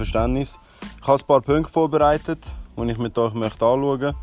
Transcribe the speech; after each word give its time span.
Verständnis. 0.00 0.58
Ich 1.02 1.06
habe 1.06 1.20
ein 1.20 1.26
paar 1.26 1.42
Punkte 1.42 1.70
vorbereitet, 1.70 2.46
die 2.78 2.90
ich 2.90 2.96
mit 2.96 3.18
euch 3.18 3.34
möchte 3.34 3.66
anschauen 3.66 4.00
möchte. 4.00 4.14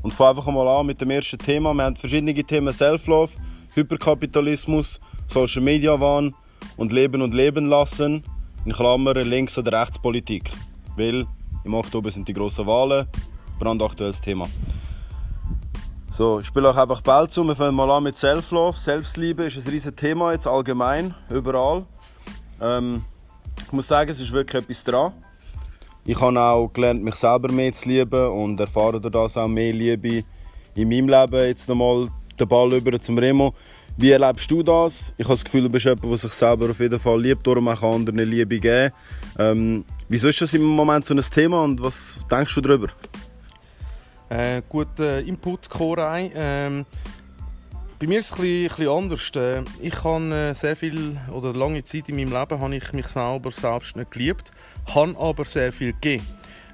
Und 0.00 0.14
fange 0.14 0.30
einfach 0.30 0.46
mal 0.46 0.66
an 0.66 0.86
mit 0.86 0.98
dem 1.00 1.10
ersten 1.10 1.38
Thema. 1.38 1.74
Wir 1.74 1.84
haben 1.84 1.96
verschiedene 1.96 2.32
Themen 2.32 2.72
Self-Love, 2.72 3.32
Hyperkapitalismus, 3.74 4.98
Social 5.28 5.60
Media 5.60 6.00
Wahn 6.00 6.34
und 6.78 6.90
Leben 6.90 7.20
und 7.20 7.34
Leben 7.34 7.66
lassen. 7.68 8.24
In 8.64 8.72
Klammern 8.72 9.28
Links- 9.28 9.58
oder 9.58 9.78
Rechtspolitik. 9.78 10.50
Weil 10.96 11.26
im 11.64 11.74
Oktober 11.74 12.10
sind 12.10 12.26
die 12.28 12.32
grossen 12.32 12.66
Wahlen. 12.66 13.06
Brandaktuelles 13.58 14.20
Thema. 14.22 14.48
So, 16.12 16.40
ich 16.40 16.46
spiele 16.46 16.70
euch 16.70 16.78
einfach 16.78 17.02
Ball 17.02 17.28
zu. 17.28 17.44
Wir 17.44 17.54
fangen 17.54 17.74
mal 17.74 17.90
an 17.90 18.04
mit 18.04 18.16
Self-Love. 18.16 18.78
Selbstliebe 18.78 19.44
ist 19.44 19.58
ein 19.58 19.70
riesiges 19.70 19.96
Thema 19.96 20.32
jetzt 20.32 20.46
allgemein, 20.46 21.14
überall. 21.28 21.84
Ähm, 22.58 23.04
ich 23.66 23.72
muss 23.72 23.88
sagen, 23.88 24.10
es 24.10 24.20
ist 24.20 24.32
wirklich 24.32 24.62
etwas 24.62 24.84
dran. 24.84 25.12
Ich 26.08 26.20
habe 26.20 26.40
auch 26.40 26.72
gelernt, 26.72 27.02
mich 27.02 27.16
selber 27.16 27.52
mehr 27.52 27.72
zu 27.72 27.88
lieben 27.88 28.28
und 28.28 28.60
erfahre 28.60 29.00
durch 29.00 29.12
das 29.12 29.36
auch 29.36 29.48
mehr 29.48 29.72
Liebe 29.72 30.22
in 30.76 30.88
meinem 30.88 31.08
Leben. 31.08 31.46
Jetzt 31.46 31.68
nochmal 31.68 32.06
den 32.38 32.46
Ball 32.46 32.72
über 32.74 33.00
zum 33.00 33.18
Remo. 33.18 33.52
Wie 33.96 34.12
erlebst 34.12 34.48
du 34.48 34.62
das? 34.62 35.12
Ich 35.16 35.24
habe 35.24 35.34
das 35.34 35.44
Gefühl, 35.44 35.62
du 35.62 35.68
bist 35.68 35.84
jemand, 35.84 36.04
der 36.04 36.16
sich 36.16 36.32
selber 36.32 36.70
auf 36.70 36.78
jeden 36.78 37.00
Fall 37.00 37.20
liebt, 37.20 37.44
darum 37.44 37.66
auch 37.66 37.82
anderen 37.82 38.18
Liebe 38.20 38.60
geben. 38.60 38.92
Ähm, 39.36 39.84
wieso 40.08 40.28
ist 40.28 40.40
das 40.40 40.54
im 40.54 40.62
Moment 40.62 41.04
so 41.04 41.12
ein 41.12 41.20
Thema 41.20 41.64
und 41.64 41.82
was 41.82 42.24
denkst 42.30 42.54
du 42.54 42.60
darüber? 42.60 42.86
Äh, 44.28 44.62
guter 44.68 45.20
Input, 45.22 45.68
Koray. 45.68 46.30
Ähm, 46.36 46.86
bei 47.98 48.06
mir 48.06 48.18
ist 48.18 48.32
es 48.32 48.38
ein 48.38 48.42
bisschen, 48.68 48.88
anders. 48.88 49.30
Äh, 49.36 49.62
ich 49.80 50.04
habe 50.04 50.34
äh, 50.34 50.54
sehr 50.54 50.76
viel 50.76 51.16
oder 51.32 51.54
lange 51.54 51.82
Zeit 51.84 52.08
in 52.08 52.16
meinem 52.16 52.32
Leben 52.32 52.60
habe 52.60 52.76
ich 52.76 52.92
mich 52.92 53.06
selber 53.06 53.50
selbst 53.50 53.96
nicht 53.96 54.10
geliebt, 54.10 54.50
habe 54.94 55.16
aber 55.18 55.44
sehr 55.44 55.72
viel 55.72 55.92
gegeben. 55.92 56.26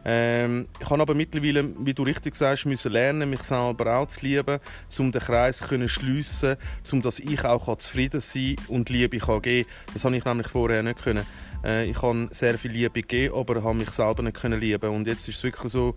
Ähm, 0.05 0.67
ich 0.81 0.91
habe 0.91 1.03
aber 1.03 1.15
mittlerweile, 1.15 1.71
wie 1.79 1.95
du 1.95 2.03
richtig 2.03 2.35
sagst, 2.35 2.67
müssen 2.67 2.91
lernen, 2.91 3.31
mich 3.31 3.45
selber 3.45 3.99
auch 3.99 4.09
zu 4.09 4.27
lieben, 4.27 4.59
um 4.99 5.13
den 5.13 5.21
Kreis 5.21 5.59
zu 5.59 5.89
schliessen, 5.89 6.57
um 6.93 7.03
dass 7.03 7.21
ich 7.21 7.45
auch 7.45 7.77
zufrieden 7.77 8.21
sein 8.21 8.57
kann 8.57 8.67
und 8.77 8.89
Liebe 8.89 9.19
geben 9.19 9.43
kann. 9.43 9.65
Das 9.93 10.05
habe 10.05 10.17
ich 10.17 10.25
nämlich 10.25 10.49
vorher 10.49 10.83
nicht 10.83 11.03
können. 11.03 11.25
Äh, 11.65 11.89
ich 11.89 12.03
habe 12.03 12.29
sehr 12.33 12.59
viel 12.59 12.73
Liebe 12.73 13.03
gegeben, 13.03 13.37
aber 13.37 13.63
habe 13.63 13.75
mich 13.75 13.91
selber 13.91 14.25
nicht 14.25 14.41
können 14.41 14.61
lieben. 14.61 14.91
Und 14.91 15.07
jetzt 15.07 15.29
ist 15.29 15.37
es 15.37 15.45
wirklich 15.45 15.71
so, 15.71 15.95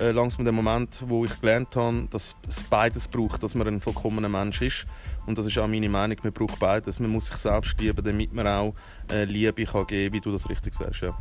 äh, 0.00 0.12
langsam 0.12 0.44
der 0.44 0.52
Moment, 0.52 1.02
wo 1.06 1.24
ich 1.24 1.40
gelernt 1.40 1.74
habe, 1.76 2.08
dass 2.10 2.36
es 2.46 2.62
beides 2.62 3.08
braucht, 3.08 3.42
dass 3.42 3.54
man 3.54 3.66
ein 3.66 3.80
vollkommener 3.80 4.28
Mensch 4.28 4.62
ist. 4.62 4.86
Und 5.26 5.38
das 5.38 5.46
ist 5.46 5.58
auch 5.58 5.68
meine 5.68 5.88
Meinung, 5.88 6.16
man 6.22 6.32
braucht 6.32 6.58
beides. 6.58 7.00
Man 7.00 7.10
muss 7.10 7.26
sich 7.26 7.36
selbst 7.36 7.80
lieben, 7.80 8.02
damit 8.02 8.32
man 8.32 8.46
auch 8.46 8.74
äh, 9.10 9.24
Liebe 9.24 9.64
kann 9.64 9.86
geben 9.86 10.10
kann, 10.10 10.12
wie 10.12 10.20
du 10.20 10.32
das 10.32 10.48
richtig 10.48 10.74
sagst. 10.74 11.02
Ja. 11.02 11.16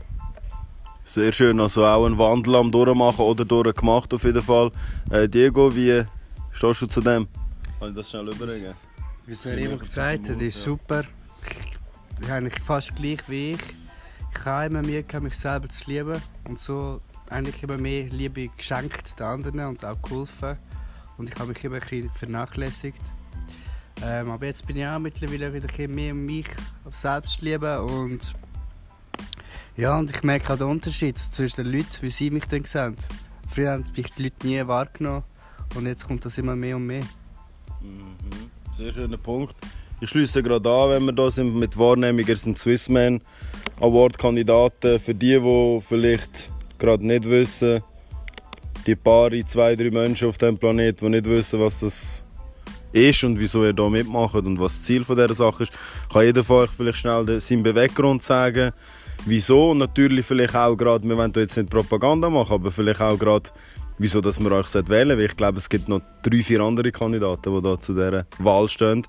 Sehr 1.04 1.32
schön, 1.32 1.60
also 1.62 1.86
auch 1.86 2.06
einen 2.06 2.18
Wandel 2.18 2.56
am 2.56 2.72
Durchmachen 2.72 3.24
oder 3.24 3.46
durchgemacht 3.46 4.14
auf 4.14 4.24
jeden 4.24 4.42
Fall. 4.42 4.72
Äh, 5.10 5.30
Diego, 5.30 5.74
wie 5.74 6.04
stehst 6.52 6.82
du 6.82 6.88
zu 6.88 7.02
dem? 7.02 7.28
Kann 7.80 7.90
ich 7.90 7.96
das 7.96 8.10
schnell 8.10 8.28
überlegen? 8.28 8.74
Wie 9.26 9.32
es 9.32 9.46
immer 9.46 9.78
gesagt 9.78 10.30
hat, 10.30 10.42
ist 10.42 10.62
super. 10.62 11.04
Ich 12.22 12.32
eigentlich 12.32 12.60
fast 12.62 12.96
gleich 12.96 13.20
wie 13.28 13.54
ich. 13.54 13.60
Ich 14.34 14.46
habe 14.46 14.66
immer 14.66 14.82
Mühe 14.82 15.04
mich 15.22 15.36
selber 15.36 15.70
zu 15.70 15.90
lieben 15.90 16.22
und 16.46 16.60
so 16.60 17.02
eigentlich 17.32 17.62
immer 17.64 17.78
mehr 17.78 18.06
Liebe 18.06 18.50
geschenkt 18.56 19.20
den 19.20 19.26
anderen 19.26 19.68
und 19.68 19.86
auch 19.86 20.02
geholfen. 20.02 20.58
Und 21.18 21.30
ich 21.30 21.36
habe 21.40 21.50
mich 21.50 21.64
immer 21.64 21.76
ein 21.76 21.82
bisschen 21.82 22.10
vernachlässigt. 22.12 23.02
Ähm, 24.04 24.30
aber 24.30 24.46
jetzt 24.46 24.66
bin 24.68 24.78
ich 24.78 24.86
auch 24.86 25.00
mittlerweile 25.00 25.54
wieder 25.54 25.68
ein 25.78 25.96
mehr 25.96 26.14
mich 26.14 26.48
selbst 26.92 27.42
lieben 27.42 27.80
und 27.80 28.36
ja, 29.76 29.98
und 29.98 30.10
ich 30.10 30.24
merke 30.24 30.54
auch 30.54 30.58
den 30.58 30.68
Unterschied 30.68 31.18
zwischen 31.18 31.64
den 31.64 31.72
Leuten, 31.72 32.02
wie 32.02 32.10
sie 32.10 32.32
mich 32.32 32.46
dann 32.46 32.66
sehen. 32.66 32.96
Früher 33.48 33.74
haben 33.74 33.86
mich 33.96 34.12
die 34.14 34.24
Leute 34.24 34.48
nie 34.48 34.68
wahrgenommen 34.68 35.24
und 35.76 35.86
jetzt 35.86 36.08
kommt 36.08 36.26
das 36.26 36.38
immer 36.38 36.56
mehr 36.56 36.76
und 36.76 36.86
mehr. 36.86 37.04
Mhm. 37.82 38.52
Sehr 38.76 38.92
schöner 38.92 39.18
Punkt. 39.18 39.56
Ich 40.00 40.10
schließe 40.10 40.44
gerade 40.44 40.70
an, 40.70 40.90
wenn 40.92 41.06
wir 41.06 41.14
da 41.14 41.32
sind 41.32 41.56
mit 41.56 41.78
Wahrnehmungen, 41.78 42.36
sind 42.36 42.60
Swissman 42.60 43.22
Award 43.80 44.18
Kandidaten 44.18 45.00
für 45.00 45.16
die, 45.16 45.40
die 45.40 45.82
vielleicht 45.82 46.52
gerade 46.80 47.06
nicht 47.06 47.30
wissen, 47.30 47.82
die 48.86 48.96
paar, 48.96 49.32
zwei, 49.46 49.76
drei 49.76 49.92
Menschen 49.92 50.30
auf 50.30 50.38
diesem 50.38 50.58
Planeten, 50.58 51.06
die 51.06 51.12
nicht 51.12 51.26
wissen, 51.26 51.60
was 51.60 51.80
das 51.80 52.24
ist 52.94 53.24
und 53.24 53.40
wieso 53.40 53.66
ihr 53.66 53.74
da 53.74 53.90
mitmacht 53.90 54.36
und 54.36 54.60
was 54.60 54.76
das 54.78 54.84
Ziel 54.84 55.04
dieser 55.04 55.34
Sache 55.34 55.64
ist, 55.64 55.72
kann 56.12 56.24
jeder 56.24 56.44
von 56.44 56.64
euch 56.64 56.72
vielleicht 56.72 57.00
schnell 57.00 57.40
seinen 57.40 57.64
Beweggrund 57.64 58.24
sagen 58.24 58.72
wieso 59.26 59.72
und 59.72 59.80
natürlich 59.80 60.26
vielleicht 60.26 60.56
auch 60.56 60.76
gerade, 60.76 61.08
wir 61.08 61.18
wollen 61.18 61.34
jetzt 61.36 61.58
nicht 61.58 61.70
Propaganda 61.70 62.30
machen, 62.30 62.54
aber 62.54 62.72
vielleicht 62.72 63.02
auch 63.02 63.18
gerade, 63.18 63.50
wieso 63.98 64.22
dass 64.22 64.40
wir 64.40 64.52
euch 64.52 64.74
wählen 64.90 65.18
weil 65.18 65.26
ich 65.26 65.36
glaube, 65.36 65.58
es 65.58 65.70
gibt 65.70 65.88
noch 65.88 66.02
drei, 66.24 66.42
vier 66.42 66.62
andere 66.62 66.92
Kandidaten, 66.92 67.54
die 67.54 67.62
da 67.62 67.80
zu 67.80 67.94
dieser 67.94 68.26
Wahl 68.40 68.70
stehen. 68.70 69.06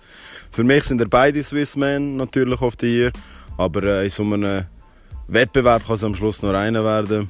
Für 0.51 0.65
mich 0.65 0.85
sind 0.85 1.01
er 1.01 1.09
beide 1.09 1.43
Swissmen 1.43 2.17
natürlich 2.17 2.61
auf 2.61 2.77
die 2.77 2.89
hier, 2.89 3.13
aber 3.57 3.83
äh, 3.85 4.05
in 4.05 4.11
so 4.11 4.23
einem 4.25 4.65
Wettbewerb 5.29 5.87
kann 5.87 5.97
es 5.97 6.05
am 6.05 6.15
Schluss 6.15 6.43
nur 6.43 6.55
einer 6.55 6.85
werden. 6.85 7.29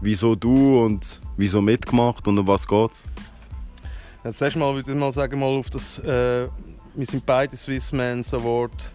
Wieso 0.00 0.34
du 0.34 0.84
und 0.84 1.20
wieso 1.36 1.60
mitgemacht 1.60 2.26
und 2.28 2.38
um 2.38 2.46
was 2.46 2.66
geht's? 2.66 3.04
Jetzt 4.24 4.40
erstmal 4.42 4.74
würde 4.74 4.90
ich 4.90 4.96
mal 4.96 5.12
sagen, 5.12 5.38
mal 5.40 5.46
auf 5.46 5.70
das, 5.70 5.98
äh, 6.00 6.48
wir 6.94 7.06
sind 7.06 7.24
beide 7.24 7.56
Swissmans 7.56 8.34
Award 8.34 8.92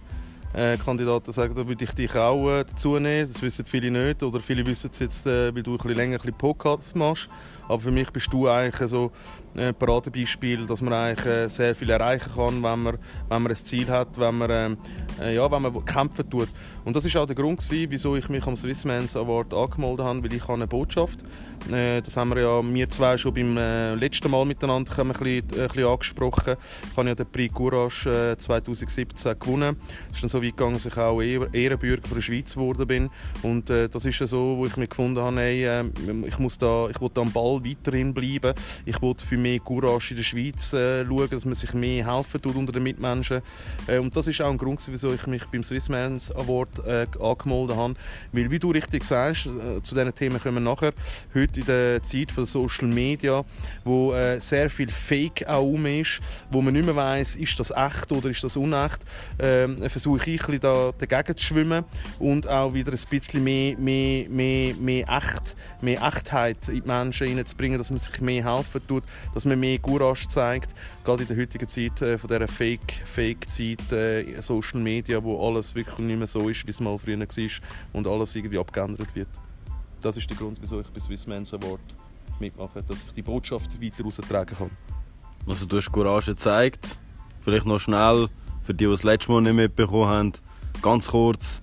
äh, 0.54 0.78
Kandidaten 0.78 1.32
sagen, 1.32 1.56
da 1.56 1.68
würde 1.68 1.84
ich 1.84 1.92
dich 1.92 2.16
auch 2.16 2.50
äh, 2.50 2.64
dazu 2.64 3.00
nehmen. 3.00 3.28
Das 3.28 3.42
wissen 3.42 3.66
viele 3.66 3.90
nicht. 3.90 4.22
Oder 4.22 4.40
viele 4.40 4.66
wissen 4.66 4.92
es 4.92 5.00
jetzt, 5.00 5.26
äh, 5.26 5.54
weil 5.54 5.64
du 5.64 5.72
ein 5.72 5.78
bisschen 5.78 5.96
länger 5.96 6.16
ein 6.16 6.22
bisschen 6.22 6.38
Podcasts 6.38 6.96
machst. 6.96 7.30
Aber 7.68 7.80
für 7.80 7.92
mich 7.92 8.12
bist 8.12 8.32
du 8.32 8.48
eigentlich 8.48 8.90
so 8.90 9.12
ein 9.56 9.76
Paradebeispiel, 9.76 10.66
dass 10.66 10.82
man 10.82 10.94
eigentlich 10.94 11.26
äh, 11.26 11.48
sehr 11.48 11.76
viel 11.76 11.90
erreichen 11.90 12.32
kann, 12.36 12.64
wenn 12.64 12.84
man, 12.84 12.98
wenn 13.30 13.42
man 13.42 13.52
ein 13.52 13.56
Ziel 13.56 13.88
hat, 13.88 14.20
wenn 14.20 14.38
man, 14.38 14.50
ähm, 14.52 14.78
äh, 15.22 15.36
ja, 15.36 15.50
wenn 15.52 15.62
man 15.62 15.86
kämpfen 15.86 16.30
tut. 16.30 16.50
Und 16.86 16.96
das 16.96 17.06
ist 17.06 17.16
auch 17.16 17.26
der 17.26 17.36
Grund, 17.36 17.60
gewesen, 17.60 17.92
wieso 17.92 18.16
ich 18.16 18.28
mich 18.30 18.46
am 18.46 18.56
Swissmans 18.56 19.16
Award 19.16 19.54
angemeldet 19.54 20.06
habe, 20.06 20.24
weil 20.24 20.34
ich 20.34 20.44
habe 20.44 20.54
eine 20.54 20.68
Botschaft. 20.68 21.24
Äh, 21.72 22.02
das 22.02 22.18
haben 22.18 22.30
wir 22.30 22.42
ja 22.42 22.62
wir 22.64 22.90
zwei 22.90 23.18
schon 23.18 23.34
beim 23.34 23.58
äh, 23.58 23.96
letzten 23.96 24.30
Mal 24.30 24.46
miteinander 24.46 24.92
ein 25.00 25.08
bisschen, 25.10 25.28
äh, 25.28 25.40
ein 25.40 25.68
bisschen 25.68 25.86
angesprochen. 25.86 26.56
Ich 26.92 26.98
habe 26.98 27.08
ja 27.08 27.16
den 27.16 27.26
Prix 27.28 27.54
Courage 27.54 28.36
2017 28.38 29.40
gewonnen. 29.40 29.78
Es 30.10 30.18
ist 30.18 30.24
dann 30.24 30.30
so 30.30 30.44
weit 30.44 30.58
gegangen, 30.58 30.74
dass 30.74 30.86
ich 30.86 30.98
auch 30.98 31.22
Ehrenbürger 31.22 32.08
von 32.08 32.16
der 32.16 32.22
Schweiz 32.22 32.54
geworden 32.54 32.88
bin. 32.88 33.10
Und 33.42 33.70
das 33.70 34.06
ist 34.06 34.18
so, 34.18 34.58
wo 34.58 34.66
ich 34.66 34.76
mich 34.78 34.90
gefunden 34.90 35.22
habe, 35.22 35.40
hey, 35.40 35.84
ich 36.28 36.40
muss 36.40 36.58
da, 36.58 36.90
ich 36.90 37.00
will 37.00 37.10
da 37.14 37.22
am 37.22 37.32
Ball 37.32 37.64
weiterhin 37.64 38.14
bleiben. 38.14 38.54
Ich 38.86 39.02
will 39.02 39.14
für 39.18 39.38
mehr 39.44 39.60
Courage 39.60 40.12
in 40.12 40.18
der 40.18 40.24
Schweiz 40.24 40.74
äh, 40.74 41.06
schauen, 41.06 41.30
dass 41.30 41.46
man 41.46 41.54
sich 41.54 41.74
mehr 41.74 42.12
helfen 42.12 42.42
tut 42.42 42.56
unter 42.56 42.72
den 42.72 42.84
Mitmenschen. 42.84 43.42
Äh, 43.88 44.00
und 44.00 44.16
das 44.16 44.28
ist 44.28 44.42
auch 44.42 44.50
ein 44.50 44.58
Grund, 44.58 44.82
wieso 44.90 45.14
ich 45.14 45.28
mich 45.28 45.46
beim 45.48 45.64
Swissmans 45.64 46.36
Award 46.36 46.86
äh, 46.88 47.06
angemeldet 47.22 47.78
habe. 47.78 47.94
Weil, 48.32 48.50
wie 48.50 48.60
du 48.60 48.72
richtig 48.72 49.04
sagst, 49.04 49.46
äh, 49.46 49.82
zu 49.82 49.96
diesen 49.96 50.16
Themen 50.16 50.42
kommen 50.42 50.56
wir 50.56 50.72
nachher, 50.72 50.94
heute 51.34 51.60
in 51.60 51.66
der 51.66 52.02
Zeit 52.02 52.32
von 52.32 52.46
Social 52.46 52.88
Media, 52.88 53.44
wo 53.84 54.14
äh, 54.14 54.40
sehr 54.40 54.70
viel 54.70 54.90
Fake 54.90 55.46
auch 55.48 55.64
um 55.64 55.86
ist, 55.86 56.20
wo 56.52 56.62
man 56.62 56.74
nicht 56.74 56.86
mehr 56.86 56.96
weiss, 56.96 57.36
ist 57.36 57.60
das 57.60 57.72
echt 57.72 58.12
oder 58.12 58.30
ist 58.30 58.44
das 58.44 58.58
unecht, 58.58 59.02
ähm, 59.40 59.78
versuche 59.90 60.32
ich 60.32 60.48
ein 60.48 60.60
da 60.60 60.92
dagegen 60.98 61.38
zu 61.38 61.46
schwimmen 61.46 61.84
und 62.20 62.48
auch 62.48 62.74
wieder 62.74 62.92
ein 62.92 63.00
bisschen 63.10 63.44
mehr, 63.44 63.78
mehr, 63.78 64.30
mehr, 64.30 64.76
mehr, 64.76 65.06
Echt, 65.10 65.56
mehr 65.82 66.02
Echtheit 66.02 66.70
in 66.70 66.82
die 66.82 66.88
Menschen 66.88 67.28
hineinzubringen, 67.28 67.78
dass 67.78 67.90
man 67.90 68.00
sich 68.00 68.22
mehr 68.22 68.44
helfen 68.44 68.82
tut, 68.88 69.04
dass 69.34 69.46
man 69.46 69.60
mehr 69.60 69.80
Courage 69.80 70.28
zeigt, 70.28 70.74
gerade 71.04 71.24
in 71.24 71.28
der 71.28 71.38
heutigen 71.38 71.68
Zeit 71.68 72.02
äh, 72.02 72.18
von 72.18 72.28
dieser 72.28 72.48
Fake-Zeit, 72.48 73.82
Fake 73.82 73.92
äh, 73.92 74.42
Social 74.42 74.80
Media, 74.80 75.24
wo 75.24 75.48
alles 75.48 75.76
wirklich 75.76 76.00
nicht 76.00 76.18
mehr 76.18 76.28
so 76.28 76.48
ist, 76.50 76.66
wie 76.66 76.72
es 76.72 76.80
mal 76.80 76.98
früher 76.98 77.20
war 77.20 77.28
und 77.94 78.08
alles 78.08 78.36
irgendwie 78.36 78.60
abgeändert 78.60 79.16
wird. 79.16 79.30
Das 80.02 80.18
ist 80.18 80.30
der 80.30 80.38
Grund, 80.38 80.58
wieso 80.62 80.80
ich 80.82 80.88
bei 80.88 81.00
Swissmans 81.00 81.54
Award 81.54 81.80
mitmache, 82.40 82.84
dass 82.84 83.04
ich 83.04 83.14
die 83.14 83.22
Botschaft 83.22 83.82
weiter 83.82 84.04
raustragen 84.04 84.58
kann. 84.58 84.70
Also 85.48 85.66
du 85.66 85.78
hast 85.78 85.92
Courage 85.92 86.32
gezeigt, 86.32 87.00
vielleicht 87.42 87.66
noch 87.66 87.80
schnell, 87.80 88.30
für 88.62 88.74
die, 88.74 88.86
die 88.86 88.92
das 88.92 89.04
letzte 89.04 89.32
Mal 89.32 89.42
nicht 89.42 89.56
mitbekommen 89.56 90.08
haben, 90.08 90.32
ganz 90.82 91.08
kurz, 91.08 91.62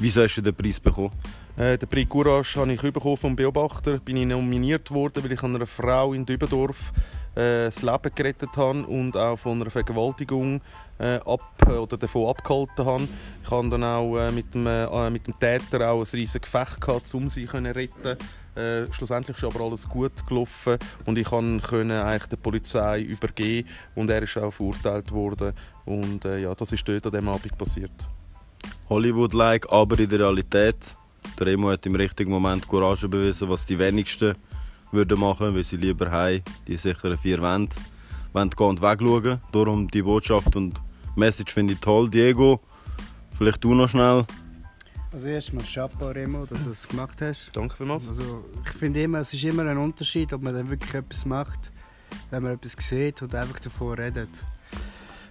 wieso 0.00 0.22
hast 0.22 0.36
du 0.36 0.42
den 0.42 0.54
Preis 0.54 0.80
bekommen? 0.80 1.12
Äh, 1.56 1.76
den 1.76 1.88
Prix 1.88 2.08
Courage 2.08 2.60
habe 2.60 2.72
ich 2.72 2.80
bekommen 2.80 3.16
vom 3.16 3.36
Beobachter. 3.36 3.98
Bin 3.98 4.16
ich 4.16 4.26
nominiert 4.26 4.90
worden, 4.90 5.22
weil 5.22 5.32
ich 5.32 5.42
einer 5.42 5.66
Frau 5.66 6.14
in 6.14 6.24
Dübendorf 6.24 6.92
äh, 7.34 7.64
das 7.64 7.82
Leben 7.82 8.14
gerettet 8.14 8.56
habe 8.56 8.84
und 8.86 9.16
auch 9.16 9.36
von 9.36 9.60
einer 9.60 9.70
Vergewaltigung 9.70 10.62
äh, 10.98 11.16
ab, 11.26 11.42
oder 11.68 11.98
davon 11.98 12.28
abgehalten 12.28 12.86
habe. 12.86 13.08
Ich 13.44 13.50
habe 13.50 13.68
dann 13.68 13.84
auch 13.84 14.16
äh, 14.16 14.32
mit, 14.32 14.54
dem, 14.54 14.66
äh, 14.66 15.10
mit 15.10 15.26
dem 15.26 15.38
Täter 15.38 15.90
auch 15.90 16.00
ein 16.00 16.10
riesiges 16.12 16.50
Gefecht 16.50 16.80
gehabt, 16.80 17.14
um 17.14 17.28
sie 17.28 17.46
zu 17.46 17.56
retten. 17.58 18.16
Äh, 18.54 18.92
schlussendlich 18.92 19.36
ist 19.36 19.44
aber 19.44 19.64
alles 19.64 19.88
gut 19.88 20.26
gelaufen 20.26 20.78
und 21.06 21.16
ich 21.16 21.26
konnte 21.26 22.04
eigentlich 22.04 22.26
der 22.26 22.36
Polizei 22.36 23.00
übergeben 23.00 23.68
und 23.94 24.10
er 24.10 24.22
ist 24.22 24.36
auch 24.38 24.50
verurteilt 24.50 25.10
worden. 25.10 25.54
Und 25.84 26.24
äh, 26.24 26.38
ja, 26.38 26.54
das 26.54 26.72
ist 26.72 26.86
dort 26.86 27.06
an 27.06 27.12
diesem 27.12 27.28
Abend 27.28 27.56
passiert. 27.58 27.92
Hollywood-like, 28.88 29.70
aber 29.70 29.98
in 29.98 30.08
der 30.08 30.20
Realität 30.20 30.96
Der 31.38 31.46
Remo 31.46 31.70
hat 31.70 31.86
im 31.86 31.94
richtigen 31.94 32.30
Moment 32.30 32.68
Courage 32.68 33.08
bewiesen, 33.08 33.48
was 33.48 33.66
die 33.66 33.78
wenigsten 33.78 34.34
würden 34.90 35.18
machen, 35.18 35.54
weil 35.54 35.64
sie 35.64 35.76
lieber 35.76 36.10
heim 36.10 36.42
die 36.66 36.76
sicheren 36.76 37.18
vier 37.18 37.40
Wände 37.42 37.74
wollen 38.32 38.50
gehen 38.50 38.66
und 38.66 38.82
wegschauen. 38.82 39.40
Darum 39.52 39.88
die 39.88 40.02
Botschaft 40.02 40.56
und 40.56 40.80
Message 41.16 41.52
finde 41.52 41.74
ich 41.74 41.80
toll. 41.80 42.08
Diego, 42.08 42.60
vielleicht 43.36 43.62
du 43.64 43.74
noch 43.74 43.88
schnell. 43.88 44.24
Also 45.12 45.28
erstmal 45.28 45.64
Chapeau 45.64 46.08
Remo, 46.08 46.46
dass 46.46 46.64
du 46.64 46.70
es 46.70 46.88
gemacht 46.88 47.20
hast. 47.20 47.50
Danke 47.52 47.76
vielmals. 47.76 48.08
Also 48.08 48.44
ich 48.64 48.70
finde 48.70 49.02
immer, 49.02 49.18
es 49.18 49.32
ist 49.34 49.44
immer 49.44 49.66
ein 49.66 49.76
Unterschied, 49.76 50.32
ob 50.32 50.40
man 50.40 50.54
dann 50.54 50.70
wirklich 50.70 50.94
etwas 50.94 51.26
macht, 51.26 51.70
wenn 52.30 52.42
man 52.42 52.52
etwas 52.52 52.76
sieht 52.78 53.22
oder 53.22 53.42
einfach 53.42 53.60
davon 53.60 53.98
redet. 53.98 54.30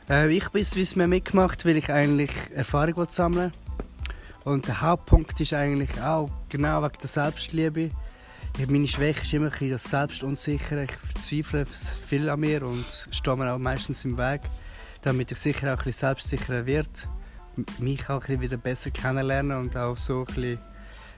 Äh, 0.08 0.32
ich 0.32 0.50
bin 0.50 0.62
es 0.62 0.96
mir 0.96 1.08
mitgemacht, 1.08 1.66
weil 1.66 1.78
ich 1.78 1.92
eigentlich 1.92 2.32
Erfahrung 2.54 3.08
sammeln 3.10 3.52
Und 4.44 4.68
der 4.68 4.82
Hauptpunkt 4.82 5.40
ist 5.40 5.54
eigentlich 5.54 6.02
auch 6.02 6.30
genau 6.50 6.82
wegen 6.84 6.98
der 7.02 7.10
Selbstliebe. 7.10 7.92
Ich, 8.58 8.68
meine 8.68 8.88
Schwäche 8.88 9.22
ist 9.22 9.34
immer 9.34 9.50
das 9.50 9.84
Selbstunsichere. 9.84 10.84
Ich 10.84 10.92
verzweifle 10.92 11.66
viel 11.66 12.30
an 12.30 12.40
mir 12.40 12.64
und 12.64 12.86
stehe 13.12 13.38
mir 13.38 13.54
auch 13.54 13.60
meistens 13.60 14.04
im 14.04 14.18
Weg, 14.18 14.42
damit 15.04 15.32
ich 15.32 15.38
sicher 15.38 15.74
auch 15.74 15.78
ein 15.78 15.84
bisschen 15.86 16.00
selbstsicherer 16.00 16.66
werde 16.66 16.90
mich 17.80 18.10
auch 18.10 18.28
ein 18.28 18.42
wieder 18.42 18.58
besser 18.58 18.92
kennenlernen 18.92 19.58
und 19.58 19.76
auch 19.76 19.98
so 19.98 20.20
ein 20.20 20.26
bisschen 20.26 20.60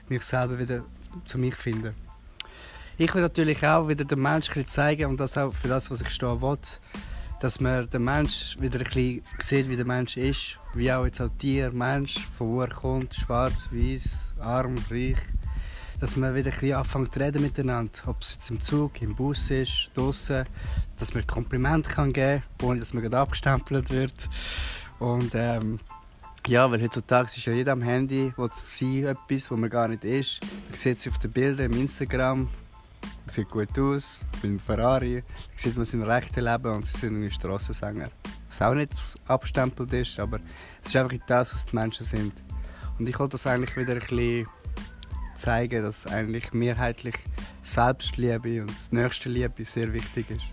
mich 0.08 0.22
selber 0.22 0.58
wieder 0.58 0.84
zu 1.24 1.38
mir 1.38 1.52
finden. 1.52 1.94
Ich 2.96 3.12
will 3.14 3.22
natürlich 3.22 3.64
auch 3.66 3.88
wieder 3.88 4.04
den 4.04 4.20
Menschen 4.20 4.66
zeigen 4.66 5.10
und 5.10 5.18
das 5.18 5.36
auch 5.36 5.52
für 5.52 5.68
das, 5.68 5.90
was 5.90 6.00
ich 6.00 6.10
stehen 6.10 6.40
will, 6.40 6.58
dass 7.40 7.60
man 7.60 7.88
den 7.90 8.04
Mensch 8.04 8.56
wieder 8.60 8.78
ein 8.78 8.84
bisschen 8.84 9.22
sieht, 9.38 9.68
wie 9.68 9.76
der 9.76 9.84
Mensch 9.84 10.16
ist, 10.16 10.56
wie 10.74 10.92
auch 10.92 11.04
jetzt 11.04 11.20
auch 11.20 11.30
Tier, 11.38 11.70
Mensch, 11.72 12.26
von 12.38 12.48
wo 12.48 12.60
er 12.62 12.68
kommt, 12.68 13.14
schwarz, 13.14 13.68
weiß, 13.70 14.34
arm, 14.40 14.76
reich, 14.90 15.16
dass 16.00 16.16
man 16.16 16.34
wieder 16.34 16.50
ein 16.50 16.58
bisschen 16.58 16.76
anfängt 16.76 17.12
zu 17.12 17.20
reden 17.20 17.42
miteinander, 17.42 17.92
ob 18.06 18.20
es 18.22 18.32
jetzt 18.32 18.50
im 18.50 18.60
Zug, 18.60 19.00
im 19.02 19.14
Bus 19.14 19.50
ist, 19.50 19.90
draußen, 19.94 20.44
dass 20.98 21.14
man 21.14 21.26
Komplimente 21.26 21.90
kann 21.90 22.12
geben 22.12 22.42
kann, 22.58 22.68
ohne 22.68 22.80
dass 22.80 22.94
man 22.94 23.02
gerade 23.02 23.18
abgestempelt 23.18 23.90
wird. 23.90 24.28
Und 24.98 25.32
ähm, 25.34 25.78
ja, 26.46 26.70
weil 26.70 26.82
heutzutage 26.82 27.30
ist 27.34 27.46
ja 27.46 27.54
jeder 27.54 27.72
am 27.72 27.82
Handy, 27.82 28.32
will 28.36 28.50
sein 28.52 29.04
etwas, 29.06 29.50
wo 29.50 29.56
man 29.56 29.70
gar 29.70 29.88
nicht 29.88 30.04
ist. 30.04 30.40
Man 30.68 30.74
sieht 30.74 30.98
es 30.98 31.08
auf 31.08 31.18
den 31.18 31.32
Bildern 31.32 31.72
im 31.72 31.80
Instagram, 31.80 32.48
sieht 33.28 33.50
gut 33.50 33.78
aus, 33.78 34.20
beim 34.42 34.58
Ferrari, 34.58 35.22
man 35.22 35.24
sieht 35.56 35.76
man 35.76 35.86
im 35.92 36.02
rechten 36.02 36.44
Leben 36.44 36.74
und 36.74 36.86
sie 36.86 36.98
sind 36.98 37.22
ein 37.22 37.30
Strassensänger. 37.30 38.10
Was 38.48 38.62
auch 38.62 38.74
nicht 38.74 38.92
abstempelt 39.26 39.92
ist, 39.92 40.18
aber 40.20 40.38
es 40.82 40.88
ist 40.88 40.96
einfach 40.96 41.16
das, 41.26 41.54
was 41.54 41.64
die 41.66 41.76
Menschen 41.76 42.06
sind. 42.06 42.32
Und 42.98 43.08
ich 43.08 43.18
wollte 43.18 43.32
das 43.32 43.46
eigentlich 43.46 43.76
wieder 43.76 43.94
ein 43.94 44.00
bisschen 44.00 44.46
zeigen, 45.34 45.82
dass 45.82 46.06
eigentlich 46.06 46.52
mehrheitlich 46.52 47.16
Selbstliebe 47.62 48.62
und 48.62 48.92
Nächstenliebe 48.92 49.64
sehr 49.64 49.92
wichtig 49.92 50.30
ist. 50.30 50.44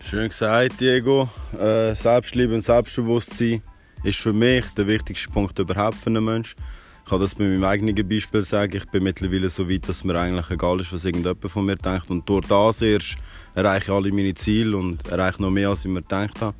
Schön 0.00 0.28
gesagt, 0.28 0.80
Diego. 0.80 1.28
Äh, 1.58 1.94
Selbstliebe 1.94 2.54
und 2.54 2.60
Selbstbewusstsein 2.60 3.62
ist 4.02 4.20
für 4.20 4.32
mich 4.32 4.64
der 4.76 4.86
wichtigste 4.86 5.30
Punkt 5.30 5.58
überhaupt 5.58 5.96
für 5.96 6.10
einen 6.10 6.24
Menschen. 6.24 6.56
Ich 7.04 7.10
kann 7.10 7.20
das 7.20 7.34
bei 7.34 7.44
meinem 7.44 7.64
eigenen 7.64 8.08
Beispiel 8.08 8.40
sagen. 8.40 8.78
Ich 8.78 8.86
bin 8.86 9.02
mittlerweile 9.02 9.50
so 9.50 9.68
weit, 9.68 9.86
dass 9.86 10.04
mir 10.04 10.18
eigentlich 10.18 10.50
egal 10.50 10.80
ist, 10.80 10.90
was 10.90 11.04
irgendjemand 11.04 11.50
von 11.50 11.66
mir 11.66 11.76
denkt. 11.76 12.08
Und 12.08 12.26
durch 12.26 12.46
das 12.46 12.80
erst 12.80 13.18
erreiche 13.54 13.84
ich 13.84 13.90
alle 13.90 14.10
meine 14.10 14.32
Ziele 14.32 14.74
und 14.74 15.06
erreiche 15.08 15.42
noch 15.42 15.50
mehr, 15.50 15.68
als 15.68 15.84
ich 15.84 15.90
mir 15.90 16.00
gedacht 16.00 16.40
habe. 16.40 16.56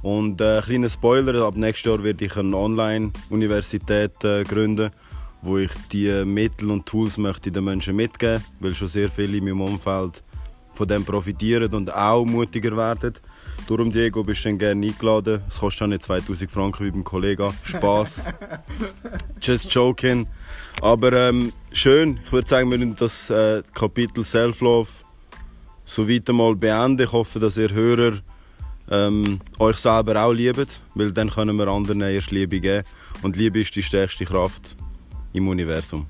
Und 0.00 0.40
äh, 0.40 0.62
kleiner 0.62 0.88
Spoiler, 0.88 1.44
ab 1.44 1.56
nächstes 1.56 1.90
Jahr 1.90 2.02
werde 2.02 2.24
ich 2.24 2.34
eine 2.38 2.56
Online-Universität 2.56 4.24
äh, 4.24 4.44
gründen, 4.44 4.92
wo 5.42 5.58
ich 5.58 5.72
die 5.92 6.24
Mittel 6.24 6.70
und 6.70 6.86
Tools 6.86 7.18
möchte 7.18 7.52
den 7.52 7.64
Menschen 7.64 7.94
mitgeben, 7.94 8.36
möchte, 8.36 8.48
weil 8.60 8.74
schon 8.74 8.88
sehr 8.88 9.10
viele 9.10 9.36
in 9.36 9.44
meinem 9.44 9.60
Umfeld 9.60 10.22
von 10.72 10.88
dem 10.88 11.04
profitieren 11.04 11.74
und 11.74 11.92
auch 11.92 12.24
mutiger 12.24 12.74
werden. 12.78 13.12
Darum, 13.72 13.90
Diego, 13.90 14.22
bist 14.22 14.44
du 14.44 14.50
dann 14.50 14.58
gerne 14.58 14.86
eingeladen. 14.86 15.40
Es 15.48 15.60
kostet 15.60 15.82
auch 15.84 15.86
nicht 15.86 16.02
2000 16.02 16.50
Franken 16.50 16.84
wie 16.84 16.90
beim 16.90 17.04
Kollegen. 17.04 17.54
Spaß. 17.64 18.26
Just 19.40 19.72
joking. 19.72 20.26
Aber 20.82 21.10
ähm, 21.14 21.54
schön. 21.72 22.20
Ich 22.22 22.32
würde 22.32 22.46
sagen, 22.46 22.70
wir 22.70 22.76
müssen 22.76 22.96
das 22.96 23.30
äh, 23.30 23.62
Kapitel 23.72 24.26
Self-Love 24.26 24.90
so 25.86 26.06
weiter 26.06 26.34
mal 26.34 26.54
beenden. 26.54 27.02
Ich 27.02 27.12
hoffe, 27.12 27.40
dass 27.40 27.56
ihr 27.56 27.70
Hörer 27.70 28.18
ähm, 28.90 29.40
euch 29.58 29.78
selber 29.78 30.22
auch 30.22 30.34
liebt, 30.34 30.82
weil 30.94 31.12
dann 31.12 31.30
können 31.30 31.56
wir 31.56 31.68
anderen 31.68 32.02
erst 32.02 32.30
Liebe 32.30 32.60
geben. 32.60 32.86
Und 33.22 33.36
Liebe 33.36 33.62
ist 33.62 33.74
die 33.74 33.82
stärkste 33.82 34.26
Kraft 34.26 34.76
im 35.32 35.48
Universum. 35.48 36.06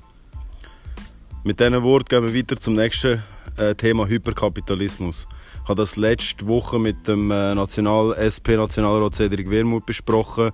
Mit 1.45 1.61
diesen 1.61 1.81
Worten 1.81 2.09
gehen 2.09 2.27
wir 2.27 2.35
weiter 2.35 2.57
zum 2.57 2.75
nächsten 2.75 3.23
äh, 3.55 3.73
Thema 3.73 4.05
Hyperkapitalismus. 4.05 5.29
Ich 5.63 5.69
habe 5.69 5.81
das 5.81 5.95
letzte 5.95 6.45
Woche 6.45 6.77
mit 6.77 7.07
dem 7.07 7.31
äh, 7.31 7.55
National 7.55 8.11
SP 8.19 8.57
Nationalrat 8.57 9.15
Cedric 9.15 9.49
Wermuth 9.49 9.85
besprochen. 9.85 10.51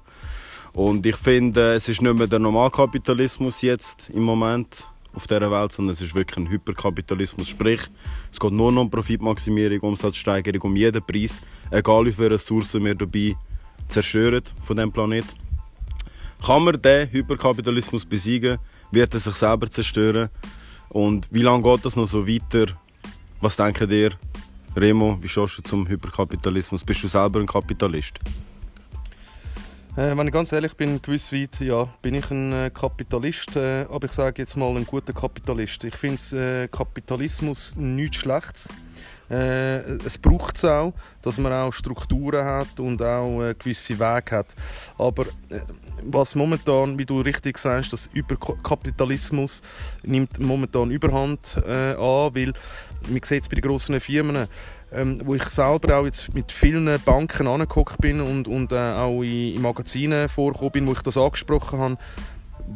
Und 0.71 1.03
ich 1.03 1.15
finde, 1.15 1.73
es 1.73 1.89
ist 1.89 2.03
nicht 2.03 2.13
mehr 2.13 2.27
der 2.27 2.37
Normalkapitalismus 2.37 3.63
jetzt 3.63 4.11
im 4.11 4.21
Moment 4.21 4.87
auf 5.15 5.25
dieser 5.25 5.49
Welt, 5.49 5.71
sondern 5.71 5.93
es 5.93 6.01
ist 6.01 6.13
wirklich 6.13 6.37
ein 6.37 6.47
Hyperkapitalismus. 6.47 7.47
Sprich, 7.47 7.81
es 8.31 8.39
geht 8.39 8.51
nur 8.51 8.71
noch 8.71 8.83
um 8.83 8.91
Profitmaximierung, 8.91 9.79
Umsatzsteigerung, 9.79 10.61
um 10.61 10.75
jeden 10.75 11.01
Preis, 11.01 11.41
egal 11.71 12.05
wie 12.05 12.13
viele 12.13 12.31
Ressourcen 12.31 12.85
wir 12.85 12.93
dabei 12.93 13.35
zerstören 13.87 14.43
von 14.61 14.75
diesem 14.75 14.91
Planet. 14.91 15.25
Kann 16.45 16.65
man 16.65 16.79
den 16.79 17.11
Hyperkapitalismus 17.11 18.05
besiegen, 18.05 18.59
wird 18.91 19.15
er 19.15 19.19
sich 19.19 19.33
selber 19.33 19.71
zerstören. 19.71 20.29
Und 20.89 21.27
wie 21.31 21.41
lange 21.41 21.63
geht 21.63 21.83
das 21.83 21.95
noch 21.95 22.05
so 22.05 22.27
weiter? 22.27 22.67
Was 23.41 23.57
denken 23.57 23.89
ihr? 23.89 24.11
Remo, 24.79 25.17
wie 25.21 25.27
schaust 25.27 25.57
du 25.57 25.61
zum 25.61 25.87
Hyperkapitalismus? 25.87 26.83
Bist 26.83 27.03
du 27.03 27.07
selber 27.07 27.39
ein 27.39 27.45
Kapitalist? 27.45 28.19
Äh, 29.97 30.15
wenn 30.15 30.27
ich 30.27 30.33
ganz 30.33 30.53
ehrlich 30.53 30.73
bin, 30.75 31.01
gewiss 31.01 31.33
weit, 31.33 31.59
ja, 31.59 31.89
bin 32.01 32.15
ich 32.15 32.31
ein 32.31 32.53
äh, 32.53 32.71
Kapitalist, 32.73 33.57
äh, 33.57 33.85
aber 33.89 34.05
ich 34.05 34.13
sage 34.13 34.41
jetzt 34.41 34.55
mal 34.55 34.75
ein 34.77 34.85
guter 34.85 35.11
Kapitalist. 35.11 35.83
Ich 35.83 35.95
finde 35.95 36.63
äh, 36.63 36.67
Kapitalismus 36.69 37.75
nichts 37.75 38.17
Schlechtes. 38.17 38.69
Äh, 39.29 39.79
es 40.05 40.17
braucht 40.17 40.57
es 40.57 40.65
auch, 40.65 40.93
dass 41.21 41.37
man 41.37 41.53
auch 41.53 41.71
Strukturen 41.71 42.43
hat 42.43 42.79
und 42.79 43.01
auch 43.01 43.43
äh, 43.43 43.53
gewisse 43.53 43.99
Wege 43.99 44.37
hat. 44.37 44.47
Aber 44.97 45.23
äh, 45.49 45.59
was 46.03 46.35
momentan, 46.35 46.97
wie 46.97 47.05
du 47.05 47.21
richtig 47.21 47.57
sagst, 47.57 47.93
das 47.93 48.09
Überkapitalismus 48.13 49.61
nimmt 50.03 50.39
momentan 50.39 50.91
Überhand 50.91 51.61
äh, 51.65 51.93
an, 51.93 52.35
weil 52.35 52.53
man 53.07 53.21
sieht 53.23 53.43
es 53.43 53.49
bei 53.49 53.55
den 53.55 53.61
grossen 53.61 53.99
Firmen, 53.99 54.47
ähm, 54.91 55.21
wo 55.23 55.35
ich 55.35 55.43
selber 55.43 55.97
auch 55.97 56.05
jetzt 56.05 56.33
mit 56.33 56.51
vielen 56.51 56.99
Banken 57.01 57.47
angeguckt 57.47 57.99
bin 57.99 58.21
und, 58.21 58.47
und 58.47 58.71
äh, 58.71 58.75
auch 58.75 59.21
in, 59.21 59.55
in 59.55 59.61
Magazinen 59.61 60.27
vorgekommen 60.29 60.71
bin, 60.71 60.87
wo 60.87 60.93
ich 60.93 61.01
das 61.01 61.17
angesprochen 61.17 61.79
habe, 61.79 61.97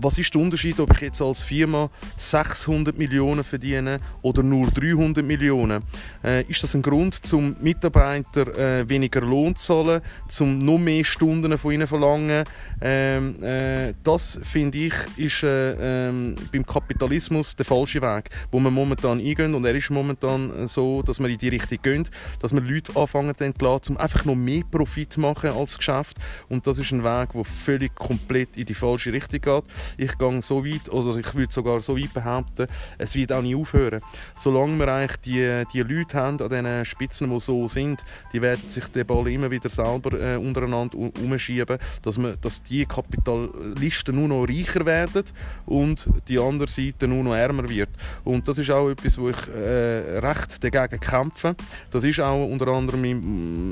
was 0.02 0.18
ist 0.18 0.34
der 0.34 0.42
Unterschied, 0.42 0.80
ob 0.80 0.92
ich 0.96 1.02
jetzt 1.02 1.22
als 1.22 1.42
Firma 1.42 1.90
600 2.18 2.98
Millionen 2.98 3.44
verdiene 3.44 4.00
oder 4.22 4.44
nur 4.44 4.68
300 4.68 5.24
Millionen? 5.24 5.84
Äh, 6.24 6.44
ist 6.44 6.64
das 6.64 6.76
ein 6.76 6.82
Grund, 6.82 7.26
zum 7.26 7.56
Mitarbeiter 7.62 8.48
äh, 8.58 8.90
weniger 8.90 9.22
Lohn 9.22 9.56
zu 9.56 9.66
zahlen, 9.66 10.02
zum 10.28 10.60
noch 10.60 10.78
mehr 10.78 11.04
Stunden 11.04 11.58
von 11.58 11.72
ihnen 11.72 11.88
verlangen? 11.88 12.44
Ähm, 12.82 13.44
äh, 13.44 13.94
das 14.04 14.40
finde 14.44 14.78
ich 14.78 14.94
ist 15.18 15.44
äh, 15.44 16.08
ähm, 16.10 16.36
beim 16.52 16.66
Kapitalismus 16.66 17.56
der 17.56 17.66
falsche 17.66 18.02
Weg, 18.02 18.30
wo 18.52 18.60
man 18.60 18.74
momentan 18.74 19.20
eingeht 19.20 19.54
und 19.54 19.66
er 19.66 19.76
ist 19.76 19.90
momentan 19.90 20.68
so, 20.68 21.02
dass 21.02 21.20
man 21.20 21.32
in 21.32 21.38
die 21.38 21.50
Richtung 21.50 21.80
geht, 21.82 22.10
dass 22.42 22.54
man 22.54 22.66
Leute 22.66 22.96
anfangen 22.96 23.36
zu 23.36 23.44
entlassen, 23.44 23.96
um 23.96 24.02
einfach 24.02 24.26
noch 24.26 24.36
mehr 24.36 24.64
Profit 24.70 25.14
zu 25.14 25.20
machen 25.20 25.52
als 25.52 25.78
Geschäft 25.78 26.18
und 26.50 26.66
das 26.68 26.80
ist 26.80 26.92
ein 26.92 27.04
Weg, 27.04 27.32
der 27.34 27.44
völlig 27.44 27.96
komplett 27.96 28.58
in 28.58 28.66
die 28.66 28.74
falsche 28.74 29.14
Richtung 29.14 29.42
geht. 29.42 29.64
Ich 29.98 30.18
gehe 30.18 30.42
so 30.42 30.66
weit, 30.66 30.92
also 30.92 31.18
ich 31.18 31.34
würde 31.36 31.54
sogar 31.54 31.82
so 31.82 31.98
weit 31.98 32.14
behaupten, 32.14 32.68
es 32.98 33.16
wird 33.16 33.32
auch 33.32 33.42
nicht 33.42 33.56
aufhören. 33.56 34.02
Solange 34.36 34.78
wir 34.78 34.88
eigentlich 34.88 35.18
die, 35.22 35.64
die 35.74 35.82
Leute 35.82 36.18
haben 36.18 36.42
an 36.42 36.50
diesen 36.50 36.86
Spitzen, 36.86 37.30
die 37.30 37.40
so 37.40 37.68
sind, 37.68 38.04
die 38.32 38.42
werden 38.42 38.70
sich 38.70 38.88
den 38.88 39.06
Ball 39.06 39.28
immer 39.28 39.50
wieder 39.52 39.70
selber 39.70 40.20
äh, 40.20 40.38
untereinander 40.38 40.98
umschieben, 40.98 41.78
dass, 42.02 42.18
man, 42.18 42.36
dass 42.42 42.62
die 42.64 42.86
Kapitalisten 42.86 44.16
nur 44.16 44.28
noch 44.28 44.48
reicher 44.48 44.86
werden 44.86 45.24
und 45.66 46.08
die 46.28 46.40
andere 46.40 46.70
Seite 46.70 47.08
nur 47.08 47.24
noch 47.24 47.36
ärmer 47.36 47.68
wird. 47.68 47.90
Und 48.24 48.48
das 48.48 48.58
ist 48.58 48.72
auch 48.72 48.90
etwas, 48.90 49.18
wo 49.18 49.30
ich 49.30 49.48
äh, 49.48 50.20
recht 50.20 50.64
dagegen 50.64 51.00
kämpfe. 51.00 51.56
Das 51.92 52.04
ist 52.04 52.20
auch 52.20 52.46
unter 52.46 52.68
anderem, 52.68 53.04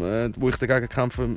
äh, 0.03 0.31
wo 0.35 0.49
ich 0.49 0.57
dagegen 0.57 0.89
kämpfe, 0.89 1.27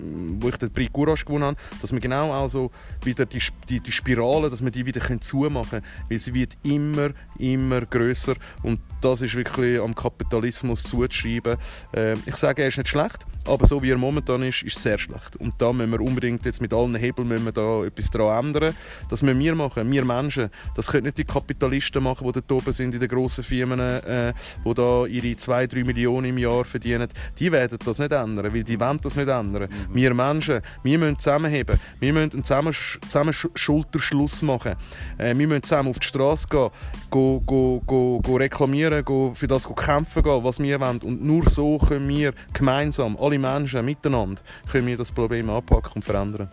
wo 0.40 0.48
ich 0.48 0.56
den 0.56 0.72
Prix 0.72 0.92
Courage 0.92 1.24
gewonnen 1.24 1.44
habe, 1.44 1.56
dass 1.80 1.92
man 1.92 2.00
genau 2.00 2.32
auch 2.32 2.70
wieder 3.02 3.26
die, 3.26 3.42
die, 3.68 3.80
die 3.80 3.92
Spirale, 3.92 4.50
dass 4.50 4.60
wir 4.64 4.72
die 4.72 4.86
wieder 4.86 5.00
zumachen 5.20 5.70
können, 5.70 5.84
weil 6.08 6.18
sie 6.18 6.34
wird 6.34 6.56
immer, 6.62 7.10
immer 7.38 7.82
größer 7.82 8.34
und 8.62 8.80
das 9.00 9.22
ist 9.22 9.34
wirklich 9.34 9.80
am 9.80 9.94
Kapitalismus 9.94 10.82
zuzuschreiben. 10.82 11.56
Äh, 11.92 12.14
ich 12.26 12.36
sage, 12.36 12.62
er 12.62 12.68
ist 12.68 12.78
nicht 12.78 12.88
schlecht, 12.88 13.26
aber 13.46 13.66
so 13.66 13.82
wie 13.82 13.90
er 13.90 13.98
momentan 13.98 14.42
ist, 14.42 14.62
ist 14.62 14.76
es 14.76 14.82
sehr 14.82 14.98
schlecht. 14.98 15.36
Und 15.36 15.54
da 15.58 15.72
müssen 15.72 15.92
wir 15.92 16.00
unbedingt 16.00 16.44
jetzt 16.46 16.62
mit 16.62 16.72
allen 16.72 16.94
Hebeln 16.94 17.28
müssen 17.28 17.44
wir 17.44 17.52
da 17.52 17.84
etwas 17.84 18.10
daran 18.10 18.46
ändern. 18.46 18.74
Das 19.10 19.22
müssen 19.22 19.38
wir 19.38 19.54
machen, 19.54 19.90
wir 19.90 20.04
Menschen. 20.04 20.48
Das 20.74 20.86
können 20.86 21.04
nicht 21.04 21.18
die 21.18 21.24
Kapitalisten 21.24 22.02
machen, 22.02 22.30
die 22.32 22.40
da 22.46 22.54
oben 22.54 22.72
sind 22.72 22.94
in 22.94 23.00
den 23.00 23.08
grossen 23.08 23.44
Firmen, 23.44 23.80
äh, 23.80 24.32
die 24.64 24.74
da 24.74 25.06
ihre 25.06 25.36
2, 25.36 25.66
3 25.66 25.84
Millionen 25.84 26.26
im 26.26 26.38
Jahr 26.38 26.64
verdienen. 26.64 27.08
Die 27.38 27.52
werden 27.52 27.78
das 27.84 27.98
nicht 27.98 28.12
ändern, 28.12 28.52
weil 28.52 28.64
die 28.64 28.80
wollen 28.80 29.00
das 29.02 29.16
nicht 29.16 29.28
ändern. 29.28 29.68
Mhm. 29.68 29.94
Wir 29.94 30.14
Menschen, 30.14 30.60
wir 30.82 30.98
müssen 30.98 31.18
zusammenheben. 31.18 31.78
Wir 32.00 32.12
müssen 32.12 32.32
einen 32.32 32.44
zusammen, 32.44 32.72
zusammen 32.72 33.32
Schulterschluss 33.32 34.42
machen. 34.56 34.76
Äh, 35.18 35.36
wir 35.36 35.46
müssen 35.46 35.62
zusammen 35.62 35.90
auf 35.90 35.98
die 35.98 36.06
Straße 36.06 36.48
gehen, 36.48 36.70
go, 37.10 37.40
go, 37.44 37.82
go, 37.86 38.20
go 38.20 38.36
reklamieren, 38.36 39.04
go 39.04 39.32
für 39.34 39.46
das 39.46 39.64
go 39.66 39.74
kämpfen 39.74 40.22
gehen, 40.22 40.44
was 40.44 40.60
wir 40.60 40.80
wollen. 40.80 40.98
Und 40.98 41.24
nur 41.24 41.48
so 41.48 41.78
können 41.78 42.08
wir 42.08 42.32
gemeinsam, 42.52 43.16
alle 43.20 43.38
Menschen 43.38 43.84
miteinander, 43.84 44.40
können 44.70 44.86
wir 44.86 44.96
das 44.96 45.12
Problem 45.12 45.50
anpacken 45.50 45.92
und 45.96 46.02
verändern. 46.02 46.50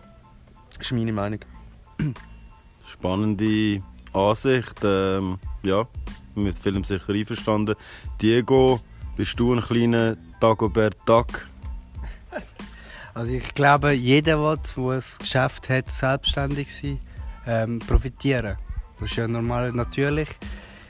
Das 0.78 0.86
ist 0.86 0.92
meine 0.92 1.12
Meinung. 1.12 1.40
Spannende 2.86 3.82
Ansicht. 4.12 4.80
Ähm, 4.82 5.38
ja, 5.62 5.86
mit 6.34 6.58
Film 6.58 6.84
sicher 6.84 7.12
einverstanden. 7.12 7.74
Diego, 8.20 8.80
bist 9.16 9.38
du 9.38 9.54
ein 9.54 9.60
kleiner 9.60 10.16
Dagobert 10.40 10.96
Duck? 11.06 11.46
Also 13.14 13.34
ich 13.34 13.52
glaube, 13.52 13.92
jeder, 13.92 14.36
der 14.36 14.90
ein 14.90 15.02
Geschäft 15.18 15.68
hat, 15.68 15.90
selbstständig 15.90 16.74
sein, 16.74 16.98
ähm, 17.46 17.78
profitieren. 17.80 18.56
Das 18.98 19.10
ist 19.10 19.16
ja 19.16 19.26
normal, 19.26 19.72
natürlich. 19.72 20.28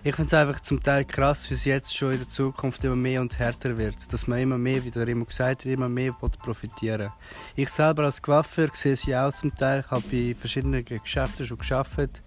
Ich 0.04 0.16
finde 0.16 0.26
es 0.26 0.35
einfach 0.35 0.61
zum 0.61 0.82
Teil 0.82 1.04
krass, 1.04 1.49
wie 1.49 1.54
es 1.54 1.64
jetzt 1.64 1.97
schon 1.97 2.11
in 2.11 2.18
der 2.18 2.26
Zukunft 2.26 2.82
immer 2.82 2.97
mehr 2.97 3.21
und 3.21 3.38
härter 3.38 3.78
wird. 3.78 4.12
Dass 4.12 4.26
man 4.26 4.40
immer 4.40 4.59
mehr, 4.59 4.85
wie 4.85 4.90
du 4.90 5.00
immer 5.00 5.25
gesagt 5.25 5.61
hast, 5.61 5.66
immer 5.66 5.88
mehr 5.88 6.12
profitieren 6.12 7.12
Ich 7.54 7.68
selber 7.68 8.02
als 8.02 8.21
Coiffeur 8.21 8.68
sehe 8.73 8.94
es 8.94 9.06
ja 9.06 9.28
auch 9.28 9.32
zum 9.32 9.54
Teil. 9.54 9.85
Ich 9.85 9.90
habe 9.92 10.02
bei 10.11 10.35
verschiedenen 10.37 10.85
Geschäften 10.85 11.47
schon 11.47 11.59
gearbeitet. 11.59 12.21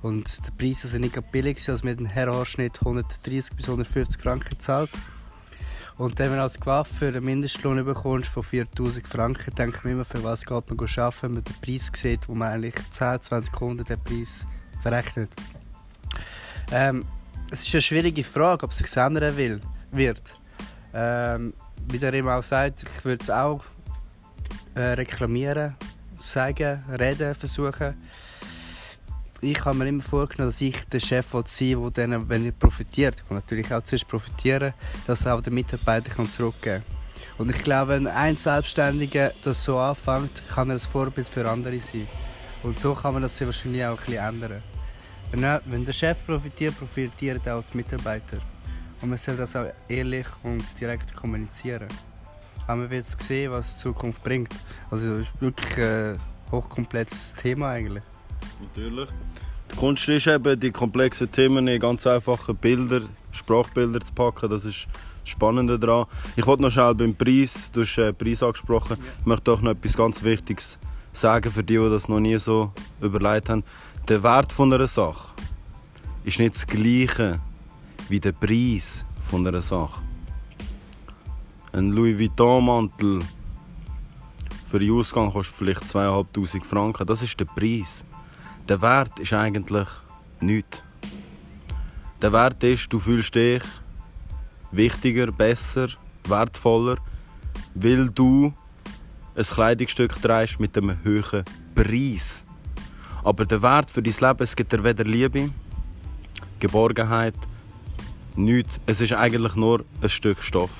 Und 0.00 0.46
die 0.46 0.50
Preise 0.52 0.86
sind 0.86 1.00
nicht 1.00 1.32
billig, 1.32 1.68
also 1.68 1.84
mit 1.84 1.98
einem 1.98 2.06
Herrenhaarschnitt 2.06 2.78
130 2.78 3.56
bis 3.56 3.64
150 3.64 4.22
Franken 4.22 4.50
gezahlt. 4.50 4.90
Und 5.98 6.16
wenn 6.20 6.30
man 6.30 6.38
als 6.38 6.60
Coiffeur 6.60 7.08
einen 7.08 7.24
Mindestlohn 7.24 7.84
bekommst 7.84 8.28
von 8.28 8.44
4000 8.44 9.06
Franken, 9.06 9.52
denkt 9.56 9.82
man 9.82 9.94
immer, 9.94 10.04
für 10.04 10.22
was 10.22 10.46
geht 10.46 10.70
man 10.70 10.78
arbeiten, 10.78 11.22
wenn 11.22 11.34
man 11.34 11.44
den 11.44 11.54
Preis 11.60 11.90
sieht, 11.92 12.28
wo 12.28 12.34
man 12.36 12.52
eigentlich 12.52 12.74
10, 12.90 13.20
20 13.20 13.52
Kunden 13.52 13.84
den 13.84 14.00
Preis 14.04 14.46
verrechnet. 14.80 15.30
Ähm, 16.70 17.04
es 17.50 17.66
ist 17.66 17.74
eine 17.74 17.82
schwierige 17.82 18.22
Frage, 18.22 18.64
ob 18.64 18.70
es 18.70 18.78
sich 18.78 18.96
ändern 18.96 19.36
will, 19.36 19.60
wird. 19.90 20.36
Ähm, 20.94 21.52
wie 21.90 21.98
der 21.98 22.14
immer 22.14 22.36
auch 22.36 22.42
sagt, 22.44 22.84
ich 22.84 23.04
würde 23.04 23.22
es 23.24 23.30
auch 23.30 23.64
äh, 24.76 24.80
reklamieren, 24.80 25.74
sagen, 26.20 26.84
reden, 26.96 27.34
versuchen. 27.34 27.94
Ich 29.40 29.64
habe 29.64 29.78
mir 29.78 29.86
immer 29.86 30.02
vorgenommen, 30.02 30.50
dass 30.50 30.60
ich 30.60 30.84
der 30.88 30.98
Chef 30.98 31.30
sein 31.30 31.80
will, 31.80 31.90
der 31.92 32.08
dann, 32.08 32.28
wenn 32.28 32.44
er 32.44 32.52
profitiert, 32.52 33.22
und 33.28 33.36
natürlich 33.36 33.72
auch 33.72 33.82
zuerst 33.84 34.08
profitieren, 34.08 34.74
dass 35.06 35.24
er 35.24 35.36
auch 35.36 35.40
den 35.40 35.54
Mitarbeitern 35.54 36.28
zurückgeben 36.28 36.82
kann. 36.84 36.98
Und 37.38 37.50
ich 37.50 37.62
glaube, 37.62 37.92
wenn 37.92 38.08
ein 38.08 38.34
Selbstständiger 38.34 39.32
das 39.44 39.62
so 39.62 39.78
anfängt, 39.78 40.42
kann 40.48 40.70
er 40.70 40.74
ein 40.74 40.80
Vorbild 40.80 41.28
für 41.28 41.48
andere 41.48 41.80
sein. 41.80 42.08
Und 42.64 42.80
so 42.80 42.94
kann 42.94 43.12
man 43.12 43.22
das 43.22 43.40
wahrscheinlich 43.40 43.84
auch 43.84 43.90
ein 43.90 44.04
bisschen 44.04 44.24
ändern. 44.24 44.62
Wenn, 45.30 45.60
wenn 45.66 45.84
der 45.84 45.92
Chef 45.92 46.26
profitiert, 46.26 46.76
profitieren 46.76 47.40
auch 47.48 47.62
die 47.72 47.76
Mitarbeiter. 47.76 48.38
Und 49.00 49.10
man 49.10 49.18
soll 49.18 49.36
das 49.36 49.54
auch 49.54 49.66
ehrlich 49.88 50.26
und 50.42 50.64
direkt 50.80 51.14
kommunizieren. 51.14 51.86
Aber 52.66 52.78
man 52.78 52.90
wird 52.90 53.04
sehen, 53.04 53.52
was 53.52 53.76
die 53.76 53.82
Zukunft 53.82 54.22
bringt. 54.24 54.52
Also 54.90 55.14
es 55.14 55.28
ist 55.28 55.40
wirklich 55.40 55.78
ein 55.78 56.18
hochkomplexes 56.50 57.34
Thema 57.34 57.70
eigentlich. 57.70 58.02
Natürlich. 58.60 59.08
Die 59.70 59.76
Kunst 59.76 60.08
ist 60.08 60.26
eben, 60.26 60.58
die 60.58 60.70
komplexen 60.70 61.30
Themen 61.30 61.68
in 61.68 61.80
ganz 61.80 62.06
einfache 62.06 62.54
Bilder, 62.54 63.02
Sprachbilder 63.32 64.00
zu 64.00 64.12
packen. 64.12 64.50
Das 64.50 64.64
ist 64.64 64.86
das 64.86 65.30
Spannende 65.30 65.78
daran. 65.78 66.06
Ich 66.36 66.46
wollte 66.46 66.62
noch 66.62 66.70
schnell 66.70 66.94
beim 66.94 67.14
Preis, 67.14 67.70
du 67.72 67.82
hast 67.82 67.96
den 67.96 68.08
äh, 68.08 68.12
Preis 68.12 68.42
angesprochen, 68.42 68.96
ich 69.20 69.26
möchte 69.26 69.52
auch 69.52 69.60
noch 69.60 69.72
etwas 69.72 69.96
ganz 69.96 70.22
Wichtiges 70.22 70.78
sagen 71.12 71.50
für 71.50 71.62
die, 71.62 71.76
die 71.76 71.90
das 71.90 72.08
noch 72.08 72.20
nie 72.20 72.38
so 72.38 72.72
überlegt 73.00 73.50
haben. 73.50 73.64
Der 74.08 74.22
Wert 74.22 74.52
von 74.52 74.72
einer 74.72 74.86
Sache 74.86 75.28
ist 76.24 76.38
nicht 76.38 76.54
das 76.54 76.66
gleiche 76.66 77.40
wie 78.08 78.20
der 78.20 78.32
Preis 78.32 79.04
von 79.30 79.46
einer 79.46 79.60
Sache. 79.60 80.00
Ein 81.72 81.92
Louis 81.92 82.18
Vuitton 82.18 82.64
Mantel 82.64 83.20
für 84.66 84.78
den 84.78 84.92
Ausgang 84.92 85.30
kostet 85.30 85.56
vielleicht 85.56 85.82
2'500 85.84 86.64
Franken. 86.64 87.06
Das 87.06 87.22
ist 87.22 87.38
der 87.38 87.44
Preis. 87.44 88.04
Der 88.68 88.82
Wert 88.82 89.18
ist 89.18 89.32
eigentlich 89.32 89.88
nichts. 90.40 90.82
Der 92.20 92.34
Wert 92.34 92.62
ist, 92.62 92.92
du 92.92 92.98
fühlst 92.98 93.34
dich 93.34 93.62
wichtiger, 94.72 95.32
besser, 95.32 95.88
wertvoller, 96.26 96.98
weil 97.74 98.10
du 98.10 98.52
ein 99.34 99.42
Kleidungsstück 99.42 100.20
trägst 100.20 100.60
mit 100.60 100.76
einem 100.76 100.98
hohen 101.02 101.44
Preis. 101.74 102.44
Aber 103.24 103.46
der 103.46 103.62
Wert 103.62 103.90
für 103.90 104.02
dein 104.02 104.12
Leben, 104.12 104.42
es 104.42 104.54
gibt 104.54 104.70
dir 104.70 104.84
weder 104.84 105.04
Liebe, 105.04 105.48
Geborgenheit, 106.60 107.36
nichts. 108.36 108.80
Es 108.84 109.00
ist 109.00 109.14
eigentlich 109.14 109.54
nur 109.54 109.82
ein 110.02 110.10
Stück 110.10 110.42
Stoff. 110.42 110.70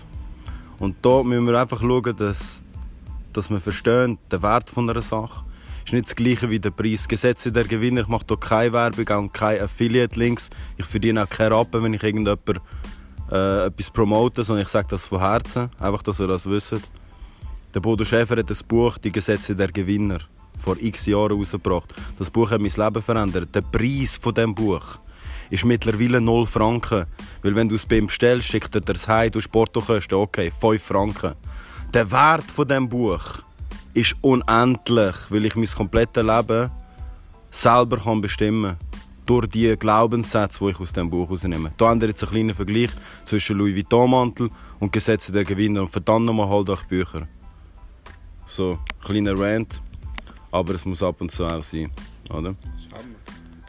Und 0.79 0.97
da 1.01 1.23
müssen 1.23 1.47
wir 1.47 1.59
einfach 1.59 1.81
schauen, 1.81 2.15
dass, 2.19 2.63
dass 3.33 3.49
wir 3.49 3.61
verstehen, 3.61 4.19
den 4.31 4.43
Wert 4.43 4.77
einer 4.77 5.01
Sache 5.01 5.48
ist 5.89 5.95
nicht 5.95 6.07
das 6.07 6.17
gleiche 6.17 6.51
wie 6.51 6.59
der 6.59 6.71
Preis. 6.71 7.09
Gesetze 7.09 7.51
der 7.51 7.65
Gewinner, 7.65 8.03
ich 8.03 8.09
mache 8.09 8.25
hier 8.29 8.37
keine 8.37 8.73
Werbung 8.75 9.19
und 9.19 9.33
keine 9.33 9.63
Affiliate-Links. 9.63 10.51
Ich 10.77 10.85
verdiene 10.85 11.23
auch 11.25 11.29
keine 11.29 11.55
Rappen, 11.55 11.83
wenn 11.83 11.95
ich 11.95 12.03
irgendjemand 12.03 12.61
äh, 13.33 13.67
etwas 13.67 13.91
promote, 13.91 14.43
sondern 14.45 14.65
ich 14.65 14.69
sage 14.69 14.89
das 14.91 15.07
von 15.07 15.21
Herzen, 15.21 15.71
einfach, 15.79 16.03
dass 16.03 16.21
ihr 16.21 16.27
das 16.27 16.45
wisst. 16.45 16.77
Der 17.75 17.81
Bodo 17.81 18.05
Schäfer 18.05 18.37
hat 18.37 18.51
das 18.51 18.63
Buch 18.63 18.99
«Die 18.99 19.11
Gesetze 19.11 19.57
der 19.57 19.69
Gewinner» 19.69 20.19
vor 20.59 20.77
x 20.79 21.07
Jahren 21.07 21.31
herausgebracht. 21.31 21.95
Das 22.19 22.31
Buch 22.31 22.51
hat 22.51 22.61
mein 22.61 22.71
Leben 22.71 23.03
verändert. 23.03 23.55
Der 23.55 23.63
Preis 23.63 24.19
von 24.19 24.35
dem 24.35 24.55
Buch 24.55 24.99
ist 25.49 25.65
mittlerweile 25.65 26.21
0 26.21 26.45
Franken. 26.45 27.07
Weil 27.43 27.55
wenn 27.55 27.69
du 27.69 27.77
es 27.77 27.87
bei 27.87 27.97
ihm 27.97 28.09
bestellst, 28.09 28.49
schickt 28.49 28.75
er 28.75 28.83
dir 28.83 28.93
das 28.93 29.09
heim, 29.09 29.31
du 29.31 29.41
Portokosten, 29.41 30.19
okay, 30.19 30.51
5 30.51 30.83
Franken. 30.83 31.35
Der 31.95 32.11
Wert 32.11 32.51
von 32.51 32.69
dem 32.69 32.89
Buch 32.89 33.43
ist 34.01 34.17
unendlich, 34.21 35.17
weil 35.29 35.47
ich 35.47 35.57
mein 35.57 35.67
komplettes 35.67 36.23
Leben 36.23 36.71
selber 37.51 37.99
kann 37.99 38.21
bestimmen 38.21 38.77
kann. 38.77 38.89
Durch 39.27 39.47
die 39.47 39.77
Glaubenssätze, 39.77 40.65
die 40.65 40.71
ich 40.71 40.81
aus 40.81 40.93
dem 40.93 41.11
Buch 41.11 41.27
herausnehme. 41.27 41.71
Da 41.77 41.89
haben 41.89 42.01
wir 42.01 42.09
jetzt 42.09 42.23
einen 42.23 42.33
kleinen 42.33 42.55
Vergleich 42.55 42.91
zwischen 43.25 43.59
Louis 43.59 43.77
Vuitton-Mantel 43.77 44.49
und 44.81 44.93
Gesetze 44.93 45.33
der 45.33 45.45
Gewinner. 45.45 45.83
Und 45.83 45.91
verdammt 45.91 46.25
nochmal, 46.25 46.49
halt 46.49 46.71
euch 46.71 46.83
Bücher. 46.85 47.29
So, 48.47 48.79
kleiner 49.05 49.39
Rant 49.39 49.83
aber 50.51 50.75
es 50.75 50.85
muss 50.85 51.03
ab 51.03 51.21
und 51.21 51.31
zu 51.31 51.45
auch 51.45 51.63
sein. 51.63 51.91
Oder? 52.31 52.55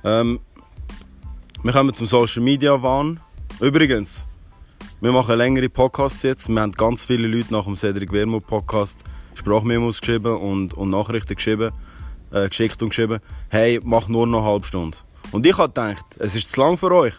Ähm, 0.04 0.40
wir 1.64 1.74
kommen 1.74 1.94
zum 1.94 2.08
Social 2.08 2.42
Media 2.42 2.82
Wahn. 2.82 3.20
Übrigens, 3.60 4.28
wir 5.02 5.12
machen 5.12 5.38
längere 5.38 5.70
Podcasts 5.70 6.24
jetzt. 6.24 6.50
Wir 6.50 6.62
haben 6.62 6.72
ganz 6.72 7.04
viele 7.04 7.28
Leute 7.28 7.54
nach 7.54 7.66
dem 7.66 7.76
Cedric 7.76 8.12
Wermuth 8.12 8.48
Podcast 8.48 9.04
Sprachmemos 9.40 10.02
geschrieben 10.02 10.38
und, 10.38 10.74
und 10.74 10.90
Nachrichten 10.90 11.36
geschrieben, 11.36 11.72
äh, 12.32 12.50
geschickt 12.50 12.82
und 12.84 12.90
geschrieben. 12.90 13.20
Hey, 13.50 13.80
mach 13.84 14.08
nur 14.08 14.28
noch 14.28 14.40
eine 14.40 14.48
halbe 14.48 14.66
Stunde. 14.66 14.98
Und 15.32 15.46
ich 15.46 15.58
habe 15.58 15.70
gedacht, 15.70 16.06
es 16.20 16.36
ist 16.36 16.52
zu 16.52 16.62
lang 16.62 16.78
für 16.78 16.92
euch. 16.92 17.16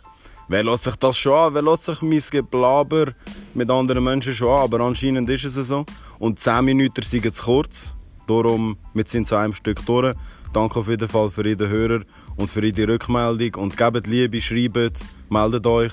Wer 0.48 0.64
lässt 0.64 0.84
sich 0.84 0.96
das 0.96 1.16
schon 1.16 1.32
an? 1.32 1.54
Wer 1.54 1.62
lässt 1.62 1.84
sich 1.84 2.02
mein 2.02 2.22
Geblaber 2.30 3.12
mit 3.54 3.70
anderen 3.70 4.04
Menschen 4.04 4.34
schon 4.34 4.48
an? 4.48 4.62
Aber 4.64 4.80
anscheinend 4.80 5.30
ist 5.30 5.44
es 5.44 5.54
so. 5.68 5.86
Und 6.18 6.40
10 6.40 6.64
Minuten 6.64 7.02
sind 7.02 7.34
zu 7.34 7.44
kurz. 7.44 7.94
Darum, 8.26 8.76
wir 8.92 9.04
sind 9.06 9.26
zu 9.26 9.36
einem 9.36 9.54
Stück 9.54 9.84
durch. 9.86 10.14
Danke 10.52 10.80
auf 10.80 10.88
jeden 10.88 11.08
Fall 11.08 11.30
für 11.30 11.46
jeden 11.46 11.68
Hörer 11.68 12.02
und 12.36 12.50
für 12.50 12.64
jede 12.64 12.88
Rückmeldung. 12.88 13.62
Und 13.62 13.76
gebt 13.76 14.06
Liebe, 14.06 14.40
schreibt, 14.40 15.04
meldet 15.28 15.66
euch, 15.66 15.92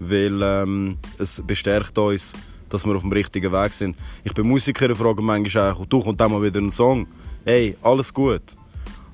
weil 0.00 0.40
ähm, 0.42 0.96
es 1.18 1.42
bestärkt 1.46 1.98
uns, 1.98 2.34
dass 2.72 2.86
wir 2.86 2.94
auf 2.94 3.02
dem 3.02 3.12
richtigen 3.12 3.52
Weg 3.52 3.72
sind. 3.72 3.96
Ich 4.24 4.32
bin 4.32 4.46
Musiker 4.46 4.88
und 4.88 4.96
frage 4.96 5.22
manchmal 5.22 5.72
auch, 5.72 5.84
du 5.86 6.00
kommt 6.00 6.20
auch 6.22 6.28
mal 6.28 6.42
wieder 6.42 6.60
ein 6.60 6.70
Song. 6.70 7.06
Hey, 7.44 7.76
alles 7.82 8.12
gut. 8.12 8.42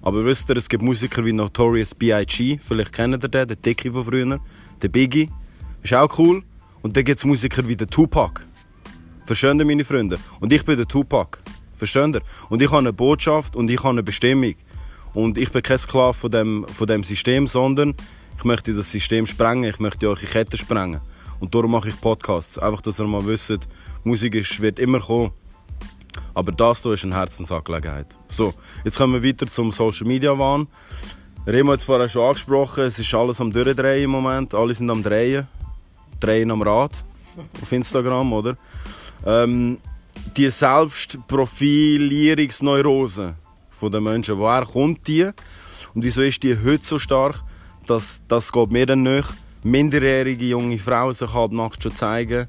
Aber 0.02 0.24
wisst 0.24 0.48
ihr, 0.48 0.56
es 0.56 0.68
gibt 0.68 0.82
Musiker 0.82 1.24
wie 1.24 1.32
Notorious 1.32 1.94
B.I.G., 1.94 2.58
vielleicht 2.66 2.92
kennt 2.92 3.14
ihr 3.14 3.28
den, 3.28 3.48
den 3.48 3.60
Dickie 3.60 3.90
von 3.90 4.04
früher, 4.04 4.38
der 4.80 4.88
Biggie, 4.88 5.30
ist 5.82 5.92
auch 5.92 6.18
cool. 6.18 6.42
Und 6.82 6.96
dann 6.96 7.04
gibt 7.04 7.18
es 7.18 7.24
Musiker 7.24 7.66
wie 7.66 7.74
der 7.74 7.88
Tupac. 7.88 8.42
Verstehen 9.26 9.58
meine 9.58 9.84
Freunde? 9.84 10.18
Und 10.40 10.52
ich 10.52 10.64
bin 10.64 10.76
der 10.76 10.86
Tupac. 10.86 11.38
Versteht 11.74 12.14
ihr? 12.14 12.22
Und 12.48 12.62
ich 12.62 12.68
habe 12.68 12.78
eine 12.78 12.92
Botschaft 12.92 13.56
und 13.56 13.70
ich 13.70 13.78
habe 13.78 13.90
eine 13.90 14.02
Bestimmung. 14.02 14.54
Und 15.14 15.36
ich 15.36 15.50
bin 15.50 15.62
kein 15.62 15.78
Sklave 15.78 16.14
von 16.14 16.30
dem, 16.30 16.66
von 16.68 16.86
dem 16.86 17.02
System, 17.02 17.46
sondern 17.46 17.94
ich 18.36 18.44
möchte 18.44 18.72
das 18.72 18.92
System 18.92 19.26
sprengen, 19.26 19.64
ich 19.64 19.80
möchte 19.80 20.08
eure 20.08 20.24
Kette 20.24 20.56
sprengen. 20.56 21.00
Und 21.40 21.54
darum 21.54 21.72
mache 21.72 21.88
ich 21.88 22.00
Podcasts. 22.00 22.58
Einfach, 22.58 22.82
dass 22.82 22.98
ihr 22.98 23.06
mal 23.06 23.24
wisst, 23.26 23.68
Musik 24.04 24.34
ist, 24.34 24.60
wird 24.60 24.78
immer 24.78 25.00
kommen. 25.00 25.30
Aber 26.34 26.52
das 26.52 26.82
hier 26.82 26.92
ist 26.92 27.04
eine 27.04 27.14
Herzensangelegenheit. 27.14 28.18
So, 28.28 28.52
jetzt 28.84 28.98
kommen 28.98 29.14
wir 29.14 29.24
weiter 29.28 29.46
zum 29.46 29.72
Social 29.72 30.06
Media 30.06 30.38
Wahn. 30.38 30.68
Remo 31.46 31.72
hat 31.72 31.80
es 31.80 31.84
vorher 31.84 32.08
schon 32.08 32.26
angesprochen, 32.26 32.84
es 32.84 32.98
ist 32.98 33.14
alles 33.14 33.40
am 33.40 33.52
Durchdrehen 33.52 34.04
im 34.04 34.10
Moment. 34.10 34.54
Alle 34.54 34.74
sind 34.74 34.90
am 34.90 35.02
Drehen. 35.02 35.48
Drehen 36.20 36.50
am 36.50 36.62
Rad. 36.62 37.04
Auf 37.62 37.72
Instagram, 37.72 38.32
oder? 38.32 38.56
Ähm, 39.24 39.78
die 40.36 40.50
Selbstprofilierungsneurose 40.50 43.36
der 43.80 44.00
Menschen, 44.00 44.38
woher 44.38 44.66
kommt 44.66 45.06
die? 45.06 45.30
Und 45.94 46.02
wieso 46.02 46.22
ist 46.22 46.42
die 46.42 46.58
heute 46.58 46.84
so 46.84 46.98
stark? 46.98 47.44
Das, 47.86 48.22
das 48.28 48.52
geht 48.52 48.70
mir 48.70 48.86
dann 48.86 49.02
nicht. 49.02 49.32
Minderjährige 49.70 50.46
junge 50.46 50.78
Frauen 50.78 51.12
sich 51.12 51.32
halt 51.32 51.52
nackt 51.52 51.82
schon 51.82 51.94
zeigen 51.94 52.48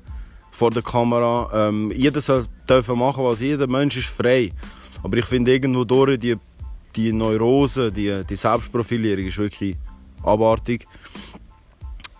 vor 0.51 0.71
der 0.71 0.83
Kamera. 0.83 1.67
Ähm, 1.69 1.91
jeder 1.91 2.21
soll 2.21 2.45
dürfen 2.69 2.97
machen, 2.97 3.23
was 3.23 3.39
jeder 3.39 3.67
Mensch 3.67 3.97
ist 3.97 4.07
frei. 4.07 4.51
Aber 5.03 5.17
ich 5.17 5.25
finde 5.25 5.53
irgendwo 5.53 5.83
durch 5.83 6.19
die, 6.19 6.37
die 6.95 7.13
Neurose, 7.13 7.91
die, 7.91 8.23
die 8.29 8.35
Selbstprofilierung 8.35 9.25
ist 9.25 9.37
wirklich 9.37 9.75
abartig. 10.23 10.87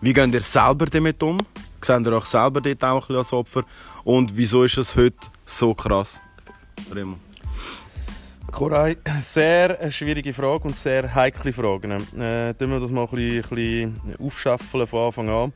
Wie 0.02 0.14
geht 0.14 0.34
ihr 0.34 0.42
selber 0.42 0.86
damit 0.86 1.22
um? 1.24 1.40
Seht 1.82 2.06
ihr 2.06 2.14
euch 2.14 2.26
selber 2.26 2.62
dort 2.62 2.84
auch 2.84 2.96
ein 2.96 3.00
bisschen 3.00 3.18
als 3.18 3.34
Opfer? 3.34 3.64
Und 4.04 4.36
wieso 4.36 4.64
ist 4.64 4.78
es 4.78 4.96
heute 4.96 5.18
so 5.46 5.74
krass? 5.74 6.22
Remo. 6.94 7.18
Koray, 8.52 8.98
sehr 9.22 9.80
eine 9.80 9.92
schwierige 9.92 10.34
Frage 10.34 10.64
und 10.64 10.76
sehr 10.76 11.14
heikle 11.14 11.54
Fragen. 11.54 11.92
Äh, 11.92 12.54
wir 12.72 12.80
das 12.80 12.92
mal 12.92 13.06
ein 13.06 13.10
bisschen, 13.10 13.44
bisschen 13.50 14.16
aufschaffeln 14.20 14.88
von 14.88 15.06
Anfang 15.06 15.30
an. 15.30 15.54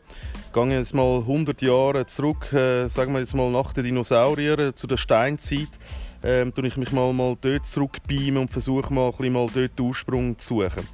Ich 0.48 0.54
gehe 0.54 0.72
jetzt 0.72 0.94
mal 0.94 1.20
100 1.20 1.62
Jahre 1.62 2.06
zurück, 2.06 2.54
äh, 2.54 2.88
sagen 2.88 3.14
wir 3.14 3.20
jetzt 3.20 3.34
mal 3.34 3.50
nach 3.50 3.74
den 3.74 3.86
Dinosauriern, 3.86 4.60
äh, 4.60 4.76
zu 4.76 4.88
der 4.88 4.98
Steinzeit. 4.98 5.70
Ähm, 6.24 6.52
ich 6.66 6.78
mich 6.78 6.92
mal, 6.92 7.12
mal 7.14 7.36
dort 7.42 7.66
zurückbeamen 7.66 8.38
und 8.38 8.52
versuche 8.52 8.94
mal, 8.94 9.12
mal 9.30 9.48
dort 9.54 9.78
den 9.78 9.86
Ursprung 9.86 10.38
zu 10.38 10.62
suchen. 10.62 10.88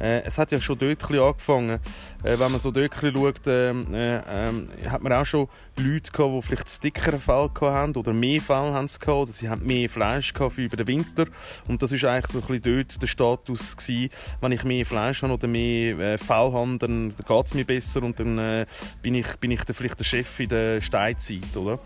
Äh, 0.00 0.22
es 0.22 0.38
hat 0.38 0.50
ja 0.52 0.60
schon 0.60 0.78
dort 0.78 1.04
angefangen. 1.10 1.78
Äh, 2.22 2.38
wenn 2.38 2.50
man 2.50 2.58
so 2.58 2.70
dort 2.70 2.94
schaut, 2.94 3.40
ähm, 3.46 3.94
äh, 3.94 4.20
ähm, 4.28 4.64
hat 4.88 5.02
man 5.02 5.12
auch 5.12 5.26
schon 5.26 5.48
Leute 5.76 6.10
gehabt, 6.10 6.34
die 6.34 6.42
vielleicht 6.42 6.84
dickere 6.84 7.18
Fell 7.18 7.50
hatten 7.60 7.96
oder 7.96 8.12
mehr 8.12 8.40
Fell 8.40 8.56
haben 8.72 8.88
sie 8.88 8.98
oder 9.06 9.30
sie 9.30 9.48
haben 9.48 9.64
mehr 9.64 9.88
Fleisch 9.88 10.32
für 10.32 10.62
über 10.62 10.76
den 10.76 10.86
Winter. 10.86 11.26
Und 11.68 11.82
das 11.82 11.92
ist 11.92 12.04
eigentlich 12.04 12.32
so 12.32 12.40
ein 12.40 12.60
bisschen 12.60 12.76
dort 12.76 13.02
der 13.02 13.06
Status 13.06 13.76
gewesen, 13.76 14.10
wenn 14.40 14.52
ich 14.52 14.64
mehr 14.64 14.86
Fleisch 14.86 15.22
habe 15.22 15.34
oder 15.34 15.46
mehr 15.46 15.98
äh, 15.98 16.18
Fell 16.18 16.52
habe, 16.52 16.78
dann, 16.78 17.10
dann 17.10 17.26
geht 17.26 17.46
es 17.46 17.54
mir 17.54 17.64
besser 17.64 18.02
und 18.02 18.18
dann 18.18 18.38
äh, 18.38 18.66
bin 19.02 19.14
ich, 19.14 19.36
bin 19.36 19.50
ich 19.50 19.64
dann 19.64 19.74
vielleicht 19.74 19.98
der 19.98 20.04
Chef 20.04 20.40
in 20.40 20.48
der 20.48 20.80
Steinzeit, 20.80 21.56
oder? 21.56 21.78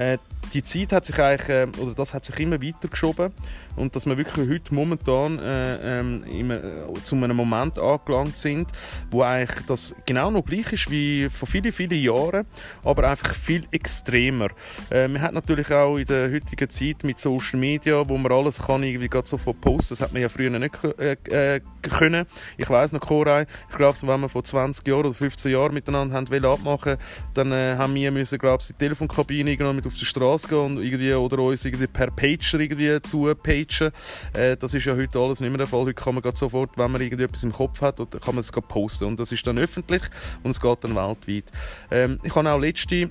Äh, 0.00 0.16
die 0.54 0.62
Zeit 0.62 0.92
hat 0.92 1.04
sich 1.04 1.18
eigentlich, 1.18 1.48
äh, 1.50 1.66
oder 1.78 1.94
das 1.94 2.14
hat 2.14 2.24
sich 2.24 2.38
immer 2.40 2.62
weiter 2.62 2.88
geschoben 2.88 3.32
und 3.76 3.94
dass 3.94 4.06
wir 4.06 4.16
wirklich 4.16 4.48
heute 4.48 4.74
momentan 4.74 5.38
äh, 5.38 6.00
ähm, 6.00 6.50
äh, 6.50 7.02
zu 7.04 7.16
einem 7.16 7.36
Moment 7.36 7.78
angelangt 7.78 8.38
sind, 8.38 8.68
wo 9.10 9.22
eigentlich 9.22 9.66
das 9.66 9.94
genau 10.06 10.30
noch 10.30 10.44
gleich 10.44 10.72
ist 10.72 10.90
wie 10.90 11.28
vor 11.28 11.46
vielen, 11.46 11.70
vielen 11.70 12.02
Jahren, 12.02 12.46
aber 12.82 13.10
einfach 13.10 13.34
viel 13.34 13.64
extremer. 13.70 14.48
Äh, 14.90 15.06
man 15.08 15.20
hat 15.20 15.34
natürlich 15.34 15.70
auch 15.70 15.98
in 15.98 16.06
der 16.06 16.32
heutigen 16.32 16.70
Zeit 16.70 17.04
mit 17.04 17.18
Social 17.18 17.60
Media, 17.60 18.08
wo 18.08 18.16
man 18.16 18.32
alles 18.32 18.62
kann 18.62 18.82
irgendwie 18.82 19.08
gerade 19.08 19.28
sofort 19.28 19.60
posten, 19.60 19.90
das 19.90 20.00
hat 20.00 20.12
man 20.14 20.22
ja 20.22 20.30
früher 20.30 20.50
nicht 20.50 20.74
äh, 20.98 21.16
äh, 21.56 21.60
können. 21.82 22.26
Ich 22.56 22.68
weiß 22.68 22.92
noch, 22.92 23.00
Koray, 23.00 23.44
ich 23.68 23.76
glaube, 23.76 23.98
wenn 24.02 24.20
wir 24.20 24.28
vor 24.30 24.44
20 24.44 24.86
Jahren 24.88 25.06
oder 25.06 25.14
15 25.14 25.52
Jahren 25.52 25.74
miteinander 25.74 26.14
haben 26.16 26.44
abmachen 26.44 26.96
dann 27.34 27.52
äh, 27.52 27.76
haben 27.76 27.94
wir 27.94 28.10
müssen, 28.10 28.38
glaube 28.38 28.62
ich, 28.62 28.68
die 28.68 28.72
Telefonkabine 28.74 29.50
mit 29.72 29.89
auf 29.90 29.98
die 29.98 30.04
Straße 30.04 30.46
gehen 30.46 30.58
und 30.58 30.82
irgendwie, 30.82 31.12
oder 31.12 31.40
uns 31.40 31.64
irgendwie 31.64 31.88
per 31.88 32.10
Pager 32.10 32.60
irgendwie 32.60 33.02
zu. 33.02 33.28
Äh, 33.28 34.56
das 34.56 34.72
ist 34.72 34.84
ja 34.84 34.94
heute 34.94 35.18
alles 35.18 35.40
nicht 35.40 35.50
mehr 35.50 35.58
der 35.58 35.66
Fall. 35.66 35.80
Heute 35.80 35.94
kann 35.94 36.14
man 36.14 36.36
sofort, 36.36 36.70
wenn 36.76 36.92
man 36.92 37.00
irgendetwas 37.00 37.42
im 37.42 37.52
Kopf 37.52 37.80
hat, 37.82 37.96
kann 37.96 38.34
man 38.34 38.38
es 38.38 38.52
posten 38.52 39.04
und 39.04 39.18
das 39.18 39.32
ist 39.32 39.44
dann 39.46 39.58
öffentlich 39.58 40.02
und 40.44 40.52
es 40.52 40.60
geht 40.60 40.84
dann 40.84 40.94
weltweit. 40.94 41.44
Ähm, 41.90 42.20
ich 42.22 42.34
habe 42.34 42.48
auch 42.52 42.60
letzte 42.60 43.10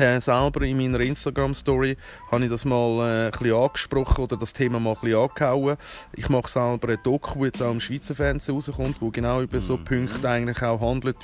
äh, 0.00 0.20
selber 0.20 0.62
in 0.62 0.76
meiner 0.76 1.00
Instagram-Story 1.00 1.96
habe 2.30 2.44
ich 2.44 2.50
das 2.50 2.64
mal 2.64 2.98
äh, 2.98 3.24
ein 3.26 3.30
bisschen 3.30 3.54
angesprochen 3.54 4.24
oder 4.24 4.36
das 4.36 4.52
Thema 4.52 4.80
mal 4.80 4.92
ein 4.92 5.00
bisschen 5.00 5.18
angehauen. 5.18 5.76
Ich 6.14 6.28
mache 6.28 6.48
selber 6.48 6.88
ein 6.88 6.98
Doku, 7.02 7.40
das 7.40 7.46
jetzt 7.46 7.62
auch 7.62 7.72
im 7.72 7.80
Schweizer 7.80 8.14
Fernsehen 8.14 8.54
rauskommt, 8.54 9.00
wo 9.00 9.10
genau 9.10 9.42
über 9.42 9.60
so 9.60 9.76
mhm. 9.76 9.84
Punkte 9.84 10.28
eigentlich 10.28 10.62
auch 10.62 10.80
handelt. 10.80 11.16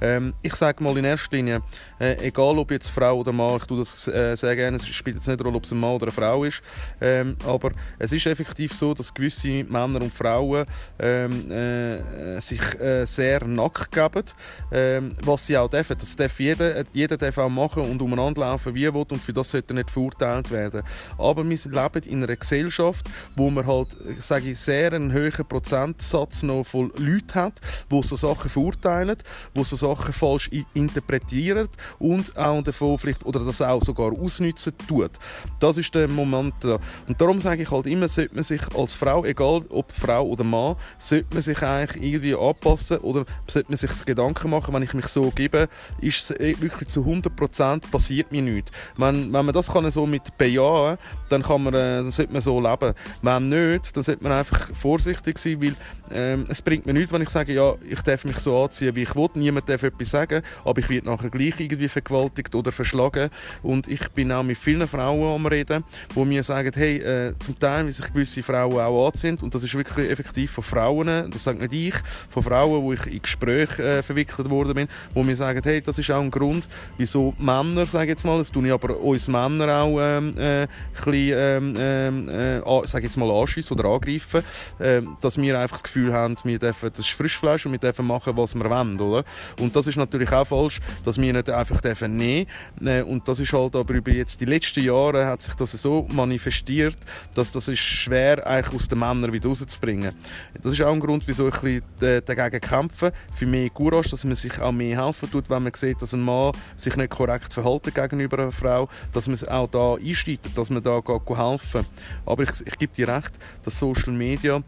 Ähm, 0.00 0.34
ich 0.42 0.54
sage 0.54 0.82
mal 0.82 0.96
in 0.96 1.04
erster 1.04 1.36
Linie, 1.36 1.62
äh, 1.98 2.26
egal 2.26 2.58
ob 2.58 2.70
jetzt 2.70 2.88
Frau 2.88 3.18
oder 3.18 3.32
Mann, 3.32 3.56
ich 3.56 3.64
tue 3.64 3.78
das 3.78 4.08
äh, 4.08 4.36
sehr 4.36 4.56
gerne, 4.56 4.76
es 4.76 4.86
spielt 4.86 5.16
jetzt 5.16 5.26
nicht 5.26 5.40
eine 5.40 5.46
Rolle, 5.46 5.56
ob 5.56 5.64
es 5.64 5.72
ein 5.72 5.80
Mann 5.80 5.94
oder 5.94 6.06
eine 6.06 6.12
Frau 6.12 6.44
ist, 6.44 6.62
ähm, 7.00 7.36
aber 7.46 7.72
es 7.98 8.12
ist 8.12 8.26
effektiv 8.26 8.72
so, 8.72 8.94
dass 8.94 9.12
gewisse 9.12 9.64
Männer 9.64 10.00
und 10.02 10.12
Frauen 10.12 10.66
ähm, 10.98 11.50
äh, 11.50 12.40
sich 12.40 12.60
äh, 12.80 13.04
sehr 13.04 13.44
nackt 13.44 13.90
geben, 13.90 14.24
ähm, 14.72 15.12
was 15.22 15.46
sie 15.46 15.56
auch 15.56 15.68
dürfen. 15.68 15.96
Das 15.98 16.14
darf 16.16 16.38
jeder, 16.38 16.84
jeder 16.92 17.16
darf 17.16 17.38
auch 17.38 17.48
machen 17.48 17.82
und 17.96 18.02
umeinander 18.02 18.42
laufen, 18.42 18.74
wie 18.74 18.84
er 18.84 18.94
will, 18.94 19.06
und 19.08 19.22
für 19.22 19.32
das 19.32 19.50
sollte 19.50 19.72
er 19.72 19.76
nicht 19.76 19.90
verurteilt 19.90 20.50
werden. 20.50 20.82
Aber 21.18 21.48
wir 21.48 21.56
leben 21.56 22.02
in 22.08 22.22
einer 22.22 22.36
Gesellschaft, 22.36 23.06
wo 23.34 23.50
man 23.50 23.66
halt, 23.66 23.96
sage 24.18 24.50
ich, 24.50 24.58
sehr 24.58 24.92
einen 24.92 25.12
hohen 25.12 25.46
Prozentsatz 25.48 26.42
noch 26.42 26.64
von 26.64 26.92
Leuten 26.96 27.34
hat, 27.34 27.60
die 27.90 28.02
so 28.02 28.16
Sachen 28.16 28.50
verurteilen, 28.50 29.16
die 29.54 29.64
so 29.64 29.76
Sachen 29.76 30.12
falsch 30.12 30.50
interpretieren 30.74 31.68
und 31.98 32.36
auch 32.36 32.62
davon 32.62 32.98
vielleicht, 32.98 33.24
oder 33.24 33.40
das 33.40 33.60
auch 33.62 33.82
sogar 33.82 34.12
ausnutzen 34.12 34.72
tut. 34.86 35.12
Das 35.60 35.76
ist 35.76 35.94
der 35.94 36.08
Moment 36.08 36.54
da. 36.60 36.78
Und 37.06 37.20
darum 37.20 37.40
sage 37.40 37.62
ich 37.62 37.70
halt 37.70 37.86
immer, 37.86 38.08
sollte 38.08 38.34
man 38.34 38.44
sich 38.44 38.60
als 38.76 38.94
Frau, 38.94 39.24
egal 39.24 39.64
ob 39.70 39.92
Frau 39.92 40.26
oder 40.26 40.44
Mann, 40.44 40.76
sollte 40.98 41.32
man 41.32 41.42
sich 41.42 41.62
eigentlich 41.62 42.02
irgendwie 42.02 42.34
anpassen 42.34 42.98
oder 42.98 43.24
sollte 43.46 43.70
man 43.70 43.76
sich 43.76 44.04
Gedanken 44.04 44.50
machen, 44.50 44.74
wenn 44.74 44.82
ich 44.82 44.94
mich 44.94 45.06
so 45.06 45.30
gebe, 45.30 45.68
ist 46.00 46.30
es 46.30 46.40
eh 46.40 46.60
wirklich 46.60 46.88
zu 46.88 47.02
100% 47.02 47.85
passiert 47.90 48.32
mir 48.32 48.42
nichts. 48.42 48.70
Wenn, 48.96 49.32
wenn 49.32 49.44
man 49.46 49.52
das 49.52 49.72
kann 49.72 49.90
so 49.90 50.06
mit 50.06 50.36
bejahen 50.38 50.98
dann, 51.28 51.42
kann 51.42 51.62
man, 51.62 51.74
äh, 51.74 51.96
dann 52.02 52.10
sollte 52.10 52.32
man 52.32 52.40
so 52.40 52.60
leben. 52.60 52.94
Wenn 53.22 53.48
nicht, 53.48 53.96
dann 53.96 54.02
sollte 54.02 54.22
man 54.22 54.32
einfach 54.32 54.70
vorsichtig 54.74 55.38
sein, 55.38 55.62
weil 55.62 55.74
ähm, 56.12 56.44
es 56.48 56.62
bringt 56.62 56.86
mir 56.86 56.92
nichts, 56.92 57.12
wenn 57.12 57.22
ich 57.22 57.30
sage, 57.30 57.52
ja, 57.52 57.74
ich 57.88 58.00
darf 58.02 58.24
mich 58.24 58.38
so 58.38 58.62
anziehen, 58.62 58.94
wie 58.94 59.02
ich 59.02 59.14
will, 59.14 59.28
niemand 59.34 59.68
darf 59.68 59.82
etwas 59.82 60.10
sagen, 60.10 60.42
aber 60.64 60.78
ich 60.78 60.88
werde 60.88 61.06
nachher 61.06 61.30
gleich 61.30 61.58
irgendwie 61.58 61.88
vergewaltigt 61.88 62.54
oder 62.54 62.70
verschlagen. 62.70 63.30
Und 63.62 63.88
ich 63.88 64.08
bin 64.10 64.30
auch 64.32 64.42
mit 64.42 64.56
vielen 64.56 64.86
Frauen 64.86 65.34
am 65.34 65.46
Reden, 65.46 65.84
die 66.14 66.24
mir 66.24 66.42
sagen, 66.42 66.72
hey, 66.74 66.98
äh, 66.98 67.34
zum 67.38 67.58
Teil, 67.58 67.86
wie 67.86 67.92
sich 67.92 68.06
gewisse 68.12 68.42
Frauen 68.42 68.78
auch 68.78 69.06
anziehen, 69.08 69.38
und 69.42 69.54
das 69.54 69.62
ist 69.62 69.74
wirklich 69.74 70.10
effektiv 70.10 70.52
von 70.52 70.64
Frauen, 70.64 71.30
das 71.30 71.44
sagt 71.44 71.60
nicht 71.60 71.72
ich, 71.72 71.94
von 72.30 72.42
Frauen, 72.42 72.82
wo 72.82 72.92
ich 72.92 73.06
in 73.06 73.22
Gespräche 73.22 73.82
äh, 73.82 74.02
verwickelt 74.02 74.48
worden 74.48 74.74
bin, 74.74 74.88
wo 75.14 75.22
mir 75.22 75.36
sagen, 75.36 75.60
hey, 75.64 75.80
das 75.80 75.98
ist 75.98 76.10
auch 76.10 76.22
ein 76.22 76.30
Grund, 76.30 76.68
wieso 76.98 77.34
Männer 77.38 77.75
Männer, 77.76 77.86
sage 77.90 78.10
jetzt 78.10 78.24
mal, 78.24 78.38
das 78.38 78.50
tue 78.50 78.66
ich 78.66 78.72
aber 78.72 78.98
uns 78.98 79.28
Männer 79.28 79.82
auch 79.82 79.98
ähm, 80.00 80.36
äh, 80.38 80.66
bisschen, 80.94 81.34
ähm, 81.36 81.76
ähm 81.78 82.28
äh, 82.28 82.86
sage 82.86 83.04
jetzt 83.04 83.16
mal 83.16 83.30
anschiessen 83.30 83.78
oder 83.78 83.90
angreifen, 83.90 84.42
äh, 84.78 85.02
dass 85.20 85.36
wir 85.36 85.60
einfach 85.60 85.76
das 85.76 85.82
Gefühl 85.82 86.12
haben, 86.12 86.34
wir 86.44 86.58
dürfen, 86.58 86.88
das 86.88 87.00
ist 87.00 87.10
Frischfleisch 87.10 87.66
und 87.66 87.72
wir 87.72 87.78
dürfen 87.78 88.06
machen, 88.06 88.34
was 88.36 88.54
wir 88.54 88.68
wollen, 88.70 88.98
oder? 88.98 89.24
Und 89.60 89.76
das 89.76 89.86
ist 89.88 89.96
natürlich 89.96 90.32
auch 90.32 90.46
falsch, 90.46 90.80
dass 91.04 91.20
wir 91.20 91.32
nicht 91.32 91.50
einfach 91.50 91.80
dürfen 91.82 92.16
nehmen. 92.16 92.46
Äh, 92.82 93.02
und 93.02 93.28
das 93.28 93.40
ist 93.40 93.52
halt 93.52 93.76
aber 93.76 93.92
über 93.92 94.10
jetzt 94.10 94.40
die 94.40 94.46
letzten 94.46 94.82
Jahre 94.82 95.26
hat 95.26 95.42
sich 95.42 95.54
das 95.54 95.72
so 95.72 96.06
manifestiert, 96.10 96.96
dass 97.34 97.50
das 97.50 97.68
ist 97.68 97.80
schwer 97.80 98.46
eigentlich 98.46 98.74
aus 98.74 98.88
den 98.88 99.00
Männern 99.00 99.34
wieder 99.34 99.48
rauszubringen. 99.48 100.14
Das 100.62 100.72
ist 100.72 100.80
auch 100.80 100.92
ein 100.92 101.00
Grund, 101.00 101.28
wieso 101.28 101.48
ich 101.48 101.62
ein 101.62 101.82
dagegen 102.24 102.60
kämpfe, 102.60 103.12
für 103.32 103.46
mehr 103.46 103.68
Courage, 103.68 104.10
dass 104.10 104.24
man 104.24 104.34
sich 104.34 104.58
auch 104.60 104.72
mehr 104.72 105.04
helfen 105.04 105.30
tut, 105.30 105.50
wenn 105.50 105.62
man 105.62 105.74
sieht, 105.74 106.00
dass 106.00 106.14
ein 106.14 106.22
Mann 106.22 106.52
sich 106.76 106.96
nicht 106.96 107.10
korrekt 107.10 107.52
verhält 107.52 107.65
Verhalten 107.66 107.92
gegenüber 107.92 108.38
einer 108.38 108.52
Frau, 108.52 108.88
dass 109.12 109.26
man 109.26 109.36
auch 109.48 109.68
da 109.68 109.94
einschreitet, 109.94 110.56
dass 110.56 110.70
man 110.70 110.82
da 110.82 111.00
helfen 111.04 111.82
kann. 111.82 111.86
Aber 112.24 112.44
ich, 112.44 112.50
ich 112.64 112.78
gebe 112.78 112.92
dir 112.92 113.08
recht, 113.08 113.38
dass 113.64 113.78
Social 113.78 114.12
Media 114.12 114.62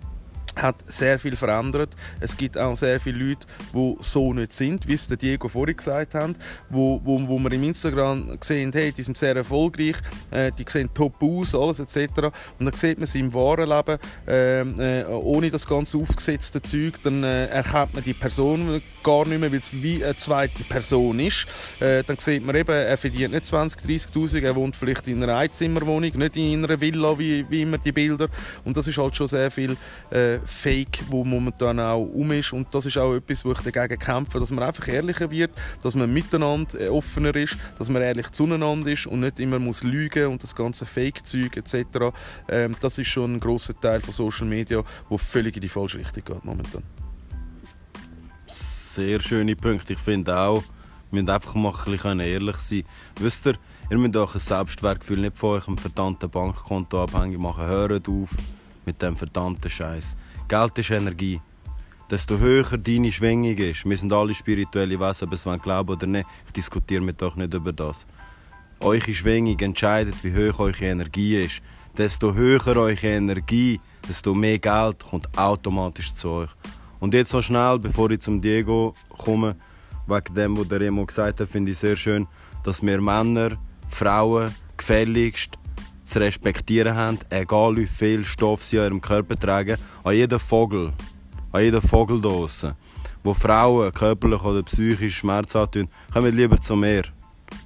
hat 0.56 0.76
sehr 0.86 1.18
viel 1.18 1.36
verändert. 1.36 1.90
Es 2.20 2.36
gibt 2.36 2.58
auch 2.58 2.76
sehr 2.76 3.00
viele 3.00 3.24
Leute, 3.24 3.46
die 3.72 3.96
so 4.00 4.32
nicht 4.32 4.52
sind, 4.52 4.86
wie 4.88 4.94
es 4.94 5.06
der 5.06 5.16
Diego 5.16 5.48
vorhin 5.48 5.76
gesagt 5.76 6.14
hat, 6.14 6.36
wo, 6.68 7.00
wo, 7.04 7.26
wo 7.28 7.38
wir 7.38 7.52
im 7.52 7.64
Instagram 7.64 8.38
sehen, 8.40 8.70
hey, 8.72 8.92
die 8.92 9.02
sind 9.02 9.16
sehr 9.16 9.36
erfolgreich, 9.36 9.96
äh, 10.30 10.50
die 10.56 10.64
sehen 10.66 10.90
top 10.92 11.22
aus, 11.22 11.54
alles 11.54 11.80
etc. 11.80 12.30
Und 12.58 12.66
dann 12.66 12.74
sieht 12.74 12.98
man 12.98 13.06
sie 13.06 13.20
im 13.20 13.32
wahren 13.32 13.68
Leben, 13.68 13.98
äh, 14.26 15.00
äh, 15.00 15.04
ohne 15.06 15.50
das 15.50 15.66
ganze 15.66 15.98
aufgesetzte 15.98 16.60
Zeug, 16.62 16.94
dann 17.02 17.22
äh, 17.24 17.46
erkennt 17.46 17.94
man 17.94 18.02
die 18.02 18.14
Person 18.14 18.82
gar 19.02 19.26
nicht 19.26 19.40
mehr, 19.40 19.50
weil 19.50 19.58
es 19.58 19.72
wie 19.72 20.04
eine 20.04 20.16
zweite 20.16 20.64
Person 20.64 21.20
ist. 21.20 21.46
Äh, 21.80 22.02
dann 22.04 22.16
sieht 22.18 22.44
man 22.44 22.56
eben, 22.56 22.70
er 22.70 22.96
verdient 22.96 23.32
nicht 23.32 23.46
20, 23.46 23.80
30'000, 23.82 24.42
er 24.42 24.56
wohnt 24.56 24.76
vielleicht 24.76 25.08
in 25.08 25.22
einer 25.22 25.36
Einzimmerwohnung, 25.36 26.10
nicht 26.14 26.36
in 26.36 26.64
einer 26.64 26.80
Villa, 26.80 27.18
wie, 27.18 27.46
wie 27.48 27.62
immer 27.62 27.78
die 27.78 27.92
Bilder. 27.92 28.28
Und 28.64 28.76
das 28.76 28.86
ist 28.86 28.98
halt 28.98 29.16
schon 29.16 29.28
sehr 29.28 29.50
viel 29.50 29.76
äh, 30.10 30.38
Fake, 30.48 31.04
wo 31.08 31.24
momentan 31.24 31.78
auch 31.78 32.02
um 32.02 32.32
ist. 32.32 32.52
Und 32.52 32.74
das 32.74 32.86
ist 32.86 32.96
auch 32.96 33.14
etwas, 33.14 33.44
wo 33.44 33.52
ich 33.52 33.60
dagegen 33.60 33.98
kämpfe, 33.98 34.40
dass 34.40 34.50
man 34.50 34.64
einfach 34.64 34.88
ehrlicher 34.88 35.30
wird, 35.30 35.50
dass 35.82 35.94
man 35.94 36.12
miteinander 36.12 36.80
äh, 36.80 36.88
offener 36.88 37.36
ist, 37.36 37.56
dass 37.78 37.90
man 37.90 38.02
ehrlich 38.02 38.30
zueinander 38.30 38.90
ist 38.90 39.06
und 39.06 39.20
nicht 39.20 39.38
immer 39.40 39.58
muss 39.58 39.82
lügen 39.82 40.26
und 40.26 40.42
das 40.42 40.56
ganze 40.56 40.86
Fake-Zeug 40.86 41.56
etc. 41.56 42.16
Ähm, 42.48 42.74
das 42.80 42.98
ist 42.98 43.08
schon 43.08 43.34
ein 43.34 43.40
großer 43.40 43.78
Teil 43.78 44.00
von 44.00 44.14
Social 44.14 44.46
Media, 44.46 44.82
wo 45.08 45.18
völlig 45.18 45.54
in 45.54 45.60
die 45.60 45.68
falsche 45.68 45.98
Richtung 45.98 46.24
geht 46.24 46.44
momentan. 46.44 46.82
Sehr 48.46 49.20
schöne 49.20 49.54
Punkte. 49.54 49.92
Ich 49.92 49.98
finde 49.98 50.36
auch, 50.36 50.64
wir 51.10 51.20
müssen 51.20 51.30
einfach 51.30 51.54
mal 51.54 51.72
ein 51.72 51.92
bisschen 51.92 52.20
ehrlich 52.20 52.56
sein. 52.56 52.84
Wisst 53.20 53.46
ihr, 53.46 53.54
ihr 53.90 53.98
müsst 53.98 54.16
euch 54.16 54.34
ein 54.34 54.40
Selbstwertgefühl 54.40 55.20
nicht 55.20 55.36
von 55.36 55.50
eurem 55.50 55.78
verdammten 55.78 56.30
Bankkonto 56.30 57.02
abhängig 57.02 57.38
machen. 57.38 57.64
Hört 57.66 58.08
auf 58.08 58.30
mit 58.86 59.02
dem 59.02 59.16
verdammten 59.16 59.70
Scheiß. 59.70 60.16
Geld 60.48 60.78
ist 60.78 60.90
Energie. 60.90 61.42
Desto 62.10 62.38
höher 62.38 62.78
deine 62.78 63.12
Schwingung 63.12 63.54
ist, 63.58 63.84
wir 63.84 63.98
sind 63.98 64.10
alle 64.14 64.32
spirituelle 64.32 64.98
Wesen, 64.98 65.28
ob 65.28 65.34
es 65.34 65.44
wollen 65.44 65.60
glauben 65.60 65.90
oder 65.90 66.06
nicht, 66.06 66.26
ich 66.46 66.54
diskutiere 66.54 67.02
mit 67.02 67.22
euch 67.22 67.36
nicht 67.36 67.52
über 67.52 67.70
das. 67.70 68.06
Eure 68.80 69.12
Schwingung 69.12 69.58
entscheidet, 69.60 70.14
wie 70.24 70.32
hoch 70.32 70.58
eure 70.60 70.86
Energie 70.86 71.36
ist. 71.44 71.60
Desto 71.98 72.32
höher 72.32 72.66
eure 72.78 73.06
Energie, 73.06 73.78
desto 74.08 74.34
mehr 74.34 74.58
Geld 74.58 75.04
kommt 75.04 75.36
automatisch 75.36 76.14
zu 76.14 76.30
euch. 76.30 76.50
Und 76.98 77.12
jetzt 77.12 77.34
noch 77.34 77.42
schnell, 77.42 77.78
bevor 77.78 78.10
ich 78.10 78.20
zum 78.20 78.40
Diego 78.40 78.94
komme, 79.18 79.54
wegen 80.06 80.34
dem, 80.34 80.56
was 80.56 80.68
der 80.68 80.80
Remo 80.80 81.04
gesagt 81.04 81.40
hat, 81.40 81.48
finde 81.50 81.72
ich 81.72 81.78
sehr 81.78 81.96
schön, 81.96 82.26
dass 82.64 82.82
wir 82.82 83.02
Männer, 83.02 83.58
Frauen 83.90 84.54
gefälligst 84.78 85.58
zu 86.08 86.20
respektieren 86.20 86.96
haben, 86.96 87.18
egal 87.28 87.76
wie 87.76 87.86
viel 87.86 88.24
Stoff 88.24 88.64
sie 88.64 88.78
an 88.78 88.86
ihrem 88.86 89.00
Körper 89.00 89.38
tragen, 89.38 89.76
an 90.02 90.14
jeden 90.14 90.38
Vogel, 90.38 90.92
an 91.52 91.62
jeden 91.62 91.82
Vogel 91.82 92.20
draussen, 92.20 92.72
wo 93.22 93.34
Frauen 93.34 93.92
körperlich 93.92 94.42
oder 94.42 94.62
psychisch 94.62 95.18
Schmerz 95.18 95.54
haben, 95.54 95.88
kommen 96.12 96.34
lieber 96.34 96.58
zu 96.58 96.76
mir. 96.76 97.02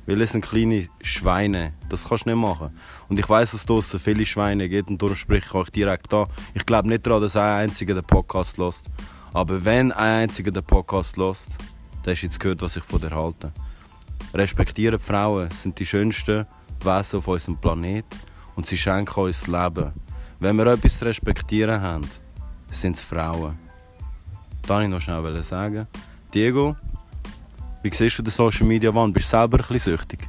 Weil 0.06 0.20
es 0.20 0.32
sind 0.32 0.44
kleine 0.44 0.88
Schweine. 1.00 1.74
Das 1.88 2.08
kannst 2.08 2.26
du 2.26 2.30
nicht 2.30 2.38
machen. 2.38 2.76
Und 3.08 3.18
ich 3.18 3.28
weiß, 3.28 3.52
dass 3.52 3.60
es 3.60 3.66
draussen 3.66 4.00
viele 4.00 4.26
Schweine 4.26 4.68
gibt 4.68 4.88
und 4.90 5.00
darum 5.00 5.14
spreche 5.14 5.46
ich 5.46 5.54
euch 5.54 5.70
direkt 5.70 6.12
an. 6.12 6.26
Ich 6.54 6.66
glaube 6.66 6.88
nicht 6.88 7.06
daran, 7.06 7.22
dass 7.22 7.36
ein 7.36 7.68
einziger 7.68 7.94
den 7.94 8.04
Podcast 8.04 8.58
lost. 8.58 8.86
Aber 9.32 9.64
wenn 9.64 9.92
ein 9.92 10.22
einziger 10.22 10.50
den 10.50 10.64
Podcast 10.64 11.16
lost, 11.16 11.58
dann 12.02 12.12
hast 12.12 12.22
du 12.22 12.26
jetzt 12.26 12.40
gehört, 12.40 12.62
was 12.62 12.76
ich 12.76 12.82
von 12.82 13.00
dir 13.00 13.10
halte. 13.10 13.52
Respektieren 14.34 14.98
die 14.98 15.04
Frauen 15.04 15.50
sind 15.52 15.78
die 15.78 15.86
schönsten 15.86 16.46
Wesen 16.84 17.18
auf 17.18 17.28
unserem 17.28 17.56
Planeten 17.56 18.31
und 18.56 18.66
sie 18.66 18.76
schenken 18.76 19.20
uns 19.20 19.40
das 19.40 19.48
Leben. 19.48 19.92
Wenn 20.40 20.56
wir 20.56 20.66
etwas 20.66 20.98
zu 20.98 21.04
respektieren 21.04 21.80
haben, 21.80 22.08
sind 22.70 22.96
es 22.96 23.02
Frauen. 23.02 23.58
Das 24.62 24.70
wollte 24.70 24.84
ich 24.84 24.90
noch 24.90 25.00
schnell 25.00 25.42
sagen. 25.42 25.86
Diego, 26.32 26.76
wie 27.82 27.92
siehst 27.92 28.18
du 28.18 28.22
den 28.22 28.30
Social 28.30 28.66
Media 28.66 28.94
Wand? 28.94 29.14
Bist 29.14 29.32
du 29.32 29.36
selber 29.36 29.58
ein 29.58 29.66
bisschen 29.66 29.96
süchtig? 29.96 30.28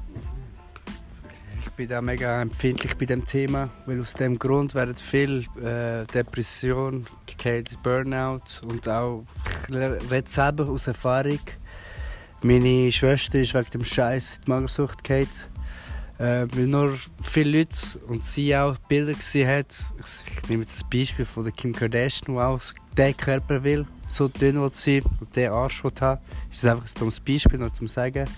Ich 1.61 1.69
bin 1.71 1.89
da 1.89 2.01
mega 2.01 2.41
empfindlich 2.41 2.95
bei 2.97 3.05
dem 3.05 3.25
Thema, 3.25 3.69
weil 3.85 4.01
aus 4.01 4.13
dem 4.13 4.37
Grund 4.37 4.75
werden 4.75 4.93
viel 4.95 5.45
äh, 5.63 6.05
Depression, 6.13 7.07
Burnout 7.81 8.61
und 8.67 8.87
auch, 8.87 9.25
ich 9.67 10.29
selber 10.29 10.69
aus 10.69 10.87
Erfahrung. 10.87 11.39
Meine 12.41 12.91
Schwester 12.91 13.39
ist 13.39 13.53
wegen 13.53 13.69
dem 13.71 13.83
Scheiß 13.83 14.37
in 14.37 14.43
die 14.45 14.51
Magersucht 14.51 15.03
gefallen 15.03 15.52
äh, 16.19 16.47
weil 16.51 16.67
nur 16.67 16.97
viele 17.23 17.59
Leute 17.59 17.75
und 18.07 18.23
sie 18.23 18.55
auch 18.55 18.77
Bilder 18.87 19.13
gesehen 19.13 19.49
hat. 19.49 19.83
Ich, 19.99 20.49
nehme 20.49 20.63
jetzt 20.63 20.75
das 20.81 20.89
Beispiel 20.89 21.25
von 21.25 21.43
der 21.43 21.53
Kim 21.53 21.73
Kardashian, 21.73 22.35
die 22.35 22.39
auch 22.39 22.61
den 22.97 23.17
Körper 23.17 23.63
will, 23.63 23.85
so 24.07 24.27
dünn 24.27 24.61
will 24.61 24.71
sie 24.73 25.01
und 25.19 25.35
den 25.35 25.51
Arsch 25.51 25.83
will 25.83 25.91
haben. 25.99 26.21
Das 26.49 26.57
ist 26.57 26.65
einfach 26.65 26.85
ein 26.85 26.99
dummes 26.99 27.19
Beispiel, 27.19 27.59
nur 27.59 27.73
zum 27.73 27.87
sagen. 27.87 28.29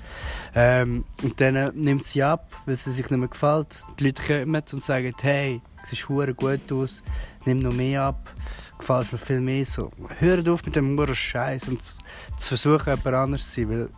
Ähm, 0.53 1.03
und 1.21 1.39
dann 1.41 1.55
äh, 1.55 1.71
nimmt 1.73 2.03
sie 2.05 2.23
ab, 2.23 2.47
weil 2.65 2.77
sie 2.77 2.91
sich 2.91 3.09
nicht 3.09 3.19
mehr 3.19 3.27
gefällt. 3.27 3.83
Die 3.99 4.05
Leute 4.05 4.21
kommen 4.21 4.63
und 4.71 4.83
sagen, 4.83 5.13
hey, 5.21 5.61
es 5.83 5.89
sieht 5.89 6.37
gut 6.37 6.71
aus, 6.71 7.03
nimm 7.45 7.59
noch 7.59 7.73
mehr 7.73 8.03
ab, 8.03 8.33
gefällt 8.79 9.11
mir 9.11 9.17
viel 9.17 9.41
mehr 9.41 9.65
so. 9.65 9.91
Hört 10.19 10.47
auf 10.47 10.65
mit 10.65 10.75
dem 10.75 11.13
Scheiß 11.13 11.67
und 11.67 11.81
zu 11.83 12.47
versuchen, 12.47 12.95
jemand 12.95 13.07
anders 13.07 13.51
zu 13.51 13.61
sein, 13.61 13.69
weil 13.69 13.89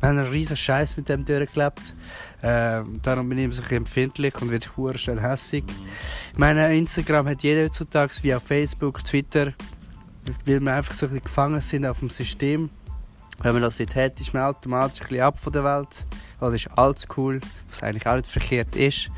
wir 0.00 0.08
haben 0.08 0.18
einen 0.18 0.28
riesen 0.28 0.56
Scheiß 0.56 0.96
mit 0.96 1.08
dem 1.08 1.24
durchgelebt. 1.24 1.82
Äh, 2.42 2.82
darum 3.02 3.28
bin 3.28 3.38
ich 3.38 3.56
so 3.56 3.62
empfindlich 3.74 4.40
und 4.40 4.50
werde 4.50 4.66
hure 4.76 4.96
schnell 4.96 5.20
hässig. 5.20 5.64
Ich 6.32 6.38
Instagram 6.38 7.28
hat 7.28 7.42
jeder 7.42 7.64
heutzutage, 7.64 8.12
wie 8.22 8.34
auf 8.34 8.44
Facebook, 8.44 9.02
Twitter, 9.04 9.52
weil 10.46 10.60
wir 10.60 10.74
einfach 10.74 10.94
so 10.94 11.06
ein 11.06 11.10
bisschen 11.10 11.24
gefangen 11.24 11.60
sind 11.60 11.86
auf 11.86 11.98
dem 11.98 12.10
System. 12.10 12.70
Wenn 13.40 13.52
man 13.52 13.62
das 13.62 13.78
nicht 13.78 13.94
hat, 13.94 14.20
ist 14.20 14.34
man 14.34 14.44
automatisch 14.44 15.00
ein 15.02 15.08
bisschen 15.08 15.22
ab 15.22 15.38
von 15.38 15.52
der 15.52 15.64
Welt. 15.64 16.04
Oder 16.40 16.54
ist 16.54 16.68
alles 16.76 17.06
cool, 17.16 17.40
was 17.68 17.82
eigentlich 17.82 18.06
auch 18.06 18.16
nicht 18.16 18.30
verkehrt 18.30 18.74
ist. 18.74 19.10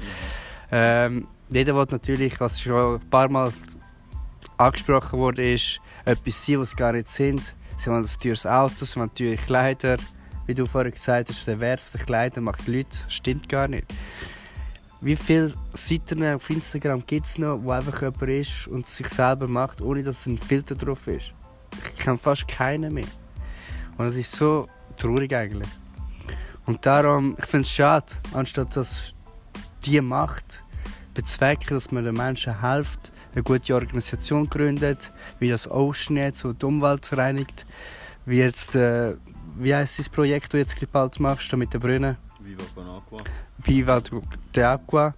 Ähm, 0.70 1.26
jeder 1.48 1.74
will 1.74 1.87
natürlich, 1.90 2.38
was 2.40 2.61
schon 2.61 3.00
ein 3.00 3.11
paar 3.11 3.28
Mal 3.28 3.52
angesprochen 4.56 5.18
wurde, 5.18 5.52
ist, 5.52 5.80
etwas 6.04 6.44
sein, 6.44 6.61
was 6.61 6.70
sie 6.70 6.76
gar 6.76 6.92
nicht 6.92 7.09
sind. 7.09 7.54
Sie 7.76 7.90
wollen 7.90 8.04
ein 8.04 8.20
teures 8.20 8.46
Auto, 8.46 8.85
sie 8.85 8.96
wollen 8.96 9.14
teure 9.14 9.37
Kleider, 9.37 9.96
wie 10.50 10.54
du 10.54 10.66
vorhin 10.66 10.90
gesagt 10.90 11.28
hast, 11.28 11.46
der 11.46 11.60
Wert 11.60 11.80
der 11.94 12.00
Kleider 12.00 12.40
macht 12.40 12.66
Leute, 12.66 12.98
stimmt 13.06 13.48
gar 13.48 13.68
nicht. 13.68 13.86
Wie 15.00 15.14
viele 15.14 15.54
Seiten 15.74 16.24
auf 16.24 16.50
Instagram 16.50 17.06
gibt 17.06 17.26
es 17.26 17.38
noch, 17.38 17.62
wo 17.62 17.70
einfach 17.70 18.02
jemand 18.02 18.22
ist 18.22 18.66
und 18.66 18.84
sich 18.84 19.06
selber 19.06 19.46
macht, 19.46 19.80
ohne 19.80 20.02
dass 20.02 20.26
ein 20.26 20.36
Filter 20.36 20.74
drauf 20.74 21.06
ist? 21.06 21.32
Ich 21.96 22.02
kenne 22.02 22.18
fast 22.18 22.48
keinen 22.48 22.94
mehr. 22.94 23.06
Und 23.96 24.06
das 24.06 24.16
ist 24.16 24.32
so 24.32 24.66
traurig 24.96 25.32
eigentlich. 25.32 25.68
Und 26.66 26.84
darum, 26.84 27.36
ich 27.38 27.46
finde 27.46 27.62
es 27.62 27.70
schade, 27.70 28.12
anstatt 28.32 28.76
dass 28.76 29.14
die 29.84 30.00
Macht 30.00 30.64
bezwecken, 31.14 31.74
dass 31.74 31.92
man 31.92 32.04
den 32.04 32.16
Menschen 32.16 32.60
hilft, 32.60 33.12
eine 33.34 33.44
gute 33.44 33.72
Organisation 33.72 34.50
gründet, 34.50 35.12
wie 35.38 35.48
das 35.48 35.70
Ocean 35.70 36.16
jetzt, 36.16 36.40
so 36.40 36.52
die 36.52 36.66
Umwelt 36.66 37.16
reinigt, 37.16 37.66
wie 38.26 38.38
jetzt 38.38 38.74
äh, 38.74 39.14
wie 39.56 39.74
heißt 39.74 39.98
das 39.98 40.08
Projekt, 40.08 40.46
das 40.46 40.50
du 40.50 40.58
jetzt 40.58 40.92
bald 40.92 41.18
machst, 41.20 41.52
mit 41.56 41.72
den 41.72 41.80
Brunnen? 41.80 42.16
Viva 42.40 42.64
con 42.74 42.88
Aqua. 42.88 43.18
Viva 43.64 44.02
de 44.54 44.62
Aqua. 44.62 45.14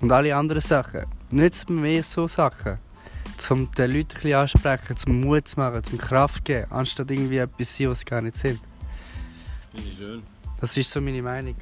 Und 0.00 0.12
alle 0.12 0.34
anderen 0.34 0.60
Sachen. 0.60 1.04
Nützt 1.30 1.68
mir 1.68 1.80
mehr 1.80 2.02
so 2.02 2.28
Sachen. 2.28 2.78
Um 3.50 3.70
den 3.72 3.90
Leuten 3.90 4.08
ein 4.10 4.14
bisschen 4.14 4.34
ansprechen, 4.34 4.96
zum 4.96 5.20
Mut 5.20 5.48
zu 5.48 5.58
machen, 5.58 5.82
zum 5.82 5.98
Kraft 5.98 6.36
zu 6.36 6.42
geben, 6.44 6.70
anstatt 6.70 7.10
irgendwie 7.10 7.38
etwas 7.38 7.68
zu 7.68 7.82
sein, 7.82 7.90
was 7.90 7.98
sie 8.00 8.04
gar 8.04 8.22
nicht 8.22 8.36
sind. 8.36 8.60
Finde 9.72 9.88
ich 9.88 9.96
schön. 9.96 10.22
Das 10.60 10.76
ist 10.76 10.90
so 10.90 11.00
meine 11.00 11.22
Meinung. 11.22 11.56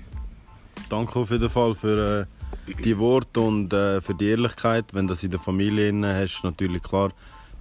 Danke 0.88 1.18
auf 1.18 1.30
jeden 1.30 1.48
Fall 1.48 1.74
für 1.74 2.26
äh, 2.68 2.74
die 2.82 2.98
Worte 2.98 3.40
und 3.40 3.72
äh, 3.72 4.00
für 4.00 4.14
die 4.14 4.28
Ehrlichkeit. 4.28 4.84
Wenn 4.92 5.06
du 5.06 5.14
das 5.14 5.22
in 5.22 5.30
der 5.30 5.40
Familie 5.40 5.92
hast, 6.14 6.44
natürlich 6.44 6.82
klar 6.82 7.12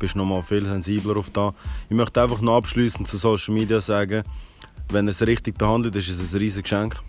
bist 0.02 0.16
du 0.16 0.18
noch 0.18 0.26
mal 0.26 0.42
viel 0.42 0.66
sensibler 0.66 1.16
auf 1.16 1.30
da. 1.30 1.54
Ich 1.88 1.96
möchte 1.96 2.22
einfach 2.24 2.42
noch 2.42 2.58
abschließend 2.58 3.08
zu 3.08 3.18
Social 3.18 3.54
Media 3.54 3.80
sagen, 3.80 4.24
wenn 4.90 5.08
ihr 5.08 5.12
es 5.12 5.22
richtig 5.22 5.60
behandelt, 5.60 5.96
ist 5.96 6.10
es 6.10 6.34
ein 6.34 6.40
riesiges 6.40 6.64
Geschenk. 6.64 7.00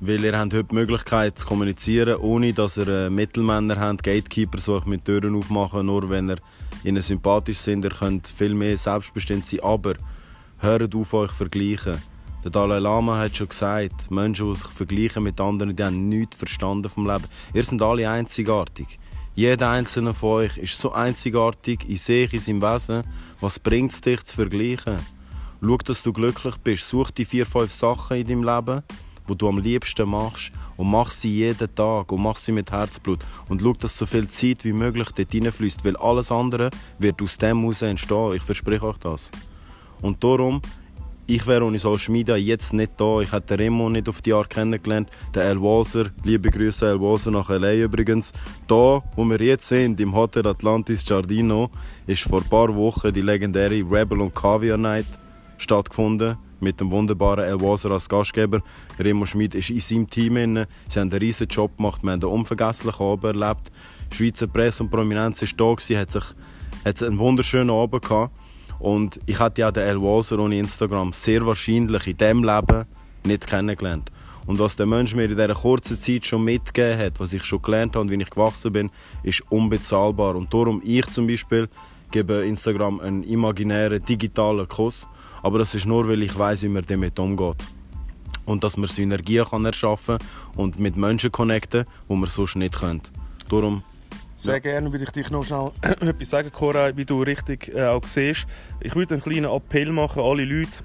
Weil 0.00 0.22
ihr 0.22 0.38
habt 0.38 0.52
heute 0.52 0.64
die 0.64 0.74
Möglichkeit 0.74 1.38
zu 1.38 1.46
kommunizieren, 1.46 2.16
ohne 2.16 2.52
dass 2.52 2.76
ihr 2.76 2.88
äh, 2.88 3.10
Mittelmänner 3.10 3.80
habt, 3.80 4.02
Gatekeeper 4.02 4.58
sucht 4.58 4.86
mit 4.86 5.06
Türen 5.06 5.34
aufmachen, 5.34 5.86
nur 5.86 6.10
wenn 6.10 6.28
ihr 6.28 6.38
ihnen 6.84 7.02
sympathisch 7.02 7.58
sind. 7.58 7.84
Ihr 7.84 7.90
könnt 7.90 8.26
viel 8.26 8.54
mehr 8.54 8.76
selbstbestimmt 8.76 9.46
sein, 9.46 9.60
aber 9.60 9.94
hört 10.58 10.94
auf 10.94 11.14
euch 11.14 11.32
vergleichen. 11.32 12.02
Der 12.44 12.50
Dalai 12.50 12.80
Lama 12.80 13.18
hat 13.18 13.36
schon 13.36 13.48
gesagt, 13.48 14.10
Menschen, 14.10 14.46
die 14.50 14.56
sich 14.56 14.68
vergleichen 14.68 15.22
mit 15.22 15.40
anderen, 15.40 15.74
die 15.74 15.82
haben 15.82 16.08
nichts 16.10 16.36
verstanden 16.36 16.90
vom 16.90 17.06
Leben. 17.06 17.24
Ihr 17.54 17.64
seid 17.64 17.80
alle 17.80 18.08
einzigartig. 18.10 18.98
Jeder 19.40 19.70
einzelne 19.70 20.12
von 20.12 20.42
euch 20.42 20.58
ist 20.58 20.78
so 20.78 20.92
einzigartig 20.92 21.88
in 21.88 21.96
sich, 21.96 22.34
in 22.34 22.40
seinem 22.40 22.60
Wesen. 22.60 23.04
Was 23.40 23.58
bringt 23.58 23.90
es 23.90 24.02
dich 24.02 24.22
zu 24.22 24.36
vergleichen? 24.36 24.98
Schau, 25.62 25.78
dass 25.78 26.02
du 26.02 26.12
glücklich 26.12 26.56
bist. 26.58 26.86
Such 26.86 27.10
die 27.10 27.24
vier, 27.24 27.46
fünf 27.46 27.72
Sachen 27.72 28.18
in 28.18 28.26
deinem 28.26 28.44
Leben, 28.44 28.82
die 29.26 29.34
du 29.38 29.48
am 29.48 29.56
liebsten 29.56 30.10
machst 30.10 30.52
und 30.76 30.90
mach 30.90 31.08
sie 31.08 31.34
jeden 31.34 31.74
Tag 31.74 32.12
und 32.12 32.20
mach 32.20 32.36
sie 32.36 32.52
mit 32.52 32.70
Herzblut 32.70 33.20
und 33.48 33.62
schau, 33.62 33.72
dass 33.72 33.96
so 33.96 34.04
viel 34.04 34.28
Zeit 34.28 34.62
wie 34.66 34.74
möglich 34.74 35.08
dort 35.08 35.32
hineinfließt, 35.32 35.86
weil 35.86 35.96
alles 35.96 36.30
andere 36.30 36.68
wird 36.98 37.22
aus 37.22 37.38
dem 37.38 37.60
heraus 37.60 37.80
entstehen. 37.80 38.34
Ich 38.34 38.42
verspreche 38.42 38.84
euch 38.84 38.98
das. 38.98 39.30
Und 40.02 40.22
darum 40.22 40.60
ich 41.30 41.46
wäre 41.46 41.64
ohne 41.64 41.78
Social 41.78 42.10
Media 42.10 42.34
jetzt 42.34 42.72
nicht 42.72 43.00
da. 43.00 43.20
Ich 43.20 43.30
hätte 43.30 43.56
Remo 43.56 43.88
nicht 43.88 44.08
auf 44.08 44.20
die 44.20 44.32
Art 44.32 44.50
kennengelernt. 44.50 45.08
Der 45.32 45.44
El 45.44 45.62
Walser, 45.62 46.06
liebe 46.24 46.50
Grüße 46.50 46.88
El 46.88 47.00
Walser 47.00 47.30
nach 47.30 47.48
LA 47.48 47.74
übrigens. 47.74 48.32
Da, 48.66 49.00
wo 49.14 49.24
wir 49.24 49.40
jetzt 49.40 49.68
sind, 49.68 50.00
im 50.00 50.12
Hotel 50.12 50.44
Atlantis 50.48 51.04
Giardino, 51.04 51.70
ist 52.08 52.22
vor 52.22 52.40
ein 52.40 52.48
paar 52.48 52.74
Wochen 52.74 53.12
die 53.12 53.20
legendäre 53.20 53.76
Rebel 53.76 54.20
und 54.20 54.34
Caviar 54.34 54.76
Night 54.76 55.06
stattgefunden. 55.56 56.36
mit 56.58 56.78
dem 56.80 56.90
wunderbaren 56.90 57.44
El 57.44 57.60
Waser 57.60 57.92
als 57.92 58.08
Gastgeber. 58.08 58.60
Remo 58.98 59.24
Schmid 59.24 59.54
ist 59.54 59.70
in 59.70 59.80
seinem 59.80 60.10
Team. 60.10 60.34
Drin. 60.34 60.66
Sie 60.88 60.98
haben 61.00 61.10
einen 61.10 61.20
riesen 61.20 61.46
Job 61.46 61.76
gemacht, 61.76 62.02
wir 62.02 62.10
haben 62.10 62.22
einen 62.22 62.32
unvergesslichen 62.32 63.06
Abend 63.06 63.24
erlebt. 63.24 63.70
Die 64.12 64.16
Schweizer 64.16 64.48
Presse 64.48 64.82
und 64.82 64.90
Prominenz 64.90 65.40
war 65.40 65.48
da, 65.56 65.74
gewesen, 65.74 65.98
hat, 65.98 66.34
hat 66.84 67.02
einen 67.02 67.18
wunderschönen 67.18 67.70
Abend 67.70 68.02
gehabt. 68.02 68.34
Und 68.80 69.20
ich 69.26 69.38
hätte 69.38 69.60
ja 69.60 69.70
den 69.70 69.86
El 69.86 70.00
Waser 70.00 70.38
ohne 70.38 70.58
Instagram 70.58 71.12
sehr 71.12 71.46
wahrscheinlich 71.46 72.06
in 72.06 72.16
diesem 72.16 72.44
Leben 72.44 72.86
nicht 73.24 73.46
kennengelernt. 73.46 74.10
Und 74.46 74.58
was 74.58 74.74
der 74.74 74.86
Mensch 74.86 75.14
mir 75.14 75.24
in 75.24 75.30
dieser 75.30 75.54
kurzen 75.54 75.98
Zeit 76.00 76.26
schon 76.26 76.44
mitgegeben 76.44 76.98
hat, 76.98 77.20
was 77.20 77.32
ich 77.32 77.44
schon 77.44 77.62
gelernt 77.62 77.94
habe 77.94 78.00
und 78.00 78.10
wie 78.10 78.20
ich 78.20 78.30
gewachsen 78.30 78.72
bin, 78.72 78.90
ist 79.22 79.42
unbezahlbar. 79.50 80.34
Und 80.34 80.52
darum 80.52 80.80
ich 80.84 81.06
zum 81.06 81.26
Beispiel 81.26 81.68
gebe 82.10 82.44
Instagram 82.44 83.00
einen 83.00 83.22
imaginären 83.22 84.02
digitalen 84.02 84.66
Kuss. 84.66 85.08
Aber 85.42 85.58
das 85.58 85.74
ist 85.74 85.86
nur, 85.86 86.08
weil 86.08 86.22
ich 86.22 86.36
weiß, 86.36 86.62
wie 86.62 86.68
man 86.68 86.84
damit 86.86 87.18
umgeht. 87.18 87.56
Und 88.46 88.64
dass 88.64 88.76
man 88.76 88.88
Synergien 88.88 89.44
kann 89.44 89.64
erschaffen 89.66 90.18
und 90.56 90.78
mit 90.78 90.96
Menschen 90.96 91.30
connecten, 91.30 91.84
wo 92.08 92.16
man 92.16 92.28
sonst 92.28 92.56
nicht 92.56 92.78
könnte. 92.78 93.10
Darum 93.48 93.82
sehr 94.40 94.54
ja. 94.54 94.60
gerne 94.60 94.90
würde 94.90 95.04
ich 95.04 95.10
dich 95.10 95.30
noch 95.30 95.44
schnell 95.44 95.70
etwas 96.00 96.30
sagen, 96.30 96.50
Cora, 96.50 96.96
wie 96.96 97.04
du 97.04 97.22
richtig 97.22 97.74
äh, 97.74 97.84
auch 97.86 98.06
siehst. 98.06 98.46
Ich 98.80 98.94
würde 98.94 99.14
einen 99.14 99.22
kleinen 99.22 99.44
Appell 99.44 99.92
machen, 99.92 100.22
alle 100.22 100.44
Leute, 100.44 100.82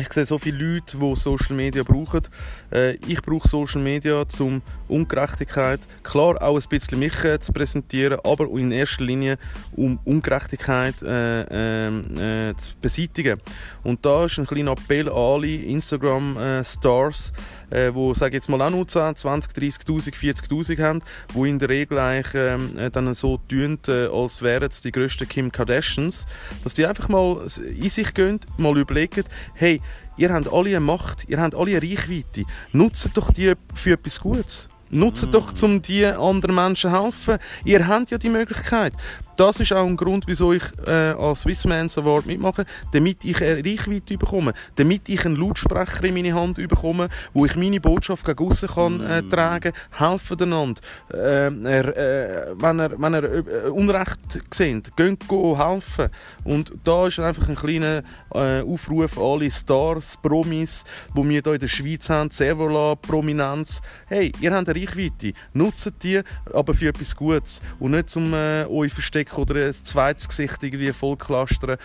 ich 0.00 0.12
sehe 0.12 0.24
so 0.24 0.38
viele 0.38 0.58
Leute, 0.58 0.96
die 0.98 1.16
Social 1.16 1.56
Media 1.56 1.82
brauchen. 1.82 2.22
Äh, 2.70 2.94
ich 3.06 3.20
brauche 3.22 3.48
Social 3.48 3.82
Media, 3.82 4.24
um 4.40 4.62
Ungerechtigkeit, 4.88 5.80
klar 6.02 6.40
auch 6.40 6.58
ein 6.58 6.68
bisschen 6.68 6.98
mich 6.98 7.24
äh, 7.24 7.38
zu 7.38 7.52
präsentieren, 7.52 8.18
aber 8.24 8.48
in 8.58 8.72
erster 8.72 9.04
Linie 9.04 9.38
um 9.76 9.98
Ungerechtigkeit 10.04 11.02
äh, 11.02 11.86
ähm, 11.86 12.16
äh, 12.16 12.54
zu 12.56 12.74
beseitigen. 12.80 13.40
Und 13.82 14.04
da 14.04 14.24
ist 14.24 14.38
ein 14.38 14.46
kleiner 14.46 14.72
Appell 14.72 15.08
an 15.08 15.14
alle 15.14 15.46
Instagram-Stars, 15.46 17.32
äh, 17.70 17.92
die, 17.94 18.14
sage 18.14 18.36
jetzt 18.36 18.48
mal 18.48 18.62
auch 18.62 18.70
nur 18.70 18.86
10, 18.86 19.16
20, 19.16 19.52
30'000, 19.52 20.14
40'000 20.14 20.82
haben, 20.82 21.02
die 21.34 21.48
in 21.48 21.58
der 21.58 21.68
Regel 21.68 21.98
eigentlich 21.98 22.34
ähm, 22.34 22.78
äh, 22.78 22.90
dann 22.90 23.12
so 23.14 23.38
tun, 23.48 23.78
als 23.86 24.42
wären 24.42 24.68
es 24.68 24.80
die 24.80 24.92
grössten 24.92 25.28
Kim 25.28 25.52
Kardashians, 25.52 26.26
dass 26.64 26.74
die 26.74 26.86
einfach 26.86 27.08
mal 27.08 27.46
in 27.78 27.88
sich 27.88 28.14
gehen, 28.14 28.40
mal 28.56 28.76
überlegen, 28.78 29.24
hey, 29.54 29.80
Ihr 30.16 30.32
habt 30.32 30.52
alle 30.52 30.70
eine 30.70 30.80
Macht, 30.80 31.28
ihr 31.28 31.40
habt 31.40 31.54
alle 31.54 31.70
eine 31.70 31.82
Reichweite. 31.82 32.44
Nutzt 32.72 33.10
doch 33.14 33.32
die 33.32 33.52
für 33.74 33.92
etwas 33.92 34.20
Gutes. 34.20 34.68
Nutzt 34.90 35.26
mm. 35.26 35.30
doch, 35.30 35.52
um 35.62 35.80
die 35.80 36.06
anderen 36.06 36.54
Menschen 36.54 36.90
zu 36.90 37.02
helfen. 37.04 37.38
Ihr 37.64 37.86
habt 37.86 38.10
ja 38.10 38.18
die 38.18 38.28
Möglichkeit 38.28 38.94
das 39.38 39.60
ist 39.60 39.72
auch 39.72 39.86
ein 39.86 39.96
Grund, 39.96 40.24
wieso 40.26 40.52
ich 40.52 40.64
äh, 40.84 40.90
als 40.90 41.42
Swissmans 41.42 41.96
Award 41.96 42.26
mitmache, 42.26 42.66
damit 42.92 43.24
ich 43.24 43.40
eine 43.40 43.64
Reichweite 43.64 44.18
bekomme, 44.18 44.52
damit 44.74 45.08
ich 45.08 45.24
einen 45.24 45.36
Lautsprecher 45.36 46.04
in 46.04 46.14
meine 46.14 46.34
Hand 46.34 46.56
bekomme, 46.56 47.08
wo 47.32 47.46
ich 47.46 47.54
meine 47.54 47.80
Botschaft 47.80 48.26
gegen 48.26 48.44
aussen 48.44 48.68
kann 48.68 49.00
äh, 49.00 49.22
mm. 49.22 49.30
tragen, 49.30 49.72
helfen 49.96 50.42
einander. 50.42 50.80
Äh, 51.14 51.46
äh, 51.46 52.54
wenn 52.58 52.80
ihr, 52.80 52.94
wenn 52.98 53.14
ihr 53.14 53.24
äh, 53.24 53.68
Unrecht 53.68 54.18
seht, 54.52 54.96
geht 54.96 55.30
helfen. 55.30 56.08
Und 56.42 56.72
da 56.82 57.06
ist 57.06 57.20
einfach 57.20 57.48
ein 57.48 57.54
kleiner 57.54 58.02
äh, 58.34 58.62
Aufruf 58.62 59.16
an 59.18 59.24
alle 59.24 59.50
Stars, 59.52 60.16
Promis, 60.20 60.82
die 61.16 61.22
wir 61.22 61.40
hier 61.42 61.54
in 61.54 61.60
der 61.60 61.68
Schweiz 61.68 62.10
haben, 62.10 62.30
Servola, 62.30 62.96
Prominenz. 62.96 63.80
Hey, 64.08 64.32
ihr 64.40 64.52
habt 64.52 64.68
eine 64.68 64.80
Reichweite, 64.80 65.32
nutzt 65.52 65.92
die, 66.02 66.22
aber 66.52 66.74
für 66.74 66.88
etwas 66.88 67.14
Gutes 67.14 67.62
und 67.78 67.92
nicht 67.92 68.10
zum 68.10 68.34
äh, 68.34 68.64
euch 68.64 68.92
verstecken 68.92 69.27
Fake 69.28 69.38
oder 69.38 69.66
ein 69.66 69.72
zweites 69.72 70.28
Gesicht 70.28 70.62
irgendwie 70.62 70.92
vollklastern, 70.92 71.78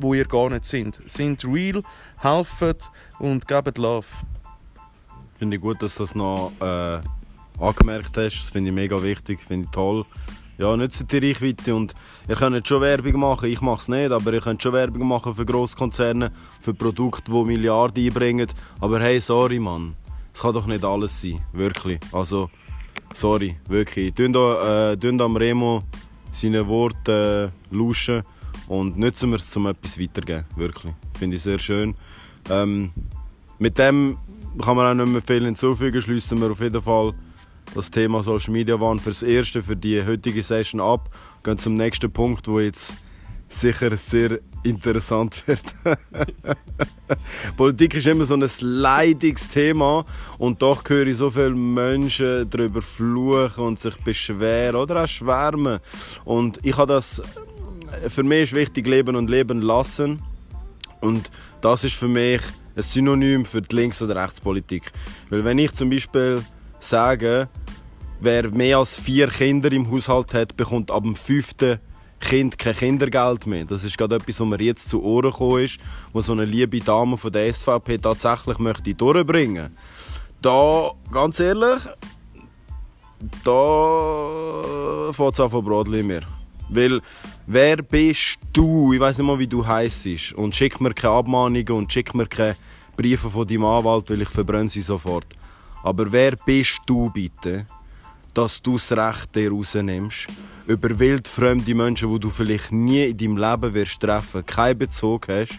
wo 0.00 0.14
ihr 0.14 0.24
gar 0.24 0.50
nicht 0.50 0.64
sind. 0.64 1.00
Sind 1.06 1.44
real, 1.44 1.82
helfen 2.18 2.74
und 3.18 3.46
geben 3.46 3.74
Love. 3.76 4.06
Finde 5.38 5.56
ich 5.56 5.62
gut, 5.62 5.82
dass 5.82 5.96
du 5.96 6.02
das 6.04 6.14
noch 6.14 6.52
äh, 6.60 7.00
angemerkt 7.60 8.16
hast. 8.16 8.40
Das 8.40 8.50
finde 8.50 8.70
ich 8.70 8.74
mega 8.74 9.02
wichtig, 9.02 9.40
finde 9.42 9.66
ich 9.66 9.70
toll. 9.70 10.04
Ja, 10.58 10.74
nützt 10.74 11.12
die 11.12 11.18
Reichweite 11.18 11.74
und 11.74 11.94
ihr 12.28 12.36
könnt 12.36 12.66
schon 12.66 12.80
Werbung 12.80 13.20
machen, 13.20 13.50
ich 13.50 13.60
mache 13.60 13.82
es 13.82 13.88
nicht, 13.88 14.10
aber 14.10 14.32
ihr 14.32 14.40
könnt 14.40 14.62
schon 14.62 14.72
Werbung 14.72 15.06
machen 15.06 15.34
für 15.34 15.44
Grosskonzerne, 15.44 16.32
für 16.62 16.72
Produkte, 16.72 17.30
die 17.30 17.44
Milliarden 17.44 18.06
einbringen. 18.06 18.48
Aber 18.80 18.98
hey, 19.00 19.20
sorry 19.20 19.58
Mann, 19.58 19.94
es 20.32 20.40
kann 20.40 20.54
doch 20.54 20.64
nicht 20.64 20.82
alles 20.82 21.20
sein, 21.20 21.44
wirklich. 21.52 22.00
Also, 22.10 22.48
sorry, 23.12 23.58
wirklich. 23.68 24.14
Da, 24.14 24.92
äh, 24.94 25.22
am 25.22 25.36
Remo 25.36 25.82
seine 26.36 26.66
Worte 26.68 27.52
äh, 27.72 27.74
lauschen 27.74 28.22
und 28.68 28.98
nutzen 28.98 29.30
wir 29.30 29.36
es, 29.36 29.56
um 29.56 29.66
etwas 29.66 29.98
weiterzugeben. 29.98 30.44
Wirklich. 30.56 30.92
Finde 31.18 31.36
ich 31.36 31.42
sehr 31.42 31.58
schön. 31.58 31.94
Ähm, 32.50 32.90
mit 33.58 33.78
dem 33.78 34.18
kann 34.62 34.76
man 34.76 34.86
auch 34.86 35.04
nicht 35.04 35.12
mehr 35.12 35.22
viel 35.22 35.44
hinzufügen. 35.44 36.00
Schließen 36.00 36.40
wir 36.40 36.50
auf 36.50 36.60
jeden 36.60 36.82
Fall 36.82 37.12
das 37.74 37.90
Thema 37.90 38.22
Social 38.22 38.52
Media 38.52 38.78
Wahn 38.80 38.98
fürs 38.98 39.22
Erste, 39.22 39.62
für 39.62 39.76
die 39.76 40.04
heutige 40.04 40.42
Session 40.42 40.80
ab. 40.80 41.10
Gehen 41.42 41.58
zum 41.58 41.74
nächsten 41.74 42.10
Punkt, 42.10 42.48
wo 42.48 42.60
jetzt 42.60 42.96
sicher 43.48 43.96
sehr 43.96 44.40
interessant 44.66 45.42
wird. 45.46 45.62
Politik 47.56 47.94
ist 47.94 48.06
immer 48.06 48.24
so 48.24 48.34
ein 48.34 48.48
leidiges 48.60 49.48
Thema 49.48 50.04
und 50.38 50.60
doch 50.60 50.82
höre 50.88 51.06
ich 51.06 51.16
so 51.16 51.30
viele 51.30 51.50
Menschen 51.50 52.48
darüber 52.50 52.82
fluchen 52.82 53.64
und 53.64 53.78
sich 53.78 53.96
beschweren 53.96 54.76
oder 54.76 55.04
auch 55.04 55.08
schwärmen. 55.08 55.78
Und 56.24 56.58
ich 56.62 56.76
habe 56.76 56.92
das, 56.92 57.22
für 58.08 58.22
mich 58.22 58.44
ist 58.44 58.54
wichtig, 58.54 58.86
leben 58.86 59.16
und 59.16 59.30
leben 59.30 59.62
lassen. 59.62 60.22
Und 61.00 61.30
das 61.60 61.84
ist 61.84 61.94
für 61.94 62.08
mich 62.08 62.42
ein 62.76 62.82
Synonym 62.82 63.44
für 63.44 63.62
die 63.62 63.74
Links- 63.74 64.02
oder 64.02 64.16
Rechtspolitik. 64.16 64.92
Weil 65.30 65.44
wenn 65.44 65.58
ich 65.58 65.72
zum 65.74 65.90
Beispiel 65.90 66.44
sage, 66.78 67.48
wer 68.20 68.50
mehr 68.50 68.78
als 68.78 68.96
vier 68.98 69.28
Kinder 69.28 69.70
im 69.72 69.90
Haushalt 69.90 70.34
hat, 70.34 70.56
bekommt 70.56 70.90
ab 70.90 71.02
dem 71.02 71.14
fünften 71.14 71.78
Kind 72.20 72.58
kein 72.58 72.74
Kindergeld 72.74 73.46
mehr. 73.46 73.64
Das 73.64 73.84
ist 73.84 73.96
gerade 73.96 74.16
etwas, 74.16 74.40
was 74.40 74.46
mir 74.46 74.60
jetzt 74.60 74.88
zu 74.88 75.02
Ohren 75.02 75.30
gekommen 75.30 75.64
ist, 75.64 75.78
was 76.12 76.26
so 76.26 76.32
eine 76.32 76.44
liebe 76.44 76.80
Dame 76.80 77.16
von 77.16 77.32
der 77.32 77.52
SVP 77.52 77.98
tatsächlich 77.98 78.58
möchte 78.58 78.94
durchbringen. 78.94 79.76
Da, 80.42 80.90
ganz 81.12 81.40
ehrlich, 81.40 81.82
da 83.44 85.12
fängt 85.12 85.32
es 85.34 85.40
an 85.40 85.50
von 85.50 85.64
Brodli 85.64 86.02
mir. 86.02 86.22
Weil, 86.68 87.00
wer 87.46 87.76
bist 87.76 88.38
du? 88.52 88.92
Ich 88.92 89.00
weiß 89.00 89.18
nicht 89.18 89.26
mal, 89.26 89.38
wie 89.38 89.46
du 89.46 89.66
heisst. 89.66 90.32
Und 90.34 90.54
schick 90.54 90.80
mir 90.80 90.94
keine 90.94 91.14
Abmahnungen 91.14 91.70
und 91.72 91.92
schick 91.92 92.14
mir 92.14 92.26
keine 92.26 92.56
Briefe 92.96 93.30
von 93.30 93.46
deinem 93.46 93.64
Anwalt, 93.64 94.10
weil 94.10 94.22
ich 94.22 94.28
verbrenne 94.28 94.68
sie 94.68 94.80
sofort. 94.80 95.26
Aber 95.82 96.10
wer 96.10 96.34
bist 96.44 96.80
du 96.86 97.10
bitte? 97.10 97.66
Dass 98.36 98.60
du 98.60 98.74
das 98.74 98.92
Recht 98.92 99.34
dir 99.34 99.50
rausnimmst, 99.50 100.26
über 100.66 100.98
wildfremde 100.98 101.74
Menschen, 101.74 102.12
die 102.12 102.20
du 102.20 102.28
vielleicht 102.28 102.70
nie 102.70 103.04
in 103.04 103.16
deinem 103.16 103.38
Leben 103.38 103.72
wirst 103.72 104.00
treffen, 104.00 104.44
keinen 104.44 104.78
Bezug 104.78 105.28
hast, 105.28 105.54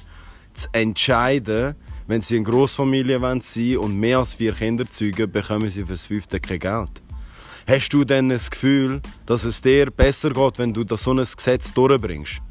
zu 0.54 0.68
entscheiden, 0.74 1.76
wenn 2.06 2.22
sie 2.22 2.36
eine 2.36 2.46
Großfamilie 2.46 3.20
sein 3.42 3.78
und 3.78 4.00
mehr 4.00 4.20
als 4.20 4.36
vier 4.36 4.54
Kinder 4.54 4.88
zeugen, 4.88 5.32
bekommen 5.32 5.72
sie 5.72 5.86
fürs 5.86 6.06
fünfte 6.06 6.40
kein 6.40 6.60
Geld. 6.60 7.02
Hast 7.66 7.90
du 7.90 8.04
denn 8.04 8.30
das 8.30 8.52
Gefühl, 8.52 9.02
dass 9.26 9.44
es 9.44 9.60
dir 9.60 9.90
besser 9.90 10.30
geht, 10.30 10.60
wenn 10.60 10.72
du 10.72 10.84
das 10.84 11.04
so 11.04 11.12
ein 11.12 11.18
Gesetz 11.18 11.74
durchbringst? 11.74 12.42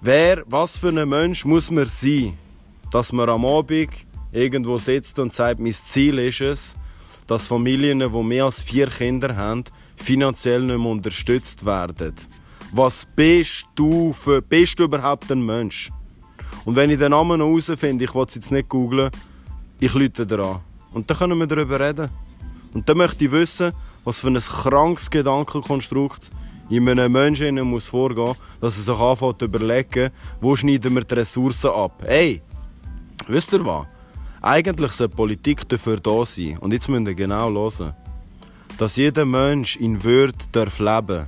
Wer, 0.00 0.42
was 0.46 0.76
für 0.76 0.88
ein 0.88 1.08
Mensch 1.08 1.44
muss 1.44 1.70
man 1.70 1.86
sein, 1.86 2.36
dass 2.90 3.12
man 3.12 3.28
am 3.28 3.44
Abend 3.44 3.90
irgendwo 4.32 4.78
sitzt 4.78 5.16
und 5.20 5.32
sagt, 5.32 5.60
mein 5.60 5.72
Ziel 5.72 6.18
ist 6.18 6.40
es, 6.40 6.76
dass 7.28 7.46
Familien, 7.46 8.00
die 8.00 8.22
mehr 8.24 8.46
als 8.46 8.60
vier 8.60 8.88
Kinder 8.88 9.36
haben, 9.36 9.62
finanziell 9.96 10.62
nicht 10.62 10.78
mehr 10.78 10.90
unterstützt 10.90 11.64
werden. 11.64 12.14
Was 12.72 13.06
bist 13.14 13.66
du 13.76 14.12
für, 14.12 14.42
bist 14.42 14.78
du 14.80 14.84
überhaupt 14.84 15.30
ein 15.30 15.44
Mensch? 15.44 15.90
Und 16.64 16.74
wenn 16.74 16.90
ich 16.90 16.98
den 16.98 17.10
Namen 17.10 17.38
noch 17.38 17.46
herausfinde, 17.46 18.04
ich 18.04 18.14
will 18.14 18.24
es 18.26 18.34
jetzt 18.34 18.50
nicht 18.50 18.68
googlen, 18.68 19.10
ich 19.78 19.94
lüte 19.94 20.26
daran. 20.26 20.60
Und 20.92 21.08
dann 21.08 21.16
können 21.16 21.38
wir 21.38 21.46
darüber 21.46 21.78
reden. 21.78 22.08
Und 22.74 22.88
dann 22.88 22.98
möchte 22.98 23.24
ich 23.24 23.30
wissen, 23.30 23.72
was 24.04 24.18
für 24.18 24.28
ein 24.28 24.40
krankes 24.40 25.10
Gedankenkonstrukt 25.10 26.30
in 26.70 26.88
einem 26.88 27.12
Menschen 27.12 27.60
muss 27.60 27.88
vorgehen, 27.88 28.34
dass 28.60 28.76
er 28.76 28.82
sich 28.94 29.02
anfängt 29.02 29.38
zu 29.38 29.44
überlegen, 29.46 30.10
wo 30.40 30.56
schneiden 30.56 30.94
wir 30.94 31.04
die 31.04 31.14
Ressourcen 31.14 31.70
ab. 31.70 32.02
Hey, 32.04 32.42
wisst 33.26 33.52
ihr 33.52 33.64
was? 33.64 33.86
Eigentlich 34.40 34.92
soll 34.92 35.08
Politik 35.08 35.68
dafür 35.68 35.98
da 35.98 36.24
sein. 36.24 36.58
Und 36.58 36.72
jetzt 36.72 36.88
müsst 36.88 37.06
ihr 37.06 37.14
genau 37.14 37.50
hören. 37.50 37.94
Dass 38.78 38.96
jeder 38.96 39.24
Mensch 39.24 39.76
in 39.76 40.04
Würde 40.04 40.38
darf 40.52 40.78
leben 40.78 41.26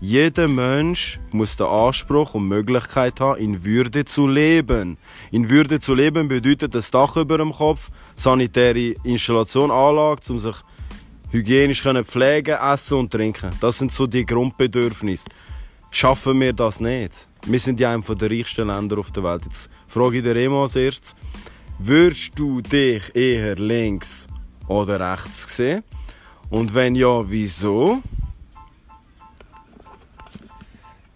Jeder 0.00 0.48
Mensch 0.48 1.18
muss 1.30 1.56
den 1.56 1.66
Anspruch 1.66 2.34
und 2.34 2.48
Möglichkeit 2.48 3.20
haben, 3.20 3.40
in 3.40 3.64
Würde 3.64 4.04
zu 4.04 4.26
leben. 4.26 4.98
In 5.30 5.48
Würde 5.48 5.80
zu 5.80 5.94
leben 5.94 6.28
bedeutet 6.28 6.74
das 6.74 6.90
Dach 6.90 7.16
über 7.16 7.38
dem 7.38 7.52
Kopf, 7.52 7.90
sanitäre 8.14 8.94
Installation, 9.04 9.70
Anlage, 9.70 10.20
um 10.30 10.38
sich 10.38 10.56
hygienisch 11.30 11.82
können 11.82 12.04
pflegen, 12.04 12.56
essen 12.56 12.98
und 12.98 13.10
trinken. 13.12 13.50
Das 13.60 13.78
sind 13.78 13.92
so 13.92 14.06
die 14.06 14.26
Grundbedürfnisse. 14.26 15.28
Schaffen 15.90 16.40
wir 16.40 16.52
das 16.52 16.80
nicht? 16.80 17.26
Wir 17.46 17.60
sind 17.60 17.80
ja 17.80 17.92
einem 17.92 18.04
der 18.04 18.30
reichsten 18.30 18.68
Länder 18.68 18.98
auf 18.98 19.10
der 19.10 19.22
Welt. 19.24 19.44
Jetzt 19.44 19.70
frage 19.88 20.18
ich 20.18 20.22
dir 20.22 20.36
immer 20.36 20.62
als 20.62 20.76
erstes, 20.76 21.14
Würdest 21.78 22.32
du 22.36 22.60
dich 22.60 23.14
eher 23.14 23.56
links 23.56 24.28
oder 24.68 25.12
rechts 25.12 25.56
sehen? 25.56 25.82
Und 26.48 26.74
wenn 26.74 26.94
ja, 26.94 27.28
wieso? 27.28 28.00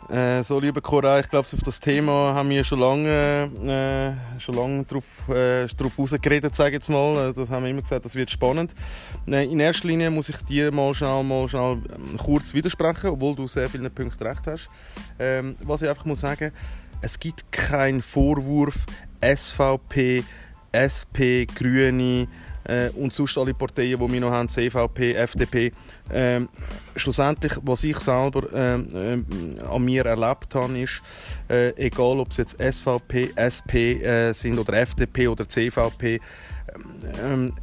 Äh, 0.09 0.43
so, 0.43 0.59
lieber 0.59 0.81
Cora, 0.81 1.21
ich 1.21 1.29
glaube, 1.29 1.47
auf 1.47 1.63
das 1.63 1.81
Thema 1.81 2.33
haben 2.35 2.49
wir 2.49 2.65
schon 2.65 2.81
lange, 2.81 4.17
äh, 4.35 4.41
schon 4.41 4.55
lange 4.55 4.85
drauf, 4.85 5.29
äh, 5.29 5.67
drauf 5.67 5.99
rausgeredet, 5.99 6.55
sage 6.55 6.77
jetzt 6.77 6.89
mal. 6.89 7.33
Das 7.35 7.51
haben 7.51 7.65
wir 7.65 7.71
immer 7.71 7.83
gesagt, 7.83 8.07
das 8.07 8.15
wird 8.15 8.31
spannend. 8.31 8.75
Äh, 9.27 9.45
in 9.45 9.61
erster 9.61 9.87
Linie 9.87 10.11
muss 10.11 10.31
ich 10.31 10.41
dir 10.45 10.73
mal 10.73 10.95
schnell, 10.95 11.23
mal 11.25 11.47
schnell 11.47 11.83
ähm, 11.95 12.17
kurz 12.17 12.55
widersprechen, 12.55 13.11
obwohl 13.11 13.37
du 13.37 13.47
sehr 13.47 13.69
viele 13.69 13.91
Punkte 13.91 14.25
recht 14.25 14.47
hast. 14.47 14.71
Ähm, 15.19 15.57
was 15.61 15.83
ich 15.83 15.91
einfach 15.91 16.07
muss 16.07 16.21
sagen, 16.21 16.53
es 17.03 17.21
gibt 17.21 17.53
keinen 17.53 18.01
Vorwurf 18.01 18.87
SVP, 19.21 20.25
SP, 20.73 21.47
Grüne, 21.47 22.29
äh, 22.69 22.91
und 22.91 23.13
sonst 23.13 23.37
alle 23.39 23.55
Parteien, 23.55 23.99
die 23.99 24.13
wir 24.13 24.21
noch 24.21 24.31
haben, 24.31 24.49
CVP, 24.49 25.15
FDP. 25.15 25.73
Ähm, 26.13 26.49
schlussendlich, 26.97 27.53
was 27.63 27.85
ich 27.85 27.99
selber 27.99 28.45
ähm, 28.53 29.27
äh, 29.59 29.63
an 29.63 29.85
mir 29.85 30.05
erlebt 30.05 30.55
habe, 30.55 30.79
ist, 30.79 31.03
äh, 31.49 31.71
egal 31.77 32.21
ob 32.21 32.31
es 32.31 32.37
jetzt 32.37 32.59
SVP, 32.61 33.33
SP 33.35 34.03
äh, 34.03 34.33
sind 34.33 34.59
oder 34.59 34.75
FDP 34.75 35.29
oder 35.29 35.49
CVP, 35.49 36.21
ähm, 37.25 37.55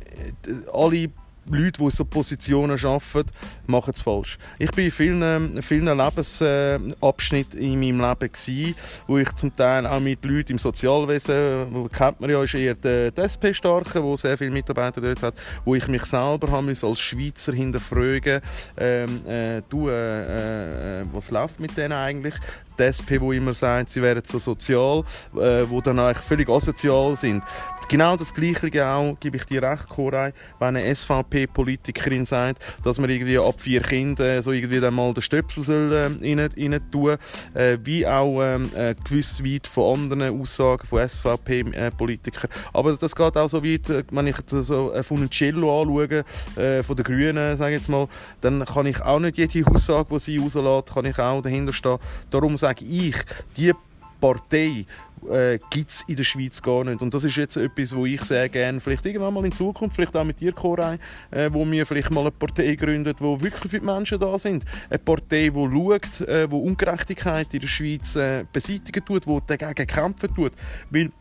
äh, 0.47 0.51
alle 0.73 1.09
Leute, 1.49 1.83
die 1.83 1.89
so 1.91 2.05
Positionen 2.05 2.77
arbeiten, 2.83 3.29
machen 3.67 3.91
es 3.93 4.01
falsch. 4.01 4.37
Ich 4.57 4.71
war 4.71 4.83
in 4.83 4.91
vielen, 4.91 5.61
vielen 5.61 5.97
Lebensabschnitten 5.97 7.59
in 7.59 7.79
meinem 7.79 8.01
Leben, 8.01 8.31
gewesen, 8.31 8.75
wo 9.07 9.17
ich 9.17 9.31
zum 9.35 9.55
Teil 9.55 9.85
auch 9.85 9.99
mit 9.99 10.23
Leuten 10.25 10.53
im 10.53 10.57
Sozialwesen, 10.57 11.67
wo 11.71 11.87
kennt 11.87 12.19
man 12.19 12.29
ja, 12.29 12.43
ist 12.43 12.55
eher 12.55 12.75
der, 12.75 13.11
SP-Starke, 13.15 14.01
der 14.01 14.17
sehr 14.17 14.37
viele 14.37 14.51
Mitarbeiter 14.51 15.01
dort 15.01 15.21
hat, 15.21 15.35
wo 15.63 15.75
ich 15.75 15.87
mich 15.87 16.03
selber 16.03 16.51
als 16.53 16.99
Schweizer 16.99 17.53
hinterfragen 17.53 18.41
ähm, 18.77 19.25
äh, 19.27 19.61
du, 19.69 19.89
äh, 19.89 21.01
äh, 21.01 21.05
was 21.11 21.31
läuft 21.31 21.59
mit 21.59 21.75
denen 21.77 21.93
eigentlich? 21.93 22.35
Die 22.79 22.83
SP, 22.83 23.19
die 23.19 23.37
immer 23.37 23.53
sagen, 23.53 23.87
sie 23.87 24.01
wären 24.01 24.23
so 24.23 24.39
sozial, 24.39 25.03
äh, 25.35 25.63
wo 25.69 25.81
dann 25.81 25.99
eigentlich 25.99 26.25
völlig 26.25 26.49
asozial 26.49 27.15
sind. 27.15 27.43
Genau 27.87 28.15
das 28.15 28.33
Gleiche 28.33 28.87
auch, 28.87 29.15
gebe 29.19 29.37
ich 29.37 29.45
dir 29.45 29.61
recht, 29.61 29.87
Koray, 29.87 30.33
wenn 30.59 30.75
eine 30.75 30.95
SVP-Politikerin 30.95 32.25
sagt, 32.25 32.63
dass 32.83 32.99
man 32.99 33.09
irgendwie 33.09 33.37
ab 33.37 33.59
vier 33.59 33.81
Kindern 33.81 34.41
so 34.41 34.51
irgendwie 34.51 34.79
dann 34.79 34.95
mal 34.95 35.13
den 35.13 35.21
Stöpsel 35.21 35.63
soll, 35.63 35.93
äh, 35.93 36.05
rein, 36.05 36.39
rein 36.39 36.81
tun 36.91 37.17
äh, 37.53 37.77
wie 37.83 38.05
auch 38.07 38.41
ähm, 38.41 38.69
äh, 38.75 38.95
gewiss 39.03 39.43
weit 39.43 39.67
von 39.67 40.01
anderen 40.01 40.41
Aussagen 40.41 40.85
von 40.87 41.07
SVP-Politikern. 41.07 42.49
Aber 42.73 42.93
das 42.93 43.15
geht 43.15 43.37
auch 43.37 43.47
so 43.47 43.63
weit, 43.63 43.89
äh, 43.89 44.03
wenn 44.11 44.27
ich 44.27 44.37
so 44.47 44.93
äh, 44.93 45.03
von 45.03 45.29
Cello 45.29 45.81
anschaue, 45.81 46.23
äh, 46.55 46.83
von 46.83 46.95
den 46.95 47.03
Grünen, 47.03 47.57
sage 47.57 47.75
jetzt 47.75 47.89
mal, 47.89 48.07
dann 48.41 48.65
kann 48.65 48.85
ich 48.85 49.01
auch 49.01 49.19
nicht 49.19 49.37
jede 49.37 49.67
Aussage, 49.69 50.07
die 50.11 50.19
sie 50.19 50.37
rauslässt, 50.37 50.93
kann 50.93 51.05
ich 51.05 51.19
auch 51.19 51.41
dahinter 51.41 51.73
stehen. 51.73 51.97
Darum 52.29 52.57
sage 52.65 52.85
ich, 52.85 53.15
die 53.55 53.73
Partei 54.19 54.85
äh, 55.29 55.59
gibt 55.69 55.91
es 55.91 56.03
in 56.07 56.15
der 56.15 56.23
Schweiz 56.23 56.59
gar 56.59 56.83
nicht. 56.83 56.99
Und 56.99 57.13
das 57.13 57.23
ist 57.23 57.35
jetzt 57.35 57.57
etwas, 57.57 57.95
wo 57.95 58.07
ich 58.07 58.21
sehr 58.21 58.49
gerne, 58.49 58.79
vielleicht 58.79 59.05
irgendwann 59.05 59.35
mal 59.35 59.45
in 59.45 59.51
Zukunft, 59.51 59.95
vielleicht 59.95 60.15
auch 60.15 60.23
mit 60.23 60.39
dir, 60.39 60.51
Koray, 60.51 60.97
äh, 61.29 61.47
wo 61.53 61.63
wir 61.69 61.85
vielleicht 61.85 62.09
mal 62.09 62.21
eine 62.21 62.31
Partei 62.31 62.73
gründet, 62.73 63.21
wo 63.21 63.39
wirklich 63.39 63.69
für 63.69 63.79
die 63.79 63.85
Menschen 63.85 64.19
da 64.19 64.39
sind. 64.39 64.65
Eine 64.89 64.97
Partei, 64.97 65.49
die 65.49 65.51
schaut, 65.53 66.27
äh, 66.27 66.49
wo 66.49 66.57
Ungerechtigkeit 66.57 67.53
in 67.53 67.59
der 67.59 67.67
Schweiz 67.67 68.15
äh, 68.15 68.45
beseitigen 68.51 69.05
tut, 69.05 69.27
die 69.27 69.39
dagegen 69.45 69.85
kämpfen 69.85 70.33
tut. 70.33 70.53
Weil 70.89 71.11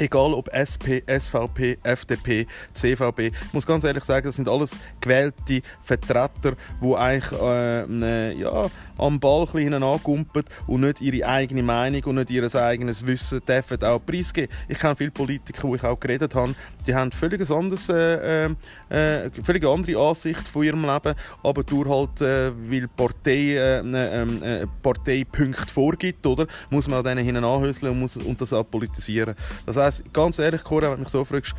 Egal 0.00 0.32
ob 0.32 0.48
SP, 0.56 1.04
SVP, 1.04 1.76
FDP, 1.82 2.46
CVP. 2.72 3.26
Ich 3.26 3.52
muss 3.52 3.66
ganz 3.66 3.84
ehrlich 3.84 4.02
sagen, 4.02 4.24
das 4.24 4.36
sind 4.36 4.48
alles 4.48 4.80
gewählte 4.98 5.60
Vertreter, 5.82 6.56
die 6.82 6.94
eigentlich 6.94 7.38
äh, 7.38 7.82
äh, 7.82 8.32
ja, 8.40 8.70
am 8.96 9.20
Ball 9.20 9.46
angumpen 9.46 10.44
und 10.66 10.80
nicht 10.80 11.02
ihre 11.02 11.28
eigene 11.28 11.62
Meinung 11.62 12.02
und 12.04 12.14
nicht 12.14 12.30
ihr 12.30 12.54
eigenes 12.54 13.06
Wissen 13.06 13.44
dürfen 13.44 13.84
auch 13.84 14.00
preisgeben. 14.02 14.50
Ich 14.68 14.78
kenne 14.78 14.96
viele 14.96 15.10
Politiker, 15.10 15.68
die 15.68 15.74
ich 15.74 15.84
auch 15.84 16.00
geredet 16.00 16.34
habe, 16.34 16.54
die 16.86 16.94
haben 16.94 17.12
völlig, 17.12 17.50
anderes, 17.50 17.88
äh, 17.88 18.46
äh, 18.46 18.54
äh, 18.88 19.30
völlig 19.42 19.64
andere 19.66 19.98
Ansicht 19.98 20.46
von 20.48 20.62
ihrem 20.62 20.84
Leben, 20.84 21.14
aber 21.42 21.62
durch 21.62 21.88
halt, 21.88 22.20
äh, 22.20 22.52
weil 22.70 22.88
Partei, 22.88 23.54
äh, 23.56 23.80
äh, 23.80 24.66
Parteipunkte 24.82 25.72
vorgibt, 25.72 26.26
oder, 26.26 26.46
muss 26.70 26.88
man 26.88 27.04
denen 27.04 27.24
hinten 27.24 27.44
anhöseln 27.44 27.92
und, 27.92 28.00
muss, 28.00 28.16
und 28.16 28.40
das 28.40 28.52
auch 28.52 28.64
politisieren. 28.64 29.34
Das 29.66 29.76
heisst, 29.76 30.12
ganz 30.12 30.38
ehrlich, 30.38 30.62
Cora, 30.64 30.88
wenn 30.90 30.96
du 30.96 31.00
mich 31.00 31.08
so 31.08 31.24
fragst, 31.24 31.54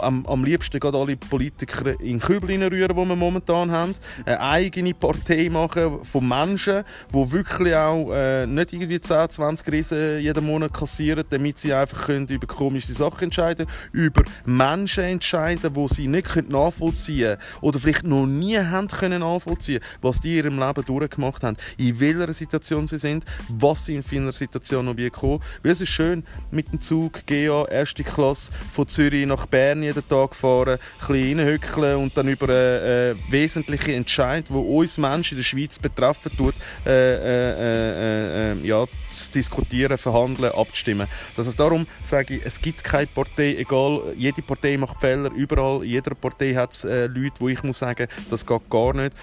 am, 0.00 0.26
am 0.26 0.44
liebsten 0.44 0.80
gerade 0.80 0.98
alle 0.98 1.16
Politiker 1.16 1.98
in 2.00 2.18
den 2.18 2.20
Kübel 2.20 2.50
rühren, 2.50 2.96
die 2.96 3.08
wir 3.08 3.16
momentan 3.16 3.70
haben. 3.70 3.94
Eine 4.24 4.40
eigene 4.40 4.94
Partei 4.94 5.48
machen 5.50 6.04
von 6.04 6.26
Menschen, 6.26 6.84
die 7.12 7.32
wirklich 7.32 7.74
auch 7.74 8.12
äh, 8.12 8.46
nicht 8.46 8.72
irgendwie 8.72 9.00
10, 9.00 9.30
20 9.30 9.72
Riesen 9.72 10.20
jeden 10.20 10.46
Monat 10.46 10.72
kassieren, 10.72 11.24
damit 11.28 11.58
sie 11.58 11.72
einfach 11.72 12.06
können 12.06 12.26
über 12.28 12.46
komische 12.46 12.92
Sachen 12.92 13.24
entscheiden 13.24 13.66
können, 13.66 13.88
über 13.92 14.22
Menschen 14.44 15.04
entscheiden, 15.04 15.72
die 15.72 15.88
sie 15.88 16.06
nicht 16.06 16.50
nachvollziehen 16.50 17.36
können 17.36 17.60
oder 17.60 17.78
vielleicht 17.78 18.04
noch 18.04 18.26
nie 18.26 18.58
haben 18.58 18.88
können 18.88 19.20
nachvollziehen 19.20 19.80
was 20.00 20.20
die 20.20 20.38
in 20.38 20.44
ihrem 20.44 20.58
Leben 20.58 20.84
durchgemacht 20.84 21.42
haben, 21.42 21.56
in 21.76 21.98
welcher 22.00 22.32
Situation 22.32 22.86
sie 22.86 22.98
sind, 22.98 23.24
was 23.48 23.86
sie 23.86 23.96
in 23.96 24.04
einer 24.18 24.32
Situation 24.32 24.84
noch 24.86 24.96
wie 24.96 25.10
kommen. 25.10 25.42
Weil 25.62 25.72
es 25.72 25.80
ist 25.80 25.88
schön, 25.88 26.24
mit 26.50 26.72
dem 26.72 26.80
Zug 26.80 27.26
GA, 27.26 27.64
erste 27.66 28.04
Klasse, 28.04 28.52
von 28.72 28.86
Zürich 28.88 29.26
nach 29.26 29.46
Bern 29.46 29.79
Bern 29.80 29.82
jeden 29.82 30.08
Tag 30.08 30.34
fahren, 30.34 30.78
ein 30.78 30.78
bisschen 30.98 31.40
reinhückeln 31.40 31.96
und 31.96 32.16
dann 32.16 32.28
über 32.28 32.48
äh, 32.48 33.10
äh, 33.10 33.16
wesentliche 33.28 33.94
Entscheidungen, 33.94 34.62
die 34.62 34.72
uns 34.72 34.98
Menschen 34.98 35.34
in 35.34 35.38
der 35.38 35.44
Schweiz 35.44 35.78
betreffen, 35.78 36.32
tut, 36.36 36.54
äh, 36.86 36.90
äh, 36.90 37.50
äh, 37.50 38.52
äh, 38.52 38.66
ja, 38.66 38.84
zu 39.10 39.30
diskutieren, 39.30 39.98
verhandeln, 39.98 40.52
abzustimmen. 40.52 41.08
Das 41.36 41.46
heißt, 41.46 41.58
darum 41.58 41.86
sage 42.04 42.36
ich, 42.36 42.46
es 42.46 42.60
gibt 42.60 42.84
keine 42.84 43.06
Partei, 43.06 43.56
egal, 43.56 44.14
jede 44.16 44.42
Partei 44.42 44.76
macht 44.76 45.00
Fehler, 45.00 45.30
überall, 45.32 45.82
in 45.82 45.90
jeder 45.90 46.14
Partei 46.14 46.54
hat 46.54 46.72
es 46.72 46.84
Leute, 46.84 47.40
wo 47.40 47.48
ich 47.48 47.62
muss 47.62 47.78
sagen, 47.78 48.06
das 48.28 48.44
geht 48.44 48.70
gar 48.70 48.94
nicht. 48.94 49.14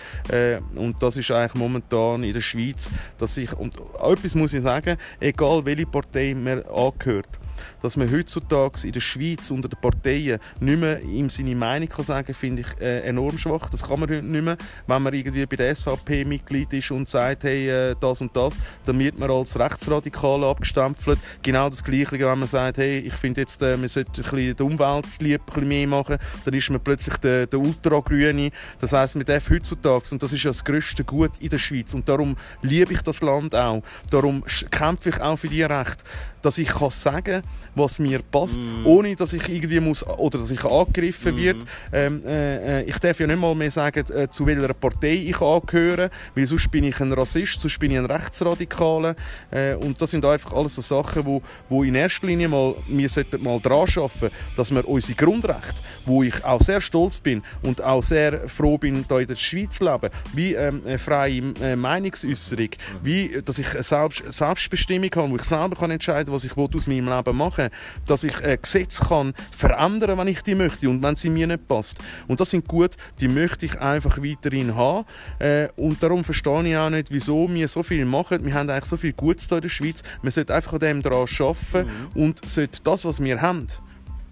Und 0.75 1.01
das 1.01 1.17
ist 1.17 1.31
eigentlich 1.31 1.55
momentan 1.55 2.23
in 2.23 2.33
der 2.33 2.41
Schweiz, 2.41 2.89
dass 3.17 3.37
ich, 3.37 3.53
und 3.53 3.75
etwas 3.75 4.35
muss 4.35 4.53
ich 4.53 4.63
sagen, 4.63 4.97
egal 5.19 5.65
welche 5.65 5.85
Partei 5.85 6.33
man 6.33 6.63
angehört, 6.63 7.39
dass 7.81 7.97
man 7.97 8.11
heutzutage 8.11 8.85
in 8.85 8.93
der 8.93 8.99
Schweiz 8.99 9.51
unter 9.51 9.69
den 9.69 9.79
Parteien 9.79 10.39
nicht 10.59 10.79
mehr 10.79 11.01
ihm 11.01 11.29
seine 11.29 11.55
Meinung 11.55 11.89
kann 11.89 12.05
sagen 12.05 12.27
kann, 12.27 12.35
finde 12.35 12.61
ich 12.61 12.81
äh, 12.81 13.01
enorm 13.01 13.37
schwach. 13.37 13.69
Das 13.69 13.87
kann 13.87 13.99
man 13.99 14.09
heute 14.09 14.23
nicht 14.23 14.43
mehr. 14.43 14.57
Wenn 14.87 15.01
man 15.01 15.13
irgendwie 15.13 15.45
bei 15.45 15.55
der 15.55 15.73
SVP 15.73 16.25
Mitglied 16.25 16.71
ist 16.73 16.91
und 16.91 17.09
sagt, 17.09 17.43
hey, 17.43 17.69
äh, 17.69 17.95
das 17.99 18.21
und 18.21 18.35
das, 18.35 18.55
dann 18.85 18.99
wird 18.99 19.17
man 19.19 19.29
als 19.31 19.59
Rechtsradikal 19.59 20.43
abgestempelt. 20.43 21.19
Genau 21.41 21.69
das 21.69 21.83
Gleiche, 21.83 22.19
wenn 22.19 22.39
man 22.39 22.47
sagt, 22.47 22.77
hey, 22.77 22.99
ich 22.99 23.13
finde 23.13 23.41
jetzt, 23.41 23.61
äh, 23.61 23.77
man 23.77 23.87
sollte 23.87 24.21
ein 24.21 24.23
bisschen 24.23 24.55
der 24.55 24.65
Umwelt 24.65 25.05
lieb 25.19 25.41
ein 25.41 25.45
bisschen 25.53 25.67
mehr 25.67 25.87
machen, 25.87 26.17
dann 26.45 26.53
ist 26.53 26.69
man 26.69 26.79
plötzlich 26.81 27.17
der, 27.17 27.47
der 27.47 27.59
Ultragrüne. 27.59 28.51
Das 28.79 28.93
heisst, 28.93 29.15
man 29.15 29.25
darf 29.25 29.49
heutzutage, 29.49 30.09
und 30.11 30.23
das 30.23 30.33
ist 30.33 30.43
ja 30.43 30.51
das 30.51 30.63
grösste 30.63 31.03
Gut 31.03 31.31
in 31.39 31.49
der 31.49 31.57
Schweiz, 31.57 31.93
und 31.93 32.07
darum 32.07 32.35
liebe 32.61 32.93
ich 32.93 33.01
das 33.01 33.21
Land 33.21 33.55
auch, 33.55 33.81
darum 34.09 34.43
kämpfe 34.71 35.09
ich 35.09 35.21
auch 35.21 35.37
für 35.37 35.47
die 35.47 35.63
Rechte, 35.63 36.03
dass 36.41 36.57
ich 36.57 36.69
kann 36.69 36.89
sagen 36.89 37.43
was 37.77 37.99
mir 37.99 38.21
passt, 38.21 38.61
mm. 38.61 38.85
ohne 38.85 39.15
dass 39.15 39.33
ich 39.33 39.47
irgendwie 39.47 39.79
muss 39.79 40.05
oder 40.05 40.39
dass 40.39 40.51
ich 40.51 40.63
angegriffen 40.63 41.35
mm. 41.35 41.37
wird. 41.37 41.57
Ähm, 41.93 42.21
äh, 42.25 42.83
ich 42.83 42.97
darf 42.97 43.19
ja 43.19 43.27
nicht 43.27 43.39
mal 43.39 43.53
mehr 43.55 43.71
sagen, 43.71 44.03
äh, 44.11 44.27
zu 44.27 44.45
welcher 44.45 44.73
Partei 44.73 45.13
ich 45.13 45.39
angehöre, 45.41 46.09
weil 46.35 46.47
sonst 46.47 46.69
bin 46.71 46.85
ich 46.85 46.99
ein 46.99 47.11
Rassist, 47.13 47.61
sonst 47.61 47.79
bin 47.79 47.91
ich 47.91 47.97
ein 47.97 48.05
Rechtsradikaler. 48.05 49.15
Äh, 49.51 49.75
und 49.75 50.01
das 50.01 50.11
sind 50.11 50.25
einfach 50.25 50.53
alles 50.53 50.75
so 50.75 50.81
Sachen, 50.81 51.25
wo, 51.25 51.41
wo 51.69 51.83
in 51.83 51.95
erster 51.95 52.27
Linie 52.27 52.47
mal 52.47 52.75
wir 52.87 53.09
sollten 53.09 53.43
mal 53.43 53.59
dran 53.59 53.87
schaffen, 53.87 54.29
dass 54.55 54.71
wir 54.71 54.87
unsere 54.87 55.15
Grundrechte, 55.15 55.81
wo 56.05 56.23
ich 56.23 56.43
auch 56.43 56.61
sehr 56.61 56.81
stolz 56.81 57.19
bin 57.19 57.43
und 57.61 57.81
auch 57.83 58.03
sehr 58.03 58.49
froh 58.49 58.77
bin, 58.77 59.05
hier 59.07 59.19
in 59.19 59.27
der 59.27 59.35
Schweiz 59.35 59.77
zu 59.77 59.85
leben, 59.85 60.09
wie 60.33 60.53
ähm, 60.53 60.81
eine 60.85 60.97
freie 60.97 61.53
äh, 61.61 61.75
Meinungsäußerung, 61.75 62.69
mm. 62.69 63.05
wie 63.05 63.41
dass 63.43 63.59
ich 63.59 63.71
eine 63.73 63.83
Selbst 63.83 64.23
Selbstbestimmung 64.33 65.09
habe, 65.15 65.31
wo 65.31 65.35
ich 65.35 65.43
selber 65.43 65.75
kann 65.75 65.91
entscheiden, 65.91 66.26
was 66.31 66.43
ich 66.43 66.57
aus 66.57 66.87
meinem 66.87 67.07
Leben 67.07 67.37
machen 67.37 67.69
dass 68.05 68.23
ich 68.23 68.43
ein 68.43 68.61
Gesetz 68.61 68.99
kann 68.99 69.33
verändern, 69.51 70.17
wenn 70.17 70.27
ich 70.27 70.41
die 70.41 70.55
möchte 70.55 70.89
und 70.89 71.01
wenn 71.01 71.15
sie 71.15 71.29
mir 71.29 71.47
nicht 71.47 71.67
passt. 71.67 71.97
Und 72.27 72.39
das 72.39 72.51
sind 72.51 72.67
gut, 72.67 72.91
die 73.19 73.27
möchte 73.27 73.65
ich 73.65 73.79
einfach 73.79 74.17
weiterhin 74.17 74.75
haben. 74.75 75.05
Äh, 75.39 75.67
und 75.75 76.01
darum 76.01 76.23
verstehe 76.23 76.67
ich 76.67 76.77
auch 76.77 76.89
nicht, 76.89 77.11
wieso 77.11 77.47
wir 77.49 77.67
so 77.67 77.83
viel 77.83 78.05
machen. 78.05 78.45
Wir 78.45 78.53
haben 78.53 78.69
eigentlich 78.69 78.85
so 78.85 78.97
viel 78.97 79.13
Gutes 79.13 79.47
hier 79.47 79.57
in 79.57 79.61
der 79.63 79.69
Schweiz. 79.69 80.03
Man 80.21 80.31
sollte 80.31 80.53
einfach 80.53 80.73
an 80.73 80.79
dem 80.79 81.01
daran 81.01 81.27
arbeiten 81.39 81.87
mhm. 82.13 82.21
und 82.21 82.47
sollte 82.47 82.79
das, 82.83 83.05
was 83.05 83.21
wir 83.21 83.41
haben, 83.41 83.67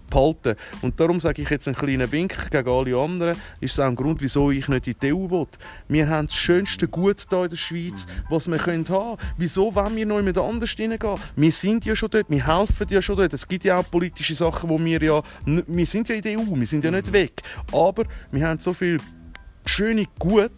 behalten. 0.08 0.54
Und 0.82 0.98
darum 1.00 1.20
sage 1.20 1.42
ich 1.42 1.50
jetzt 1.50 1.66
einen 1.66 1.76
kleinen 1.76 2.10
Wink 2.10 2.50
gegen 2.50 2.68
alle 2.68 2.96
anderen, 2.96 3.36
ist 3.60 3.72
es 3.72 3.80
auch 3.80 3.86
ein 3.86 3.96
Grund, 3.96 4.20
wieso 4.20 4.50
ich 4.50 4.68
nicht 4.68 4.86
in 4.86 4.94
die 5.00 5.12
EU 5.12 5.30
will. 5.30 5.46
Wir 5.88 6.08
haben 6.08 6.26
das 6.26 6.36
schönste 6.36 6.88
Gut 6.88 7.24
hier 7.28 7.44
in 7.44 7.50
der 7.50 7.56
Schweiz, 7.56 8.06
was 8.28 8.48
wir 8.48 8.58
haben 8.58 8.84
können. 8.84 9.16
Wieso 9.36 9.74
wollen 9.74 9.96
wir 9.96 10.06
noch 10.06 10.22
mit 10.22 10.38
anders 10.38 10.70
hineingehen? 10.70 11.18
Wir 11.34 11.52
sind 11.52 11.84
ja 11.84 11.94
schon 11.94 12.10
dort, 12.10 12.30
wir 12.30 12.46
helfen 12.46 12.86
ja 12.88 13.02
schon 13.02 13.16
dort. 13.16 13.32
Es 13.32 13.46
gibt 13.46 13.64
ja 13.64 13.78
auch 13.78 13.90
politische 13.90 14.34
Sachen, 14.34 14.70
wo 14.70 14.78
wir 14.78 15.02
ja, 15.02 15.22
wir 15.44 15.86
sind 15.86 16.08
ja 16.08 16.14
in 16.14 16.22
der 16.22 16.38
EU, 16.38 16.54
wir 16.54 16.66
sind 16.66 16.84
ja 16.84 16.90
nicht 16.90 17.12
weg. 17.12 17.42
Aber 17.72 18.04
wir 18.30 18.46
haben 18.46 18.58
so 18.58 18.72
viel 18.72 18.98
schöne 19.64 20.06
Gut, 20.18 20.52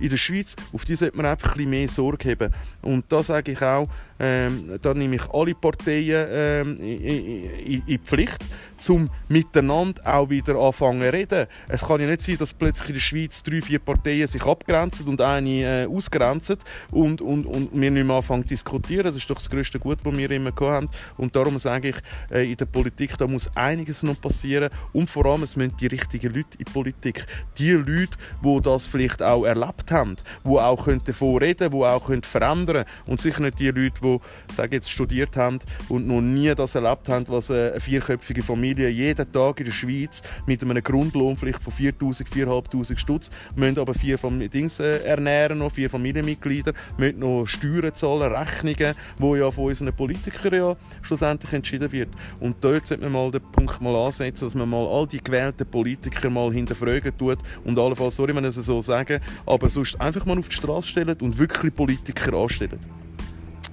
in 0.00 0.08
der 0.08 0.16
Schweiz, 0.16 0.56
auf 0.72 0.84
die 0.84 0.96
sollte 0.96 1.16
man 1.16 1.26
einfach 1.26 1.52
ein 1.52 1.56
bisschen 1.56 1.70
mehr 1.70 1.88
Sorge 1.88 2.30
haben. 2.30 2.52
Und 2.82 3.10
da 3.10 3.22
sage 3.22 3.52
ich 3.52 3.62
auch, 3.62 3.88
ähm, 4.18 4.78
da 4.80 4.94
nehme 4.94 5.16
ich 5.16 5.28
alle 5.32 5.54
Parteien 5.54 6.26
ähm, 6.30 6.76
in, 6.76 7.50
in, 7.66 7.82
in, 7.86 7.98
Pflicht, 7.98 8.46
um 8.88 9.10
miteinander 9.28 10.00
auch 10.04 10.30
wieder 10.30 10.56
anfangen 10.56 11.00
zu 11.00 11.12
reden. 11.12 11.46
Es 11.68 11.86
kann 11.86 12.00
ja 12.00 12.06
nicht 12.06 12.22
sein, 12.22 12.36
dass 12.38 12.54
plötzlich 12.54 12.88
in 12.88 12.94
der 12.94 13.00
Schweiz 13.00 13.42
drei, 13.42 13.60
vier 13.60 13.78
Parteien 13.78 14.26
sich 14.26 14.44
abgrenzen 14.44 15.08
und 15.08 15.20
eine 15.20 15.84
äh, 15.84 15.86
ausgrenzen 15.86 16.58
und, 16.90 17.20
und, 17.20 17.46
und 17.46 17.70
wir 17.72 17.90
nicht 17.90 18.06
mehr 18.06 18.16
anfangen 18.16 18.42
zu 18.42 18.48
diskutieren. 18.48 19.04
Das 19.04 19.16
ist 19.16 19.28
doch 19.28 19.36
das 19.36 19.50
größte 19.50 19.78
Gut, 19.78 19.98
das 20.04 20.16
wir 20.16 20.30
immer 20.30 20.52
haben. 20.60 20.88
Und 21.16 21.34
darum 21.34 21.58
sage 21.58 21.88
ich, 21.88 21.96
äh, 22.30 22.50
in 22.50 22.56
der 22.56 22.66
Politik 22.66 23.16
da 23.18 23.26
muss 23.26 23.50
einiges 23.56 24.02
noch 24.02 24.20
passieren 24.20 24.70
und 24.92 25.08
vor 25.08 25.26
allem 25.26 25.42
es 25.42 25.56
müssen 25.56 25.76
die 25.76 25.86
richtigen 25.86 26.32
Leute 26.32 26.58
in 26.58 26.64
die 26.64 26.72
Politik. 26.72 27.26
Die 27.58 27.72
Leute, 27.72 28.16
die 28.44 28.60
das 28.62 28.86
vielleicht 28.86 29.22
auch 29.22 29.44
erlebt 29.44 29.90
haben, 29.90 30.16
die 30.44 30.48
auch 30.50 30.86
davon 31.04 31.38
reden 31.38 31.70
können, 31.70 31.80
die 31.80 31.84
auch 31.84 32.26
verändern 32.26 32.66
können 32.66 32.84
und 33.06 33.20
sicher 33.20 33.40
nicht 33.40 33.58
die 33.58 33.70
Leute, 33.70 34.03
die 34.04 34.54
sage 34.54 34.76
jetzt, 34.76 34.90
studiert 34.90 35.36
haben 35.36 35.58
und 35.88 36.06
noch 36.06 36.20
nie 36.20 36.54
das 36.54 36.74
erlebt 36.74 37.08
haben, 37.08 37.24
was 37.28 37.50
eine 37.50 37.80
vierköpfige 37.80 38.42
Familie 38.42 38.88
jeden 38.88 39.30
Tag 39.32 39.60
in 39.60 39.66
der 39.66 39.72
Schweiz 39.72 40.22
mit 40.46 40.62
einem 40.62 40.82
Grundlohn 40.82 41.36
vielleicht 41.36 41.62
von 41.62 41.72
4'000, 41.72 42.26
4'500 42.28 42.98
Stutz, 42.98 43.30
müssen 43.56 43.78
aber 43.78 43.94
vier 43.94 44.18
Dings 44.48 44.80
äh, 44.80 45.04
ernähren, 45.04 45.58
noch 45.58 45.72
vier 45.72 45.90
Familienmitglieder, 45.90 46.72
müssen 46.98 47.20
noch 47.20 47.46
Steuern 47.46 47.94
zahlen, 47.94 48.32
Rechnungen, 48.32 48.94
die 49.18 49.38
ja 49.38 49.50
von 49.50 49.64
unseren 49.64 49.92
Politikern 49.92 50.54
ja 50.54 50.76
schlussendlich 51.02 51.52
entschieden 51.52 51.90
wird. 51.90 52.08
Und 52.40 52.56
dort 52.60 52.86
sollte 52.86 53.04
man 53.04 53.12
mal 53.12 53.30
den 53.30 53.42
Punkt 53.52 53.80
mal 53.80 53.94
ansetzen, 54.06 54.44
dass 54.44 54.54
man 54.54 54.68
mal 54.68 54.86
all 54.86 55.06
die 55.06 55.22
gewählten 55.22 55.66
Politiker 55.66 56.30
mal 56.30 56.52
hinterfragen 56.52 57.16
tut 57.16 57.38
und 57.64 57.78
allenfalls, 57.78 58.16
sorry, 58.16 58.34
wenn 58.34 58.44
ich 58.44 58.56
es 58.56 58.66
so 58.66 58.80
sagen, 58.80 59.20
aber 59.46 59.68
sonst 59.68 60.00
einfach 60.00 60.26
mal 60.26 60.38
auf 60.38 60.48
die 60.48 60.56
Straße 60.56 60.88
stellen 60.88 61.16
und 61.20 61.38
wirklich 61.38 61.74
Politiker 61.74 62.34
anstellen. 62.34 62.78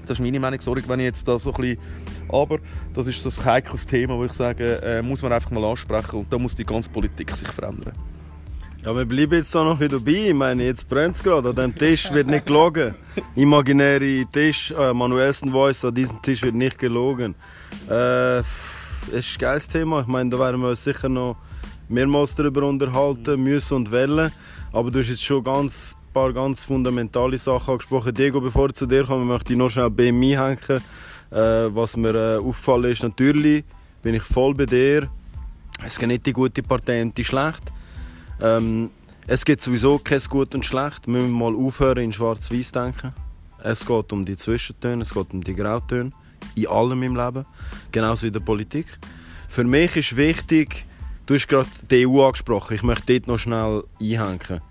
Das 0.06 0.20
ist 0.20 0.20
meine 0.20 0.40
Meinung, 0.40 0.60
sorry, 0.60 0.84
wenn 0.88 1.00
ich 1.00 1.06
jetzt 1.06 1.28
da 1.28 1.38
so 1.38 1.52
ein 1.54 1.62
bisschen... 1.62 1.80
Aber 2.30 2.60
das 2.94 3.08
ist 3.08 3.26
ein 3.26 3.46
heikles 3.46 3.86
Thema, 3.86 4.18
wo 4.18 4.26
ich 4.26 4.34
sage, 4.34 4.82
äh, 4.82 5.02
muss 5.02 5.22
man 5.22 5.34
einfach 5.34 5.52
mal 5.52 5.64
ansprechen 5.66 6.20
und 6.20 6.32
da 6.32 6.38
muss 6.38 6.56
die 6.56 6.66
ganze 6.66 6.90
Politik 6.90 7.36
sich 7.36 7.50
verändern. 7.50 7.94
Ja, 8.84 8.96
wir 8.96 9.06
bleiben 9.06 9.34
jetzt 9.34 9.54
da 9.54 9.64
noch 9.64 9.80
wieder 9.80 10.00
dabei. 10.00 10.30
Ich 10.30 10.34
meine, 10.34 10.64
jetzt 10.64 10.90
brennt 10.90 11.16
es 11.16 11.22
gerade. 11.22 11.50
An 11.50 11.56
diesem 11.56 11.78
Tisch 11.78 12.12
wird 12.12 12.26
nicht 12.26 12.48
gelogen. 12.48 12.96
Imaginäre 13.36 14.26
Tisch, 14.32 14.72
äh, 14.72 14.92
Manuelsen 14.92 15.52
Voice, 15.52 15.86
an 15.86 15.94
diesem 15.94 16.20
Tisch 16.24 16.42
wird 16.42 16.56
nicht 16.56 16.80
gelogen. 16.80 17.36
Äh, 17.88 18.40
es 18.40 18.46
ist 19.12 19.36
ein 19.36 19.40
geiles 19.40 19.68
Thema. 19.68 20.02
Ich 20.02 20.08
meine, 20.08 20.32
da 20.32 20.40
werden 20.40 20.62
wir 20.62 20.70
uns 20.70 20.84
sicher 20.84 21.10
noch 21.10 21.38
mehrmals 21.90 22.34
darüber 22.34 22.64
unterhalten 22.64 23.44
müssen 23.44 23.76
und 23.76 23.92
wollen. 23.92 24.32
Aber 24.72 24.90
du 24.90 25.00
hast 25.00 25.10
jetzt 25.10 25.24
schon 25.24 25.44
ganz 25.44 25.96
paar 26.14 26.34
ganz 26.34 26.64
fundamentale 26.64 27.38
Sachen 27.38 27.72
angesprochen. 27.72 28.14
Diego, 28.14 28.42
bevor 28.42 28.68
ich 28.68 28.74
zu 28.74 28.86
dir 28.86 29.06
komme, 29.06 29.26
möchte 29.26 29.54
ich 29.54 29.60
noch 29.60 29.70
schnell 29.70 29.90
BMI 29.90 30.32
hängen. 30.32 30.82
Äh, 31.32 31.74
was 31.76 31.96
mir 31.96 32.14
äh, 32.14 32.38
auffallen 32.38 32.92
ist, 32.92 33.04
natürlich 33.04 33.64
bin 34.04 34.16
ich 34.16 34.24
voll 34.24 34.54
bei 34.54 34.66
dir. 34.66 35.10
Es 35.84 35.98
gibt 35.98 36.10
nicht 36.10 36.26
die 36.26 36.34
gute 36.34 36.62
Partei 36.62 37.02
und 37.02 37.18
die 37.18 37.24
schlecht. 37.24 37.64
Ähm, 38.42 38.90
es 39.28 39.46
gibt 39.46 39.62
sowieso 39.62 39.98
kein 40.00 40.20
Gut 40.30 40.54
und 40.56 40.66
Schlecht. 40.66 41.08
Wir 41.08 41.14
müssen 41.14 41.32
mal 41.32 41.56
aufhören, 41.56 42.04
in 42.04 42.12
Schwarz-Weiß 42.12 42.72
denken. 42.72 43.14
Es 43.64 43.86
geht 43.86 44.12
um 44.12 44.26
die 44.26 44.36
Zwischentöne, 44.36 45.04
es 45.04 45.14
geht 45.14 45.34
um 45.34 45.44
die 45.44 45.56
Grautöne. 45.56 46.12
In 46.56 46.68
allem 46.68 47.04
im 47.04 47.16
Leben. 47.16 47.46
Genauso 47.92 48.28
in 48.28 48.34
der 48.34 48.40
Politik. 48.40 48.88
Für 49.48 49.64
mich 49.64 49.96
ist 49.96 50.18
wichtig, 50.18 50.86
du 51.26 51.36
hast 51.36 51.48
gerade 51.48 51.70
die 51.90 52.08
EU 52.08 52.26
angesprochen, 52.26 52.74
ich 52.74 52.84
möchte 52.84 53.14
dort 53.14 53.28
noch 53.28 53.38
schnell 53.38 53.84
einhängen. 54.00 54.62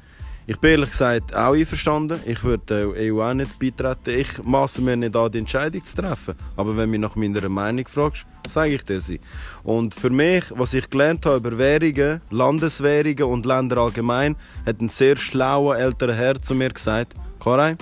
Ich 0.47 0.57
bin 0.57 0.72
ehrlich 0.72 0.91
gesagt 0.91 1.34
auch 1.34 1.53
einverstanden. 1.53 2.20
Ich 2.26 2.43
würde 2.43 2.93
der 2.95 3.12
EU 3.12 3.22
auch 3.22 3.34
nicht 3.34 3.59
beitreten. 3.59 4.18
Ich 4.18 4.43
maße 4.43 4.80
mir 4.82 4.97
nicht 4.97 5.14
an, 5.14 5.30
die 5.30 5.38
Entscheidung 5.38 5.84
zu 5.84 5.97
treffen. 5.97 6.34
Aber 6.57 6.76
wenn 6.76 6.91
du 6.91 6.99
mich 6.99 7.01
nach 7.01 7.14
meiner 7.14 7.49
Meinung 7.49 7.86
fragst, 7.86 8.26
sage 8.49 8.74
ich 8.74 8.84
dir 8.84 9.01
sie. 9.01 9.20
Und 9.62 9.95
für 9.95 10.11
mich, 10.11 10.45
was 10.51 10.74
ich 10.74 10.91
gelernt 10.91 11.26
habe 11.26 11.36
über 11.36 11.59
Währungen, 11.59 12.20
Landeswährungen 12.30 13.24
und 13.24 13.47
Länder 13.47 13.78
allgemein, 13.78 14.36
hat 14.66 14.80
ein 14.80 14.88
sehr 14.88 15.16
schlauer 15.16 15.76
älterer 15.76 16.14
Herr 16.14 16.41
zu 16.41 16.55
mir 16.55 16.70
gesagt, 16.70 17.14
Koray, 17.38 17.76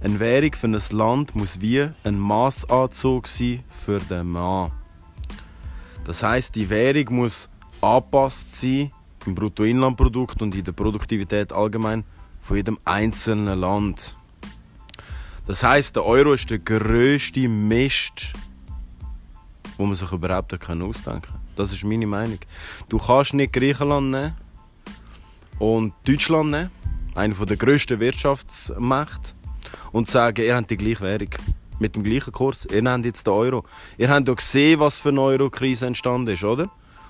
eine 0.00 0.20
Währung 0.20 0.52
für 0.52 0.66
ein 0.66 0.80
Land 0.92 1.34
muss 1.34 1.60
wie 1.60 1.88
ein 2.04 2.18
Maßanzug 2.18 3.26
sein 3.26 3.64
für 3.72 4.00
den 4.00 4.28
Mann. 4.28 4.70
Das 6.04 6.22
heißt, 6.22 6.54
die 6.54 6.68
Währung 6.68 7.16
muss 7.16 7.48
angepasst 7.80 8.60
sein 8.60 8.92
im 9.28 9.34
Bruttoinlandprodukt 9.34 10.42
und 10.42 10.54
in 10.54 10.64
der 10.64 10.72
Produktivität 10.72 11.52
allgemein 11.52 12.04
von 12.40 12.56
jedem 12.56 12.78
einzelnen 12.84 13.58
Land. 13.58 14.16
Das 15.46 15.62
heißt, 15.62 15.96
der 15.96 16.04
Euro 16.04 16.32
ist 16.32 16.50
der 16.50 16.58
größte 16.58 17.48
Mist, 17.48 18.32
wo 19.76 19.86
man 19.86 19.94
sich 19.94 20.10
überhaupt 20.12 20.52
ausdenken 20.52 21.22
kann. 21.22 21.40
Das 21.56 21.72
ist 21.72 21.84
meine 21.84 22.06
Meinung. 22.06 22.38
Du 22.88 22.98
kannst 22.98 23.34
nicht 23.34 23.52
Griechenland 23.52 24.10
nehmen 24.10 24.34
und 25.58 25.92
Deutschland 26.06 26.50
nehmen, 26.50 26.70
eine 27.14 27.34
der 27.34 27.56
grössten 27.56 28.00
Wirtschaftsmächte, 28.00 29.34
und 29.92 30.08
sagen, 30.08 30.44
ihr 30.44 30.56
habt 30.56 30.70
die 30.70 30.76
gleiche 30.76 31.00
Währung. 31.00 31.30
Mit 31.78 31.94
dem 31.94 32.02
gleichen 32.02 32.32
Kurs. 32.32 32.66
Ihr 32.66 32.82
habt 32.82 33.04
jetzt 33.04 33.26
den 33.26 33.34
Euro. 33.34 33.64
Ihr 33.96 34.08
habt 34.10 34.26
doch 34.26 34.36
gesehen, 34.36 34.80
was 34.80 34.98
für 34.98 35.10
eine 35.10 35.20
Euro-Krise 35.20 35.86
entstanden 35.86 36.32
ist, 36.32 36.42
oder? 36.44 36.68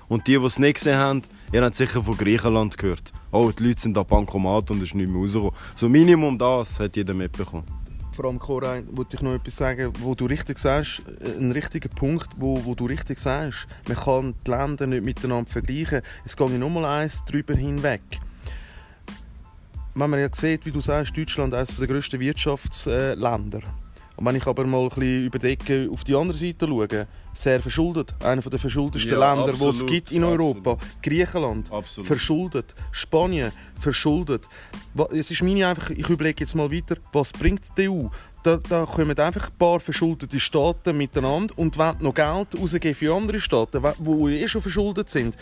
Und 0.09 0.25
die, 0.27 0.37
die 0.37 0.45
es 0.45 0.59
nicht 0.59 0.73
gesehen 0.73 0.97
haben, 0.97 1.21
ihr 1.53 1.63
habt 1.63 1.75
sicher 1.75 2.03
von 2.03 2.17
Griechenland 2.17 2.77
gehört. 2.77 3.13
Oh, 3.31 3.51
die 3.57 3.63
Leute 3.63 3.79
sind 3.79 3.95
da 3.95 4.03
Bankomat 4.03 4.71
und 4.71 4.77
es 4.77 4.89
ist 4.89 4.95
nicht 4.95 5.07
mehr 5.07 5.21
rausgekommen. 5.21 5.53
So 5.75 5.87
Minimum 5.87 6.37
das 6.37 6.79
hat 6.79 6.97
jeder 6.97 7.13
mitbekommen. 7.13 7.63
Vor 8.15 8.25
allem, 8.25 8.39
Corain, 8.39 8.85
wollte 8.91 9.15
ich 9.15 9.21
noch 9.21 9.35
etwas 9.35 9.55
sagen, 9.55 9.93
wo 9.99 10.13
du 10.15 10.25
richtig 10.25 10.57
sagst, 10.57 11.03
äh, 11.21 11.37
ein 11.37 11.51
richtiger 11.51 11.87
Punkt, 11.87 12.27
wo, 12.37 12.65
wo 12.65 12.75
du 12.75 12.85
richtig 12.85 13.17
sagst. 13.19 13.67
Man 13.87 13.95
kann 13.95 14.35
die 14.45 14.51
Länder 14.51 14.87
nicht 14.87 15.05
miteinander 15.05 15.49
vergleichen. 15.49 16.01
Es 16.25 16.35
geht 16.35 16.49
nur 16.49 16.69
mal 16.69 16.83
eins 16.85 17.23
drüber 17.23 17.53
hinweg. 17.53 18.01
Wenn 19.93 20.09
man 20.09 20.19
ja 20.19 20.27
sieht, 20.31 20.65
wie 20.65 20.71
du 20.71 20.81
sagst, 20.81 21.15
Deutschland 21.15 21.53
ist 21.53 21.59
eines 21.59 21.77
der 21.77 21.87
grössten 21.87 22.19
Wirtschaftsländer. 22.19 23.61
Und 24.17 24.25
wenn 24.25 24.35
ich 24.35 24.47
aber 24.47 24.65
mal 24.65 24.81
ein 24.81 24.89
bisschen 24.89 25.23
überdecke, 25.23 25.89
auf 25.89 26.03
die 26.03 26.15
andere 26.15 26.37
Seite 26.37 26.67
schaue, 26.67 27.07
sehr 27.39 27.61
verschuldet. 27.61 28.13
Einer 28.23 28.41
der 28.41 28.59
verschuldetsten 28.59 29.19
ja, 29.19 29.33
Länder, 29.33 29.53
die 29.53 29.65
es 29.65 29.85
gibt 29.85 30.11
in 30.11 30.23
Europa. 30.23 30.71
Absolut. 30.71 31.03
Griechenland, 31.03 31.71
absolut. 31.71 32.07
verschuldet. 32.07 32.75
Spanien, 32.91 33.51
verschuldet. 33.77 34.47
Es 35.11 35.31
ist 35.31 35.41
meine 35.41 35.67
einfach, 35.67 35.89
ich 35.91 36.09
überlege 36.09 36.41
jetzt 36.41 36.55
mal 36.55 36.71
weiter, 36.71 36.97
was 37.13 37.31
bringt 37.31 37.61
die 37.77 37.89
EU? 37.89 38.07
Da, 38.43 38.57
da 38.57 38.85
kommen 38.85 39.17
einfach 39.17 39.49
ein 39.49 39.57
paar 39.57 39.79
verschuldete 39.79 40.39
Staaten 40.39 40.97
miteinander 40.97 41.53
und 41.57 41.77
wollen 41.77 41.97
noch 41.99 42.13
Geld 42.13 42.57
rausgeben 42.57 42.95
für 42.95 43.13
andere 43.13 43.39
Staaten, 43.39 43.83
die 43.99 44.41
eh 44.41 44.47
schon 44.47 44.61
verschuldet 44.61 45.09
sind. 45.09 45.35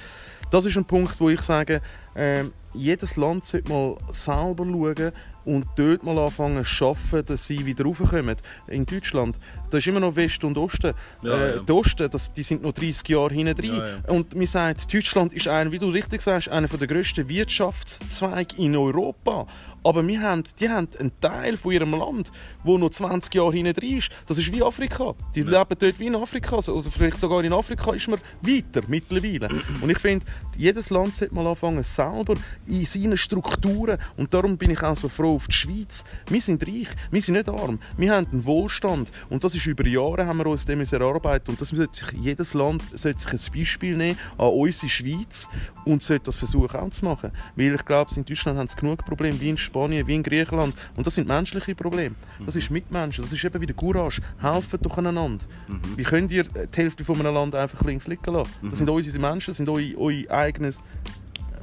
Das 0.49 0.65
ist 0.65 0.77
ein 0.77 0.85
Punkt, 0.85 1.19
wo 1.19 1.29
ich 1.29 1.41
sage, 1.41 1.81
äh, 2.15 2.43
jedes 2.73 3.15
Land 3.15 3.43
sollte 3.45 3.69
mal 3.69 3.97
selber 4.09 4.65
schauen, 4.65 5.11
und 5.47 5.65
dort 5.77 6.03
mal 6.03 6.17
anfangen 6.17 6.63
zu 6.65 6.87
arbeiten, 6.87 7.25
dass 7.25 7.47
sie 7.47 7.65
wieder 7.65 7.85
raufkommen. 7.85 8.35
In 8.67 8.85
Deutschland, 8.85 9.39
da 9.69 9.77
ist 9.77 9.87
immer 9.87 10.01
noch 10.01 10.15
West 10.15 10.43
und 10.43 10.57
Osten. 10.57 10.93
Ja, 11.21 11.33
äh, 11.33 11.55
ja. 11.55 11.61
Die 11.61 11.71
Osten, 11.71 12.09
das, 12.09 12.31
die 12.33 12.43
sind 12.43 12.61
noch 12.61 12.73
30 12.73 13.07
Jahre 13.07 13.33
hinten 13.33 13.55
drin. 13.55 13.75
Ja, 13.75 14.13
und 14.13 14.35
man 14.35 14.45
sagt, 14.45 14.93
Deutschland 14.93 15.33
ist, 15.33 15.47
ein, 15.47 15.71
wie 15.71 15.79
du 15.79 15.89
richtig 15.89 16.21
sagst, 16.21 16.49
einer 16.49 16.67
der 16.67 16.87
grössten 16.87 17.29
Wirtschaftszweige 17.29 18.57
in 18.57 18.75
Europa. 18.75 19.47
Aber 19.83 20.05
wir 20.05 20.21
haben, 20.21 20.43
die 20.59 20.69
haben 20.69 20.87
einen 20.99 21.11
Teil 21.19 21.57
von 21.57 21.71
ihrem 21.71 21.91
Land, 21.91 22.31
wo 22.63 22.77
noch 22.77 22.89
20 22.89 23.33
Jahre 23.33 23.53
hinten 23.53 23.73
drin 23.73 23.97
ist. 23.97 24.09
Das 24.25 24.37
ist 24.37 24.51
wie 24.51 24.61
Afrika. 24.61 25.13
Die 25.35 25.41
leben 25.41 25.75
dort 25.79 25.99
wie 25.99 26.07
in 26.07 26.15
Afrika. 26.15 26.57
Also 26.57 26.81
vielleicht 26.81 27.19
sogar 27.19 27.43
in 27.43 27.53
Afrika 27.53 27.93
ist 27.93 28.07
man 28.07 28.19
weiter 28.41 28.81
mittlerweile. 28.87 29.49
Und 29.81 29.89
ich 29.89 29.99
finde, 29.99 30.25
jedes 30.57 30.89
Land 30.89 31.15
sollte 31.15 31.33
mal 31.33 31.47
anfangen, 31.47 31.83
selber 31.83 32.33
in 32.65 32.85
seinen 32.85 33.17
Strukturen. 33.17 33.97
Und 34.17 34.33
darum 34.33 34.57
bin 34.57 34.71
ich 34.71 34.83
auch 34.83 34.95
so 34.95 35.09
froh 35.09 35.35
auf 35.35 35.47
die 35.47 35.53
Schweiz. 35.53 36.03
Wir 36.29 36.41
sind 36.41 36.65
reich, 36.67 36.89
wir 37.11 37.21
sind 37.21 37.35
nicht 37.35 37.49
arm. 37.49 37.79
Wir 37.97 38.13
haben 38.13 38.27
einen 38.31 38.45
Wohlstand. 38.45 39.11
Und 39.29 39.43
das 39.43 39.55
ist 39.55 39.65
über 39.67 39.87
Jahre 39.87 40.25
haben 40.25 40.39
wir 40.39 40.47
uns 40.47 40.65
dem 40.65 40.81
erarbeiten. 40.81 41.51
Und 41.51 41.61
das 41.61 41.69
sollte 41.69 41.97
sich, 41.97 42.11
jedes 42.19 42.53
Land 42.53 42.83
sollte 42.93 43.19
sich 43.19 43.31
ein 43.31 43.53
Beispiel 43.57 43.97
nehmen 43.97 44.19
an 44.37 44.47
unsere 44.47 44.89
Schweiz 44.89 45.47
und 45.85 46.03
sollte 46.03 46.25
das 46.25 46.37
versuchen 46.37 46.79
auch 46.79 46.89
zu 46.89 47.05
machen. 47.05 47.31
Weil 47.55 47.75
ich 47.75 47.85
glaube, 47.85 48.11
in 48.15 48.25
Deutschland 48.25 48.57
haben 48.57 48.67
sie 48.67 48.75
genug 48.75 49.05
Probleme 49.05 49.39
wie 49.39 49.49
in 49.49 49.57
Spanien, 49.67 50.07
wie 50.07 50.15
in 50.15 50.23
Griechenland. 50.23 50.75
Und 50.95 51.05
das 51.05 51.15
sind 51.15 51.27
menschliche 51.27 51.75
Probleme. 51.75 52.15
Das 52.45 52.55
ist 52.55 52.71
Mitmenschen, 52.71 53.23
das 53.23 53.31
ist 53.31 53.43
eben 53.43 53.61
wieder 53.61 53.73
Courage. 53.73 54.21
Helfen 54.41 54.79
doch 54.81 54.97
einander. 54.97 55.45
Mhm. 55.67 55.81
Wie 55.95 56.03
könnt 56.03 56.31
ihr 56.31 56.43
die 56.43 56.77
Hälfte 56.77 57.03
von 57.03 57.19
einem 57.19 57.33
Land 57.33 57.53
einfach 57.55 57.83
links 57.83 58.07
liegen 58.07 58.33
lassen? 58.33 58.51
Das 58.63 58.79
sind 58.79 58.89
unsere 58.89 59.19
Menschen, 59.19 59.51
das 59.51 59.57
sind 59.57 59.69
eure, 59.69 59.97
eure, 59.97 60.29
eigenes, 60.31 60.81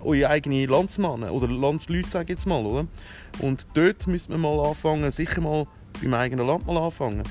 eure 0.03 0.29
eigenen 0.29 0.69
Landsmannen 0.69 1.31
oder 1.31 1.49
Landsleute, 1.49 2.11
sage 2.11 2.25
ich 2.25 2.31
jetzt 2.31 2.47
mal. 2.47 2.65
Oder? 2.65 2.87
Und 3.41 3.67
dort 3.75 4.07
müssen 4.07 4.31
wir 4.31 4.39
mal 4.39 4.69
anfangen, 4.69 5.11
sicher 5.11 5.41
mal 5.41 5.67
beim 6.01 6.15
eigenen 6.15 6.47
Land 6.47 6.67
mal 6.67 6.79
anfangen. 6.79 7.23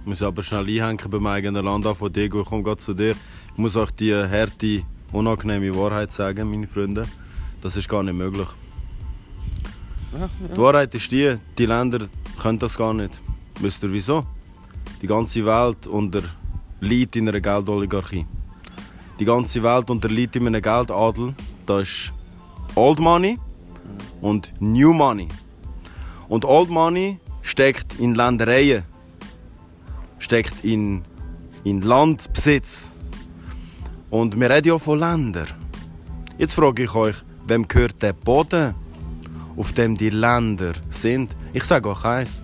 Ich 0.00 0.06
muss 0.06 0.22
aber 0.22 0.42
schnell 0.42 0.66
einhängen 0.66 1.10
beim 1.10 1.26
eigenen 1.26 1.64
Land 1.64 1.86
an 1.86 1.94
von 1.94 2.12
Diego. 2.12 2.40
Ich 2.40 2.48
komme 2.48 2.62
gerade 2.62 2.78
zu 2.78 2.94
dir. 2.94 3.10
Ich 3.10 3.58
muss 3.58 3.76
auch 3.76 3.90
die 3.90 4.14
harte, 4.14 4.82
unangenehme 5.12 5.76
Wahrheit 5.76 6.10
sagen, 6.12 6.50
meine 6.50 6.66
Freunde. 6.66 7.02
Das 7.60 7.76
ist 7.76 7.88
gar 7.88 8.02
nicht 8.02 8.14
möglich. 8.14 8.48
Die 10.12 10.58
Wahrheit 10.58 10.94
ist 10.94 11.12
die, 11.12 11.36
die 11.56 11.66
Länder 11.66 12.08
können 12.40 12.58
das 12.58 12.76
gar 12.76 12.92
nicht. 12.92 13.22
Wisst 13.60 13.82
ihr 13.82 13.92
wieso? 13.92 14.26
Die 15.02 15.06
ganze 15.06 15.44
Welt 15.46 15.86
unterliegt 15.86 17.16
in 17.16 17.28
einer 17.28 17.40
Geldoligarchie. 17.40 18.26
Die 19.20 19.24
ganze 19.24 19.62
Welt 19.62 19.90
unterliegt 19.90 20.36
in 20.36 20.46
einem 20.46 20.62
Geldadel. 20.62 21.34
Das 21.66 21.82
ist 21.82 22.12
Old 22.74 22.98
Money 22.98 23.38
und 24.20 24.52
New 24.60 24.92
Money. 24.92 25.28
Und 26.28 26.44
Old 26.44 26.70
Money 26.70 27.18
steckt 27.42 27.98
in 27.98 28.14
Ländereien, 28.14 28.84
steckt 30.18 30.64
in, 30.64 31.02
in 31.64 31.82
Landbesitz. 31.82 32.96
Und 34.10 34.38
wir 34.38 34.50
reden 34.50 34.68
ja 34.68 34.78
von 34.78 34.98
Ländern. 34.98 35.46
Jetzt 36.38 36.54
frage 36.54 36.84
ich 36.84 36.94
euch, 36.94 37.16
wem 37.46 37.68
gehört 37.68 38.02
der 38.02 38.12
Boden, 38.12 38.74
auf 39.56 39.72
dem 39.72 39.96
die 39.96 40.10
Länder 40.10 40.72
sind? 40.90 41.34
Ich 41.52 41.64
sage 41.64 41.88
euch 41.88 42.04
eins, 42.04 42.42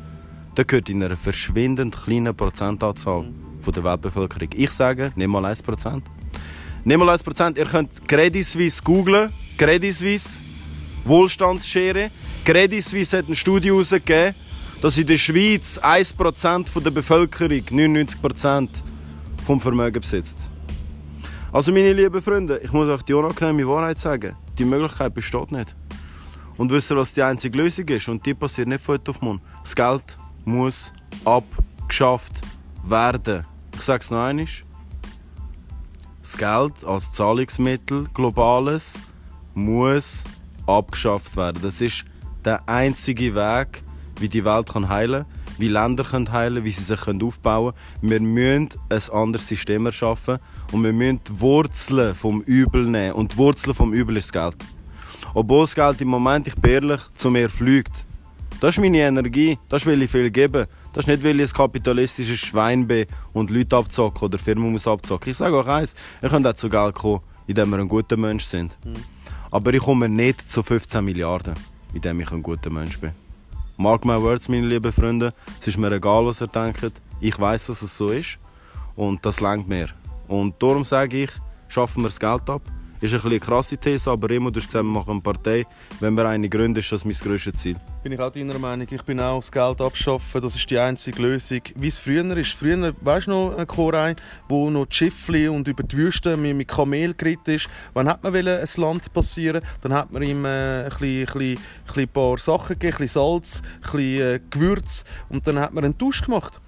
der 0.56 0.64
gehört 0.64 0.88
in 0.88 1.02
einer 1.02 1.16
verschwindend 1.16 1.96
kleinen 1.96 2.34
Prozentanzahl 2.34 3.26
von 3.60 3.74
der 3.74 3.84
Weltbevölkerung. 3.84 4.48
Ich 4.54 4.70
sage, 4.70 5.12
nicht 5.16 5.28
mal 5.28 5.44
1%. 5.44 6.02
Nicht 6.84 6.98
mal 6.98 7.08
1%. 7.10 7.58
Ihr 7.58 7.66
könnt 7.66 8.08
Credit 8.08 8.44
Suisse 8.44 8.82
googlen. 8.82 9.32
Credit 9.58 9.92
Suisse, 9.92 10.44
Wohlstandsschere. 11.04 12.10
Credit 12.44 12.82
Suisse 12.82 13.18
hat 13.18 13.26
eine 13.26 13.34
Studie 13.34 13.68
herausgegeben, 13.68 14.34
dass 14.80 14.98
in 14.98 15.06
der 15.06 15.16
Schweiz 15.16 15.78
1% 15.78 16.68
von 16.68 16.84
der 16.84 16.90
Bevölkerung 16.90 17.50
99% 17.50 18.68
vom 19.44 19.60
Vermögen 19.60 20.00
besitzt. 20.00 20.48
Also 21.52 21.72
meine 21.72 21.92
lieben 21.92 22.20
Freunde, 22.22 22.60
ich 22.62 22.72
muss 22.72 22.88
euch 22.88 23.02
die 23.02 23.14
unangenehme 23.14 23.66
Wahrheit 23.66 23.98
sagen. 23.98 24.36
Die 24.58 24.64
Möglichkeit 24.64 25.14
besteht 25.14 25.52
nicht. 25.52 25.74
Und 26.56 26.70
wisst 26.72 26.90
ihr, 26.90 26.96
was 26.96 27.12
die 27.12 27.22
einzige 27.22 27.58
Lösung 27.58 27.86
ist? 27.88 28.08
Und 28.08 28.24
die 28.24 28.34
passiert 28.34 28.68
nicht 28.68 28.82
von 28.82 28.94
heute 28.94 29.10
auf 29.10 29.20
morgen. 29.20 29.40
Das 29.62 29.76
Geld 29.76 30.18
muss 30.44 30.92
abgeschafft 31.24 32.40
werden. 32.84 33.44
Ich 33.74 33.82
sage 33.82 34.02
es 34.02 34.10
noch 34.10 34.24
einmal. 34.24 34.46
Das 36.22 36.36
Geld 36.36 36.84
als 36.84 37.12
Zahlungsmittel, 37.12 38.04
globales, 38.14 38.98
muss 39.54 40.24
abgeschafft 40.66 41.36
werden. 41.36 41.60
Das 41.62 41.80
ist 41.80 42.04
der 42.44 42.68
einzige 42.68 43.34
Weg, 43.34 43.82
wie 44.18 44.28
die 44.28 44.44
Welt 44.44 44.68
kann 44.68 44.88
heilen 44.88 45.24
kann, 45.24 45.58
wie 45.58 45.68
Länder 45.68 46.04
können 46.04 46.32
heilen 46.32 46.64
wie 46.64 46.72
sie 46.72 46.82
sich 46.82 47.00
aufbauen 47.06 47.74
können. 48.00 48.10
Wir 48.10 48.20
müssen 48.20 48.68
ein 48.88 49.10
anderes 49.12 49.46
System 49.48 49.86
erschaffen 49.86 50.38
und 50.72 50.82
wir 50.82 50.92
müssen 50.92 51.20
die 51.28 51.40
Wurzeln 51.40 52.14
vom 52.14 52.42
Übel 52.42 52.86
nehmen. 52.86 53.12
Und 53.12 53.34
die 53.34 53.36
Wurzeln 53.36 53.74
vom 53.74 53.92
Übel 53.92 54.16
ist 54.16 54.34
das 54.34 54.54
Geld. 54.54 54.75
Obwohl 55.36 55.64
das 55.64 55.74
Geld 55.74 56.00
im 56.00 56.08
Moment, 56.08 56.46
ich 56.46 56.54
bin 56.54 56.70
ehrlich, 56.70 57.02
zu 57.14 57.30
mir 57.30 57.50
fliegt. 57.50 58.06
Das 58.58 58.74
ist 58.74 58.80
meine 58.80 59.00
Energie, 59.00 59.58
das 59.68 59.84
will 59.84 60.00
ich 60.00 60.10
viel 60.10 60.30
geben. 60.30 60.64
Das 60.94 61.04
ist 61.04 61.08
nicht, 61.08 61.22
weil 61.22 61.38
ich 61.38 61.50
ein 61.50 61.54
kapitalistisches 61.54 62.38
Schwein 62.38 62.86
bin 62.86 63.06
und 63.34 63.50
Leute 63.50 63.76
abzocken 63.76 64.28
oder 64.28 64.38
Firmen 64.38 64.72
muss 64.72 64.86
abzocken. 64.86 65.30
Ich 65.32 65.36
sage 65.36 65.54
euch 65.54 65.66
eins, 65.66 65.94
ihr 66.22 66.30
könnt 66.30 66.46
auch 66.46 66.54
zu 66.54 66.70
Geld 66.70 66.94
kommen, 66.94 67.20
indem 67.46 67.70
ihr 67.74 67.80
ein 67.80 67.88
guter 67.88 68.16
Mensch 68.16 68.44
sind. 68.44 68.78
Aber 69.50 69.74
ich 69.74 69.82
komme 69.82 70.08
nicht 70.08 70.40
zu 70.40 70.62
15 70.62 71.04
Milliarden, 71.04 71.52
indem 71.92 72.18
ich 72.20 72.32
ein 72.32 72.42
guter 72.42 72.70
Mensch 72.70 72.98
bin. 72.98 73.10
Mark 73.76 74.06
my 74.06 74.18
words, 74.18 74.48
meine 74.48 74.66
lieben 74.66 74.90
Freunde. 74.90 75.34
Es 75.60 75.68
ist 75.68 75.76
mir 75.76 75.92
egal, 75.92 76.24
was 76.24 76.40
ihr 76.40 76.46
denkt. 76.46 76.92
Ich 77.20 77.38
weiß, 77.38 77.66
dass 77.66 77.82
es 77.82 77.94
so 77.94 78.08
ist. 78.08 78.38
Und 78.94 79.26
das 79.26 79.40
langt 79.40 79.68
mir. 79.68 79.88
Und 80.28 80.54
darum 80.62 80.86
sage 80.86 81.24
ich, 81.24 81.30
schaffen 81.68 82.04
wir 82.04 82.08
das 82.08 82.18
Geld 82.18 82.48
ab. 82.48 82.62
Ist 83.00 83.12
ein 83.12 83.20
eine 83.26 83.40
krasse 83.40 83.76
These, 83.76 84.10
aber 84.10 84.30
immer, 84.30 84.50
du 84.50 84.58
hast 84.58 84.66
gesagt, 84.66 84.84
wir 84.84 84.90
machen 84.90 85.10
eine 85.10 85.20
Partei. 85.20 85.66
Wenn 86.00 86.14
wir 86.14 86.26
eine 86.26 86.48
gründen, 86.48 86.78
ist 86.78 86.90
das 86.90 87.04
mein 87.04 87.14
grösstes 87.14 87.60
Ziel. 87.60 87.76
Bin 88.02 88.12
ich 88.12 88.20
auch 88.20 88.30
deiner 88.30 88.58
Meinung. 88.58 88.86
Ich 88.90 89.02
bin 89.02 89.20
auch 89.20 89.36
das 89.36 89.52
Geld 89.52 89.80
abschaffen. 89.80 90.40
Das 90.40 90.56
ist 90.56 90.70
die 90.70 90.78
einzige 90.78 91.20
Lösung. 91.20 91.60
Wie 91.74 91.88
es 91.88 91.98
früher 91.98 92.36
ist. 92.36 92.52
Früher, 92.52 92.94
weißt 93.00 93.26
du 93.26 93.30
noch, 93.30 93.58
ein 93.58 93.66
Korein, 93.66 94.16
wo 94.48 94.70
noch 94.70 94.86
die 94.86 94.94
Schiffli 94.94 95.48
und 95.48 95.68
über 95.68 95.82
die 95.82 95.96
Wüste 95.96 96.36
mit, 96.36 96.56
mit 96.56 96.68
Kamel 96.68 97.14
geritten 97.14 97.54
ist. 97.54 97.68
Wann 97.94 98.08
hat 98.08 98.22
man 98.22 98.34
ein 98.34 98.68
Land 98.76 99.12
passieren 99.12 99.62
Dann 99.82 99.92
hat 99.92 100.10
man 100.12 100.22
ihm 100.22 100.44
äh, 100.44 100.84
ein, 100.84 100.88
bisschen, 100.88 101.20
ein, 101.20 101.26
bisschen, 101.26 101.58
ein 101.94 102.08
paar 102.08 102.38
Sachen 102.38 102.78
gegeben, 102.78 102.96
ein 102.96 102.98
bisschen 103.02 103.20
Salz, 103.20 103.62
ein 103.62 103.80
bisschen 103.82 104.20
äh, 104.20 104.40
Gewürz 104.50 105.04
und 105.28 105.46
dann 105.46 105.58
hat 105.58 105.72
man 105.72 105.84
einen 105.84 105.98
Tausch 105.98 106.22
gemacht. 106.22 106.60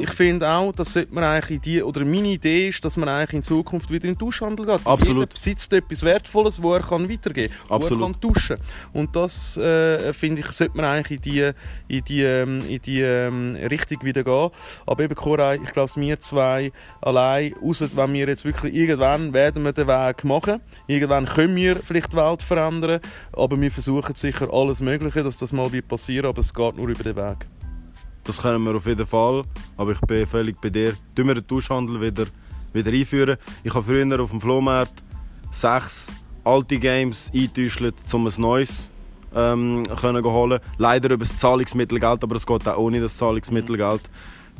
Ich 0.00 0.10
finde 0.10 0.48
auch, 0.48 0.72
dass 0.72 0.92
sollte 0.92 1.14
man 1.14 1.24
eigentlich 1.24 1.56
in 1.56 1.62
die, 1.62 1.82
oder 1.82 2.04
meine 2.04 2.28
Idee 2.28 2.68
ist, 2.68 2.84
dass 2.84 2.96
man 2.96 3.08
eigentlich 3.08 3.34
in 3.34 3.42
Zukunft 3.42 3.90
wieder 3.90 4.06
in 4.06 4.14
den 4.14 4.18
Tauschhandel 4.18 4.66
geht. 4.66 4.86
Absolut. 4.86 5.22
Jeder 5.22 5.32
besitzt 5.32 5.72
etwas 5.72 6.02
Wertvolles, 6.02 6.62
wo 6.62 6.74
er 6.74 6.80
kann 6.80 7.08
weitergeben 7.08 7.54
kann, 7.68 7.82
wo 7.82 7.86
er 7.86 7.98
kann 7.98 8.20
tauschen 8.20 8.56
Und 8.92 9.14
das, 9.14 9.56
äh, 9.56 10.12
finde 10.12 10.40
ich, 10.40 10.46
sollte 10.48 10.76
man 10.76 10.86
eigentlich 10.86 11.24
in 11.24 11.32
die, 11.32 11.50
in 11.88 12.04
die, 12.04 12.22
ähm, 12.22 12.62
in 12.68 12.82
die 12.82 13.00
ähm, 13.00 13.56
Richtung 13.70 14.02
wieder 14.02 14.24
gehen. 14.24 14.50
Aber 14.86 15.02
eben, 15.02 15.14
Koray, 15.14 15.60
ich 15.62 15.72
glaube, 15.72 15.90
wir 15.96 16.20
zwei 16.20 16.72
allein, 17.00 17.54
außer 17.62 17.88
wenn 17.94 18.12
wir 18.12 18.26
jetzt 18.28 18.44
wirklich 18.44 18.74
irgendwann 18.74 19.32
werden 19.32 19.62
wir 19.62 19.72
den 19.72 19.86
Weg 19.86 20.24
machen. 20.24 20.60
Irgendwann 20.86 21.26
können 21.26 21.56
wir 21.56 21.76
vielleicht 21.76 22.12
die 22.12 22.16
Welt 22.16 22.42
verändern, 22.42 23.00
aber 23.32 23.60
wir 23.60 23.70
versuchen 23.70 24.14
sicher 24.14 24.52
alles 24.54 24.80
Mögliche, 24.80 25.22
dass 25.22 25.36
das 25.36 25.52
mal 25.52 25.72
wird 25.72 25.88
passieren, 25.88 26.26
aber 26.26 26.40
es 26.40 26.54
geht 26.54 26.76
nur 26.76 26.88
über 26.88 27.02
den 27.02 27.16
Weg. 27.16 27.46
Das 28.24 28.40
können 28.40 28.62
wir 28.64 28.74
auf 28.74 28.86
jeden 28.86 29.06
Fall. 29.06 29.44
Aber 29.76 29.92
ich 29.92 30.00
bin 30.00 30.26
völlig 30.26 30.60
bei 30.60 30.70
dir. 30.70 30.94
Tun 31.14 31.26
wir 31.26 31.34
den 31.34 31.46
Tauschhandel 31.46 32.00
wieder, 32.00 32.26
wieder 32.72 32.90
einführen. 32.90 33.36
Ich 33.62 33.74
habe 33.74 33.84
früher 33.84 34.20
auf 34.20 34.30
dem 34.30 34.40
Flohmarkt 34.40 35.02
sechs 35.50 36.10
alte 36.44 36.78
Games 36.78 37.30
eingetäuscht, 37.34 37.82
um 38.12 38.26
ein 38.26 38.32
neues 38.38 38.90
ähm, 39.34 39.82
können 40.00 40.24
holen. 40.24 40.60
Leider 40.78 41.10
über 41.10 41.24
das 41.24 41.36
Zahlungsmittelgeld, 41.36 42.22
aber 42.22 42.36
es 42.36 42.46
geht 42.46 42.66
auch 42.66 42.78
ohne 42.78 43.00
das 43.00 43.16
Zahlungsmittelgeld. 43.18 44.02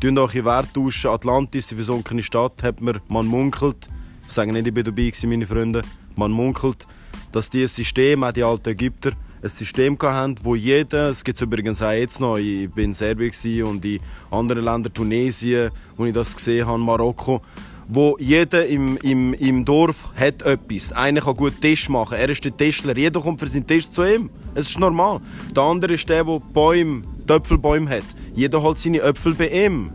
Tun 0.01 0.19
euch 0.19 0.35
in 0.35 0.45
Wert 0.45 0.75
tauschen. 0.75 1.11
Atlantis, 1.11 1.69
die 1.69 1.77
versunkene 1.77 2.23
Stadt, 2.23 2.63
hat 2.63 2.81
man, 2.81 3.01
man 3.09 3.27
munkelt, 3.27 3.89
ich 4.27 4.33
sage 4.33 4.53
nicht, 4.53 4.67
ich 4.67 4.75
bin 4.75 4.85
dabei 4.85 5.13
meine 5.27 5.47
Freunde, 5.47 5.83
man 6.17 6.33
munkelt, 6.33 6.87
dass 7.33 7.51
dieses 7.51 7.77
System, 7.77 8.25
auch 8.25 8.33
die 8.33 8.43
alten 8.43 8.71
Ägypter, 8.71 9.13
ein 9.45 9.51
System 9.51 9.99
hatten, 10.01 10.37
wo 10.43 10.55
jeder, 10.55 11.11
es 11.11 11.23
gibt 11.23 11.37
es 11.37 11.43
übrigens 11.43 11.83
auch 11.83 11.91
jetzt 11.91 12.19
noch, 12.19 12.39
ich 12.39 12.71
bin 12.71 12.87
in 12.87 12.95
Serbien 12.95 13.65
und 13.65 13.85
in 13.85 14.01
anderen 14.31 14.65
Ländern, 14.65 14.93
Tunesien, 14.93 15.71
wo 15.97 16.07
ich 16.07 16.15
das 16.15 16.35
gesehen 16.35 16.67
habe, 16.67 16.79
Marokko, 16.79 17.43
wo 17.87 18.17
jeder 18.19 18.67
im, 18.67 18.97
im, 19.03 19.35
im 19.35 19.65
Dorf 19.67 20.13
hat 20.17 20.41
etwas. 20.43 20.93
Einer 20.93 21.21
kann 21.21 21.37
gut 21.37 21.61
Tisch 21.61 21.91
machen, 21.91 22.17
er 22.17 22.31
ist 22.31 22.43
der 22.43 22.57
Tischler, 22.57 22.97
jeder 22.97 23.21
kommt 23.21 23.39
für 23.39 23.47
seinen 23.47 23.67
Tisch 23.67 23.91
zu 23.91 24.03
ihm. 24.03 24.31
Es 24.55 24.71
ist 24.71 24.79
normal. 24.79 25.21
Der 25.55 25.63
andere 25.63 25.93
ist 25.93 26.09
der, 26.09 26.25
der 26.25 26.41
Bäume, 26.55 27.03
die 27.29 27.33
Äpfelbäume 27.33 27.91
hat. 27.91 28.05
Jeder 28.35 28.63
holt 28.63 28.79
seine 28.79 29.03
Äpfel 29.03 29.35
bei 29.35 29.49
ihm. 29.49 29.91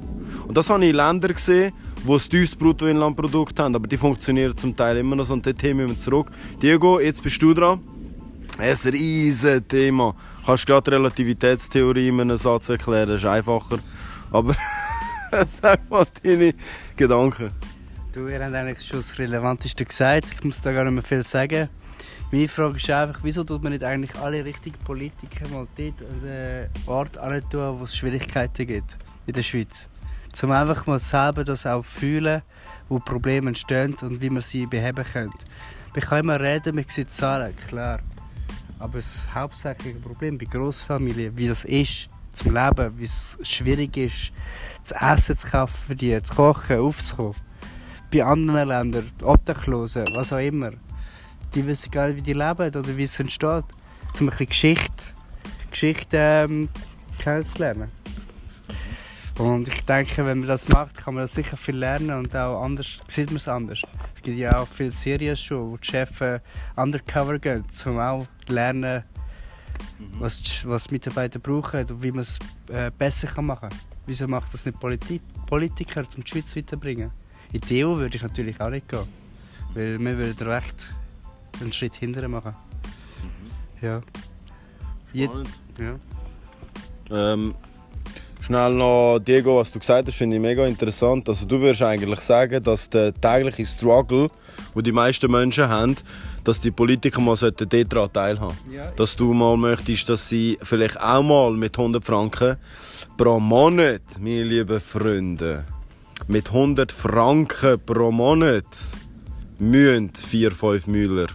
Und 0.48 0.58
das 0.58 0.70
habe 0.70 0.84
ich 0.84 0.92
in 0.92 0.96
Ländern 0.96 1.34
gesehen, 1.34 1.74
wo 2.04 2.14
ein 2.14 2.20
teures 2.20 2.56
Bruttoinlandprodukt 2.56 3.60
haben, 3.60 3.76
aber 3.76 3.88
die 3.88 3.98
funktionieren 3.98 4.56
zum 4.56 4.76
Teil 4.76 4.98
immer 4.98 5.16
noch 5.16 5.26
so 5.26 5.34
und 5.34 5.46
dort 5.46 5.62
müssen 5.64 5.90
wir 5.90 5.98
zurück. 5.98 6.32
Diego, 6.62 7.00
jetzt 7.00 7.24
bist 7.24 7.42
du 7.42 7.54
dran. 7.56 7.80
Ein 8.60 8.76
riesen 8.92 9.66
Thema. 9.66 10.14
Kannst 10.46 10.66
gerade 10.66 10.92
Relativitätstheorie 10.92 12.10
in 12.10 12.20
einem 12.20 12.36
Satz 12.36 12.68
erklären, 12.68 13.08
das 13.08 13.22
ist 13.22 13.26
einfacher. 13.26 13.80
Aber 14.32 14.54
sag 15.46 15.90
mal 15.90 16.06
deine 16.22 16.54
Gedanken. 16.98 17.52
Du, 18.12 18.28
ihr 18.28 18.44
habt 18.44 18.54
eigentlich 18.54 18.86
schon 18.86 19.00
das 19.00 19.18
Relevanteste 19.18 19.86
gesagt. 19.86 20.26
Ich 20.34 20.44
muss 20.44 20.62
da 20.62 20.74
gar 20.74 20.84
nicht 20.84 20.94
mehr 20.94 21.04
viel 21.04 21.24
sagen. 21.24 21.70
Meine 22.34 22.50
Frage 22.50 22.76
ist 22.76 22.90
einfach, 22.90 23.22
wieso 23.24 23.46
tut 23.46 23.64
man 23.64 23.72
nicht 23.72 23.84
eigentlich 23.86 24.14
alle 24.16 24.44
richtigen 24.44 24.78
Politiker 24.80 25.48
mal 25.48 25.66
dort 25.78 26.02
an 26.02 26.22
den 26.22 26.70
Ort 26.86 27.18
tun, 27.50 27.80
wo 27.80 27.86
es 27.86 27.96
Schwierigkeiten 27.96 28.68
gibt 28.68 28.98
in 29.26 29.34
der 29.34 29.42
Schweiz? 29.42 29.88
Um 30.44 30.52
einfach 30.52 30.86
mal 30.86 31.00
selber 31.00 31.46
das 31.46 31.66
auch 31.66 31.86
fühlen, 31.86 32.42
wo 32.90 33.00
Probleme 33.00 33.48
entstehen 33.48 33.96
und 34.02 34.22
wie 34.22 34.30
man 34.30 34.42
sie 34.42 34.66
beheben 34.66 35.06
könnte. 35.06 35.38
Man 35.96 36.02
kann 36.02 36.20
immer 36.20 36.40
reden, 36.40 36.76
man 36.76 36.86
sieht 36.88 37.10
Zahlen, 37.10 37.56
klar. 37.56 38.00
Aber 38.80 38.98
das 38.98 39.28
hauptsächliche 39.34 40.00
Problem 40.00 40.38
bei 40.38 40.46
Grossfamilien, 40.46 41.36
wie 41.38 41.48
das 41.48 41.66
ist, 41.66 42.10
zum 42.34 42.54
Leben, 42.54 42.98
wie 42.98 43.06
es 43.06 43.38
schwierig 43.44 43.98
ist, 43.98 44.32
zu 44.84 44.96
essen 44.96 45.38
zu 45.38 45.48
kaufen 45.48 45.76
für 45.88 45.96
die, 45.96 46.22
zu 46.22 46.34
kochen, 46.34 46.80
aufzukommen. 46.80 47.36
Bei 48.12 48.24
anderen 48.24 48.70
Ländern, 48.70 49.12
Obdachlosen, 49.22 50.06
was 50.16 50.34
auch 50.34 50.40
immer. 50.40 50.72
Die 51.54 51.66
wissen 51.68 51.92
gar 51.92 52.08
nicht, 52.08 52.18
wie 52.18 52.22
die 52.22 52.34
leben 52.34 52.76
oder 52.76 52.98
wie 52.98 53.04
es 53.04 53.20
entsteht. 53.20 53.66
Zum 54.14 54.30
ein 54.30 54.36
bisschen 54.36 54.50
Geschichte 54.50 55.14
Geschichte 55.70 56.18
ähm, 56.18 56.70
kennenzulernen. 57.20 57.92
Und 59.40 59.70
ich 59.70 59.86
denke, 59.86 60.26
wenn 60.26 60.40
man 60.40 60.50
das 60.50 60.68
macht, 60.68 60.98
kann 60.98 61.14
man 61.14 61.24
das 61.24 61.34
sicher 61.34 61.56
viel 61.56 61.78
lernen 61.78 62.12
und 62.12 62.36
auch 62.36 62.62
anders 62.62 63.00
sieht 63.08 63.28
man 63.28 63.38
es 63.38 63.48
anders. 63.48 63.82
Es 64.16 64.22
gibt 64.22 64.38
ja 64.38 64.58
auch 64.60 64.68
viele 64.68 64.92
Serien 64.92 65.38
schon, 65.38 65.72
wo 65.72 65.78
die 65.78 65.88
Chefs 65.88 66.20
äh, 66.20 66.40
undercover 66.76 67.40
gehen, 67.40 67.64
um 67.86 68.00
auch 68.00 68.28
lernen, 68.48 69.04
was, 70.20 70.42
die- 70.42 70.68
was 70.68 70.92
Mitarbeiter 70.92 71.40
brauchen 71.40 71.86
und 71.86 72.04
wie 72.04 72.12
man 72.12 72.20
es 72.20 72.38
äh, 72.68 72.92
besser 72.98 73.28
kann 73.28 73.46
machen 73.46 73.70
kann. 73.70 73.80
Wieso 74.06 74.28
macht 74.28 74.54
das 74.54 74.66
nicht 74.66 74.78
Politi 74.80 75.22
Politiker, 75.48 76.04
um 76.18 76.24
die 76.24 76.30
Schweiz 76.30 76.56
weiterbringen? 76.56 77.12
In 77.54 77.62
die 77.62 77.84
EU 77.86 77.96
würde 77.96 78.18
ich 78.18 78.22
natürlich 78.24 78.60
auch 78.60 78.70
nicht 78.70 78.90
gehen, 78.90 79.08
weil 79.74 79.98
wir 80.00 80.18
würden 80.18 80.48
recht 80.50 80.92
einen 81.62 81.72
Schritt 81.72 81.96
hinterher 81.96 82.28
machen. 82.30 82.54
Ja. 83.82 84.02
Je 85.14 85.30
ja. 85.80 85.96
Ähm, 87.10 87.56
schnell 88.50 88.74
noch, 88.74 89.20
Diego, 89.20 89.58
was 89.58 89.72
du 89.72 89.78
gesagt 89.78 90.08
hast, 90.08 90.18
finde 90.18 90.38
ich 90.38 90.42
mega 90.42 90.66
interessant. 90.66 91.30
Also 91.30 91.46
du 91.46 91.62
würdest 91.62 91.84
eigentlich 91.84 92.20
sagen, 92.22 92.64
dass 92.64 92.90
der 92.90 93.14
tägliche 93.14 93.64
Struggle, 93.64 94.28
den 94.74 94.84
die 94.84 94.92
meisten 94.92 95.32
Menschen 95.32 95.70
haben, 95.70 95.96
dass 96.44 96.60
die 96.60 96.72
Politiker 96.72 97.22
mal 97.22 97.36
sollten 97.36 97.70
daran 97.70 98.12
teilhaben 98.12 98.58
Ja, 98.72 98.90
Dass 98.96 99.16
du 99.16 99.34
mal 99.34 99.56
möchtest, 99.56 100.10
dass 100.10 100.28
sie 100.28 100.58
vielleicht 100.64 101.00
auch 101.00 101.22
mal 101.22 101.52
mit 101.52 101.78
100 101.78 102.04
Franken 102.04 102.58
pro 103.18 103.40
Monat, 103.40 104.02
meine 104.20 104.44
lieben 104.44 104.80
Freunde, 104.80 105.66
mit 106.28 106.48
100 106.48 106.92
Franken 106.92 107.80
pro 107.86 108.12
Monat 108.12 108.66
müssen 109.60 110.10
4, 110.16 110.52
5 110.52 110.88
Müller 110.88 111.28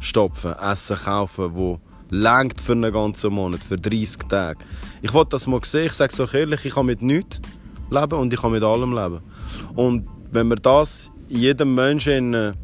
stopfen, 0.00 0.54
Essen 0.54 0.96
kaufen, 0.96 1.50
wo 1.52 1.80
langt 2.08 2.62
für 2.62 2.72
einen 2.72 2.92
ganzen 2.92 3.34
Monat, 3.34 3.62
für 3.62 3.76
30 3.76 4.28
Tage. 4.28 4.60
Ich 5.06 5.14
wollte 5.14 5.30
das 5.30 5.46
mal 5.46 5.60
sehen, 5.62 5.86
ich 5.86 5.92
sage 5.92 6.12
es 6.12 6.18
euch 6.18 6.34
ehrlich, 6.34 6.64
ich 6.64 6.74
kann 6.74 6.86
mit 6.86 7.00
nichts 7.00 7.40
leben 7.90 8.18
und 8.18 8.32
ich 8.32 8.40
kann 8.42 8.50
mit 8.50 8.64
allem 8.64 8.92
leben. 8.92 9.20
Und 9.76 10.08
wenn 10.32 10.48
wir 10.48 10.56
das 10.56 11.12
in 11.28 11.38
jedem 11.38 11.76
Menschen 11.76 12.34
äh, 12.34 12.54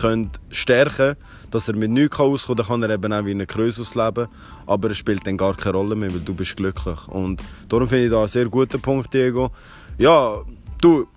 können 0.00 0.30
stärken 0.52 1.16
dass 1.50 1.66
er 1.66 1.74
mit 1.74 1.90
nichts 1.90 2.20
auskommen 2.20 2.64
kann, 2.64 2.82
dann 2.82 2.90
kann 2.90 2.90
er 2.90 2.94
eben 2.94 3.12
auch 3.12 3.24
wie 3.24 3.32
ein 3.32 3.46
Krösus 3.48 3.96
leben. 3.96 4.28
Aber 4.66 4.90
es 4.90 4.98
spielt 4.98 5.26
dann 5.26 5.36
gar 5.36 5.56
keine 5.56 5.76
Rolle 5.76 5.96
mehr, 5.96 6.12
weil 6.12 6.20
du 6.20 6.34
bist 6.34 6.56
glücklich. 6.56 7.08
Und 7.08 7.42
darum 7.68 7.88
finde 7.88 8.04
ich 8.04 8.10
da 8.12 8.18
einen 8.18 8.28
sehr 8.28 8.44
guten 8.44 8.80
Punkt, 8.80 9.12
Diego. 9.12 9.50
Ja, 9.96 10.36
du, 10.80 11.08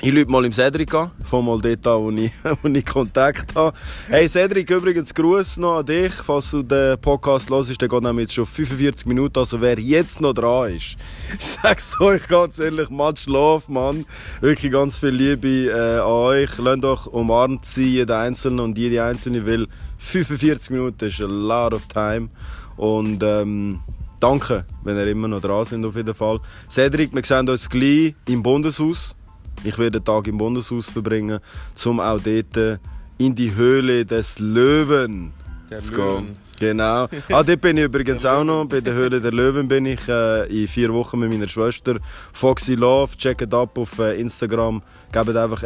ich 0.00 0.12
rufe 0.12 0.26
mal 0.26 0.44
im 0.44 0.52
Cedric 0.52 0.92
an, 0.94 1.12
von 1.22 1.44
mal 1.44 1.60
dort 1.60 1.86
an, 1.86 2.02
wo 2.02 2.10
ich, 2.10 2.32
wo 2.62 2.68
ich 2.68 2.84
Kontakt 2.84 3.54
habe. 3.54 3.76
Hey 4.08 4.28
Cedric, 4.28 4.68
übrigens 4.70 5.14
Gruß 5.14 5.58
noch 5.58 5.78
an 5.78 5.86
dich, 5.86 6.12
falls 6.12 6.50
du 6.50 6.62
den 6.62 6.98
Podcast 6.98 7.48
hörst, 7.48 7.80
der 7.80 7.88
geht 7.88 8.04
jetzt 8.18 8.34
schon 8.34 8.46
45 8.46 9.06
Minuten, 9.06 9.38
also 9.38 9.60
wer 9.60 9.78
jetzt 9.78 10.20
noch 10.20 10.32
dran 10.32 10.74
ist. 10.74 10.96
Sag's 11.38 11.98
euch 12.00 12.26
ganz 12.26 12.58
ehrlich, 12.58 12.90
much 12.90 13.26
love, 13.26 13.70
Mann. 13.70 14.04
Wirklich 14.40 14.72
ganz 14.72 14.98
viel 14.98 15.10
Liebe 15.10 15.70
äh, 15.70 16.00
an 16.00 16.06
euch. 16.06 16.58
Lasst 16.58 16.84
euch 16.84 17.06
umarmt 17.06 17.64
sein, 17.64 17.84
jeder 17.84 18.18
Einzelne 18.18 18.62
und 18.62 18.76
jede 18.76 19.04
Einzelne, 19.04 19.46
weil 19.46 19.68
45 19.98 20.70
Minuten 20.70 21.04
ist 21.04 21.20
a 21.20 21.26
lot 21.26 21.72
of 21.72 21.86
time. 21.86 22.28
Und 22.76 23.22
ähm, 23.22 23.78
danke, 24.18 24.64
wenn 24.82 24.96
ihr 24.96 25.06
immer 25.06 25.28
noch 25.28 25.40
dran 25.40 25.64
sind 25.64 25.86
auf 25.86 25.94
jeden 25.94 26.14
Fall. 26.14 26.40
Cedric, 26.68 27.14
wir 27.14 27.24
sehen 27.24 27.48
uns 27.48 27.70
gleich 27.70 28.14
im 28.26 28.42
Bundeshaus. 28.42 29.16
Ich 29.62 29.78
werde 29.78 30.00
den 30.00 30.04
Tag 30.04 30.26
im 30.26 30.38
Bundeshaus 30.38 30.90
verbringen, 30.90 31.38
um 31.84 32.00
auch 32.00 32.18
dort 32.20 32.80
in 33.18 33.34
die 33.34 33.54
Höhle 33.54 34.04
des 34.04 34.38
Löwen 34.40 35.32
Der 35.70 35.78
zu 35.78 35.94
Löwen. 35.94 36.26
gehen. 36.26 36.36
Genau. 36.60 37.08
Ah, 37.30 37.42
dort 37.42 37.60
bin 37.60 37.76
ich 37.78 37.84
übrigens 37.84 38.24
auch 38.24 38.44
noch. 38.44 38.64
Bei 38.66 38.80
der 38.80 38.94
Höhle 38.94 39.20
der 39.20 39.32
Löwen 39.32 39.66
bin 39.66 39.86
ich 39.86 40.08
äh, 40.08 40.62
in 40.62 40.68
vier 40.68 40.92
Wochen 40.94 41.18
mit 41.18 41.30
meiner 41.30 41.48
Schwester. 41.48 41.96
Foxy 42.32 42.74
Love, 42.76 43.16
checkt 43.16 43.52
ab 43.52 43.76
auf 43.76 43.98
äh, 43.98 44.20
Instagram. 44.20 44.80
Gebt 45.12 45.36
einfach 45.36 45.62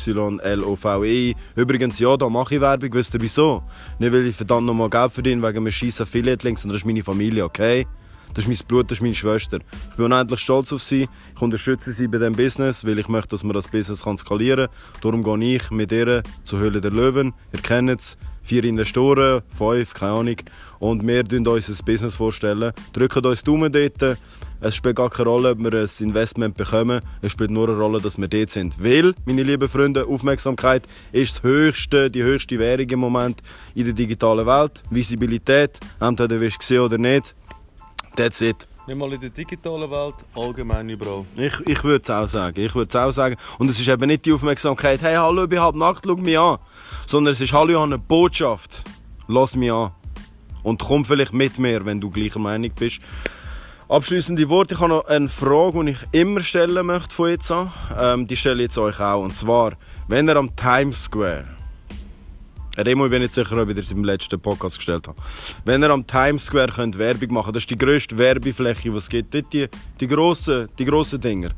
F-O-X-Y-L-O-V-E. 0.00 1.34
Übrigens, 1.56 1.98
ja, 1.98 2.16
da 2.16 2.28
mache 2.28 2.54
ich 2.56 2.60
Werbung. 2.60 2.92
Wisst 2.92 3.14
ihr 3.14 3.20
wieso? 3.20 3.62
Nicht, 3.98 4.12
weil 4.12 4.26
ich 4.26 4.36
verdammt 4.36 4.66
nochmal 4.66 4.90
Geld 4.90 5.12
verdiene 5.12 5.42
wegen 5.42 5.58
einem 5.58 5.70
scheiß 5.70 6.00
Affiliate-Link, 6.00 6.58
sondern 6.58 6.74
das 6.74 6.82
ist 6.82 6.86
meine 6.86 7.02
Familie, 7.04 7.44
okay? 7.44 7.86
Das 8.34 8.44
ist 8.44 8.48
mein 8.48 8.68
Blut, 8.68 8.90
das 8.90 8.98
ist 8.98 9.02
meine 9.02 9.14
Schwester. 9.14 9.58
Ich 9.90 9.96
bin 9.96 10.06
unendlich 10.06 10.40
stolz 10.40 10.72
auf 10.72 10.82
sie. 10.82 11.08
Ich 11.34 11.42
unterstütze 11.42 11.92
sie 11.92 12.08
bei 12.08 12.18
diesem 12.18 12.34
Business, 12.34 12.84
weil 12.84 12.98
ich 12.98 13.08
möchte, 13.08 13.30
dass 13.30 13.44
man 13.44 13.54
das 13.54 13.68
Business 13.68 14.04
kann 14.04 14.16
skalieren 14.16 14.66
kann. 14.66 15.00
Darum 15.02 15.22
gehe 15.24 15.56
ich 15.56 15.70
mit 15.70 15.92
ihr 15.92 16.22
zur 16.44 16.60
Höhle 16.60 16.80
der 16.80 16.92
Löwen. 16.92 17.34
Ihr 17.52 17.60
kennt 17.60 17.90
es. 17.90 18.16
Vier 18.42 18.64
Investoren, 18.64 19.42
fünf, 19.50 19.94
keine 19.94 20.12
Ahnung. 20.12 20.36
Und 20.78 21.06
wir 21.06 21.24
stellen 21.24 21.46
uns 21.46 21.68
ein 21.68 21.84
Business 21.84 22.14
vorstellen. 22.14 22.72
Drücken 22.92 23.26
uns 23.26 23.44
Daumen 23.44 23.70
dort. 23.70 24.18
Es 24.62 24.76
spielt 24.76 24.96
gar 24.96 25.08
keine 25.08 25.28
Rolle, 25.28 25.50
ob 25.52 25.58
wir 25.58 25.72
ein 25.72 25.88
Investment 26.00 26.56
bekommen. 26.56 27.00
Es 27.22 27.32
spielt 27.32 27.50
nur 27.50 27.68
eine 27.68 27.78
Rolle, 27.78 28.00
dass 28.00 28.18
wir 28.18 28.28
dort 28.28 28.50
sind. 28.50 28.82
Weil, 28.82 29.14
meine 29.24 29.42
lieben 29.42 29.68
Freunde, 29.68 30.06
Aufmerksamkeit 30.06 30.86
ist 31.12 31.36
das 31.36 31.42
höchste, 31.42 32.10
die 32.10 32.22
höchste 32.22 32.58
Währung 32.58 32.88
im 32.88 32.98
Moment 32.98 33.40
in 33.74 33.84
der 33.84 33.94
digitalen 33.94 34.46
Welt. 34.46 34.82
Visibilität, 34.90 35.78
entweder 35.98 36.28
du 36.28 36.40
wirst 36.40 36.58
gesehen 36.58 36.80
oder 36.80 36.98
nicht. 36.98 37.34
That's 38.16 38.40
it. 38.40 38.66
Nicht 38.86 38.98
mal 38.98 39.12
in 39.12 39.20
der 39.20 39.30
digitalen 39.30 39.90
Welt, 39.90 40.14
allgemein 40.34 40.88
überall. 40.88 41.24
Ich, 41.36 41.54
ich 41.66 41.84
würde 41.84 42.02
es 42.02 42.10
auch 42.10 42.26
sagen. 42.26 42.60
Ich 42.60 42.74
würde 42.74 42.88
es 42.88 42.96
auch 42.96 43.12
sagen. 43.12 43.36
Und 43.58 43.68
es 43.68 43.78
ist 43.78 43.86
eben 43.86 44.06
nicht 44.06 44.24
die 44.24 44.32
Aufmerksamkeit, 44.32 45.00
hey, 45.02 45.14
hallo, 45.14 45.44
ich 45.44 45.50
bin 45.50 45.60
halb 45.60 45.76
nackt, 45.76 46.04
schau 46.06 46.16
mich 46.16 46.38
an. 46.38 46.58
Sondern 47.06 47.32
es 47.32 47.40
ist, 47.40 47.52
hallo, 47.52 47.68
ich 47.68 47.76
habe 47.76 47.84
eine 47.84 47.98
Botschaft. 47.98 48.82
Lass 49.28 49.54
mich 49.54 49.70
an. 49.70 49.92
Und 50.62 50.80
komm 50.82 51.04
vielleicht 51.04 51.32
mit 51.32 51.58
mir, 51.58 51.84
wenn 51.84 52.00
du 52.00 52.10
gleicher 52.10 52.40
Meinung 52.40 52.72
bist. 52.78 53.00
Abschließende 53.88 54.48
Worte. 54.48 54.74
Ich 54.74 54.80
habe 54.80 54.90
noch 54.90 55.06
eine 55.06 55.28
Frage, 55.28 55.84
die 55.84 55.92
ich 55.92 55.98
immer 56.12 56.40
stellen 56.40 56.86
möchte 56.86 57.14
von 57.14 57.28
jetzt 57.28 57.50
an. 57.52 57.72
Ähm, 57.98 58.26
die 58.26 58.36
stelle 58.36 58.56
ich 58.56 58.70
jetzt 58.70 58.78
euch 58.78 58.98
auch. 58.98 59.22
Und 59.22 59.34
zwar, 59.34 59.72
wenn 60.08 60.28
ihr 60.28 60.36
am 60.36 60.54
Times 60.56 61.04
Square 61.04 61.59
Remo, 62.76 63.06
ich 63.06 63.10
bin 63.10 63.22
nicht 63.22 63.34
sicher, 63.34 63.60
ob 63.60 63.68
ich 63.68 63.76
das 63.76 63.90
im 63.90 64.04
letzten 64.04 64.40
Podcast 64.40 64.76
gestellt 64.76 65.08
habe. 65.08 65.20
Wenn 65.64 65.82
ihr 65.82 65.90
am 65.90 66.06
Times 66.06 66.44
Square 66.44 66.72
könnt 66.72 66.98
Werbung 66.98 67.32
machen 67.32 67.52
das 67.52 67.64
ist 67.64 67.70
die 67.70 67.76
grösste 67.76 68.16
Werbefläche, 68.16 68.90
die 68.90 68.96
es 68.96 69.08
gibt. 69.08 69.34
Dort 69.34 69.52
die, 69.52 69.68
die 70.00 70.06
grossen, 70.06 70.68
die 70.78 70.84
grossen 70.84 71.20
Dinger. 71.20 71.50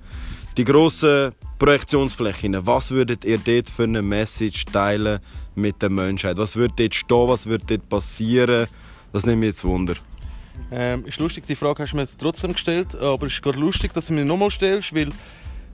Die 0.57 0.65
grossen 0.65 1.33
Projektionsflächen. 1.59 2.67
Was 2.67 2.91
würdet 2.91 3.25
ihr 3.25 3.39
dort 3.39 3.69
für 3.69 3.85
eine 3.85 4.03
Message 4.03 4.65
teilen 4.67 5.21
mit 5.55 5.81
der 5.83 5.91
Menschheit? 5.91 6.39
Was 6.39 6.57
würde 6.57 6.75
dort 6.77 6.95
stehen? 6.95 7.29
Was 7.29 7.47
würde 7.47 7.65
dort 7.67 7.89
passieren? 7.89 8.67
Das 9.13 9.27
nimmt 9.27 9.41
mich 9.41 9.49
jetzt 9.49 9.65
Wunder. 9.65 9.95
Ähm, 10.71 11.05
ist 11.05 11.21
lustig, 11.21 11.45
die 11.47 11.55
Frage 11.55 11.83
hast 11.83 11.93
du 11.93 11.97
mir 11.97 12.03
jetzt 12.03 12.19
trotzdem 12.19 12.55
gestellt, 12.55 12.95
aber 12.95 13.27
es 13.27 13.35
ist 13.35 13.43
gerade 13.43 13.59
lustig, 13.59 13.93
dass 13.93 14.07
du 14.07 14.15
mir 14.15 14.25
nochmal 14.25 14.51
stellst, 14.51 14.95
weil 14.95 15.11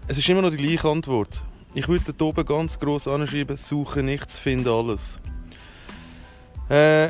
es 0.09 0.19
ist 0.19 0.29
immer 0.29 0.43
noch 0.43 0.51
die 0.51 0.57
gleiche 0.57 0.89
Antwort. 0.89 1.41
Ich 1.75 1.89
würde 1.89 2.13
dort 2.13 2.23
oben 2.23 2.47
ganz 2.47 2.79
gross 2.79 3.07
anschreiben, 3.07 3.57
suche 3.57 4.03
nichts, 4.03 4.39
finde 4.39 4.73
alles. 4.73 5.21
Äh, 6.69 7.09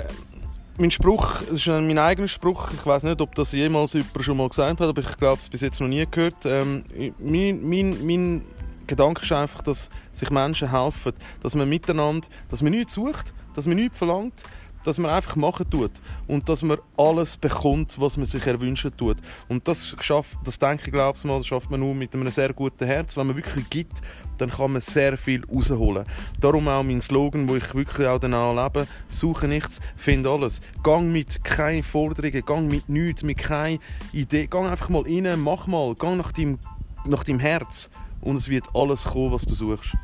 mein 0.78 0.90
Spruch, 0.90 1.42
es 1.42 1.66
ist 1.66 1.66
mein 1.66 1.98
eigener 1.98 2.28
Spruch, 2.28 2.70
ich 2.72 2.86
weiß 2.86 3.02
nicht, 3.02 3.20
ob 3.20 3.34
das 3.34 3.52
jemals 3.52 3.94
jemand 3.94 4.24
schon 4.24 4.36
mal 4.36 4.48
gesagt 4.48 4.80
hat, 4.80 4.88
aber 4.88 5.00
ich 5.00 5.16
glaube 5.16 5.40
es 5.40 5.48
bis 5.48 5.61
jetzt 5.61 5.80
noch 5.80 5.88
nie 5.88 6.06
gehört. 6.09 6.36
Ähm, 6.44 6.84
mein, 7.18 7.68
mein, 7.68 8.06
mein 8.06 8.42
Gedanke 8.86 9.22
ist 9.22 9.32
einfach, 9.32 9.62
dass 9.62 9.90
sich 10.12 10.30
Menschen 10.30 10.70
helfen, 10.70 11.12
dass 11.42 11.54
man 11.54 11.68
miteinander, 11.68 12.26
dass 12.48 12.62
man 12.62 12.72
nichts 12.72 12.94
sucht, 12.94 13.34
dass 13.54 13.66
man 13.66 13.76
nichts 13.76 13.98
verlangt, 13.98 14.44
dass 14.84 14.98
man 14.98 15.11
einfach 15.11 15.36
machen 15.36 15.68
tut 15.68 15.90
und 16.26 16.48
dass 16.48 16.62
man 16.62 16.78
alles 16.96 17.36
bekommt, 17.36 18.00
was 18.00 18.16
man 18.16 18.26
sich 18.26 18.46
erwünschen 18.46 18.96
tut. 18.96 19.16
Und 19.48 19.66
das 19.66 19.96
schafft, 20.00 20.38
das 20.44 20.59
denke 20.59 20.84
ich, 20.86 20.92
glaube 20.92 21.18
ich 21.18 21.24
mal, 21.24 21.38
das 21.38 21.46
schafft 21.46 21.70
man 21.70 21.80
nur 21.80 21.94
mit 21.94 22.14
einem 22.14 22.30
sehr 22.30 22.52
guten 22.52 22.86
Herz. 22.86 23.16
Wenn 23.16 23.26
man 23.26 23.36
wirklich 23.36 23.68
gibt, 23.68 24.00
dann 24.39 24.51
kann 24.51 24.72
man 24.72 24.80
sehr 24.80 25.16
viel 25.16 25.45
rausholen. 25.45 26.05
Darum 26.41 26.68
auch 26.68 26.82
mein 26.82 27.01
Slogan, 27.01 27.49
wo 27.49 27.57
ich 27.57 27.74
wirklich 27.74 28.07
auch 28.07 28.18
danach 28.18 28.55
lebe, 28.55 28.86
suche 29.09 29.49
nichts, 29.49 29.80
finde 29.97 30.30
alles. 30.30 30.61
Gang 30.82 31.12
mit 31.12 31.45
keine 31.45 31.82
Forderungen, 31.82 32.45
gang 32.45 32.68
mit 32.68 32.89
nichts, 32.89 33.22
mit 33.22 33.39
keine 33.39 33.78
Idee. 34.12 34.47
Gang 34.47 34.66
einfach 34.66 34.89
mal 34.89 35.03
rein, 35.03 35.41
mach 35.41 35.66
mal, 35.66 35.95
gang 35.95 36.16
nach 36.16 36.32
deinem, 36.32 36.59
nach 37.07 37.24
deinem 37.24 37.41
Herz 37.41 37.91
und 38.20 38.36
es 38.36 38.49
wird 38.49 38.64
alles 38.74 39.05
kommen, 39.05 39.32
was 39.32 39.45
du 39.45 39.55
suchst. 39.55 39.95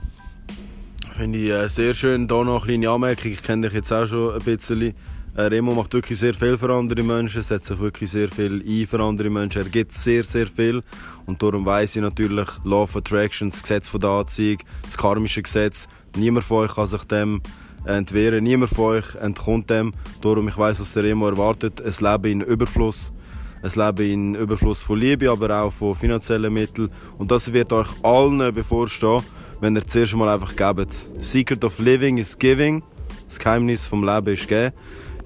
Finde 1.17 1.39
ich 1.39 1.51
äh, 1.51 1.69
sehr 1.69 1.95
schön. 1.95 2.29
Hier 2.29 2.45
noch 2.45 2.65
eine 2.65 2.79
kleine 2.79 2.91
Anmerkung. 2.91 3.31
Ich 3.31 3.43
kenne 3.43 3.69
dich 3.69 3.75
jetzt 3.75 3.93
auch 3.93 4.07
schon 4.07 4.35
ein 4.35 4.43
bisschen. 4.43 4.95
Äh, 5.37 5.43
Remo 5.43 5.75
macht 5.75 5.93
wirklich 5.93 6.17
sehr 6.17 6.33
viel 6.33 6.57
für 6.57 6.73
andere 6.73 7.03
Menschen, 7.03 7.43
setzt 7.43 7.67
sich 7.67 7.79
wirklich 7.81 8.09
sehr 8.09 8.29
viel 8.29 8.63
ein 8.65 8.87
für 8.87 9.01
andere 9.01 9.29
Menschen. 9.29 9.63
Er 9.63 9.69
gibt 9.69 9.91
sehr, 9.91 10.23
sehr 10.23 10.47
viel. 10.47 10.81
Und 11.27 11.43
darum 11.43 11.67
weiss 11.67 11.97
ich 11.97 12.03
natürlich, 12.03 12.47
Law 12.63 12.85
of 12.85 12.95
Attraction, 12.95 13.51
das 13.51 13.61
Gesetz 13.61 13.89
von 13.89 14.01
der 14.01 14.11
Anziehung, 14.11 14.59
das 14.85 14.97
karmische 14.97 15.43
Gesetz. 15.43 15.89
Niemand 16.17 16.45
von 16.45 16.59
euch 16.59 16.75
kann 16.77 16.87
sich 16.87 17.03
dem 17.05 17.43
entwehren. 17.85 18.45
Niemand 18.45 18.71
von 18.73 18.97
euch 18.97 19.17
entkommt 19.17 19.71
dem. 19.71 19.93
Darum, 20.21 20.47
ich 20.47 20.57
weiss, 20.57 20.81
was 20.81 20.93
der 20.93 21.03
Remo 21.03 21.29
erwartet. 21.29 21.83
Ein 21.83 22.13
Leben 22.13 22.41
in 22.41 22.49
Überfluss. 22.49 23.13
Ein 23.61 23.73
Leben 23.75 24.11
in 24.11 24.35
Überfluss 24.37 24.85
von 24.85 25.01
Liebe, 25.01 25.29
aber 25.29 25.63
auch 25.63 25.73
von 25.73 25.97
finanziellen 25.97 26.53
Mitteln. 26.53 26.91
Und 27.19 27.33
das 27.33 27.53
wird 27.53 27.73
euch 27.73 27.89
allen 28.05 28.55
bevorstehen, 28.55 29.25
wenn 29.61 29.75
ihr 29.75 29.85
zuerst 29.85 30.15
mal 30.15 30.29
einfach 30.29 30.55
gebt. 30.55 30.93
Secret 31.19 31.65
of 31.65 31.81
Living 31.81 32.19
is 32.19 32.39
Giving. 32.39 32.85
Das 33.27 33.41
Geheimnis 33.41 33.85
vom 33.85 34.05
Leben 34.05 34.33
ist 34.33 34.47
geben. 34.47 34.73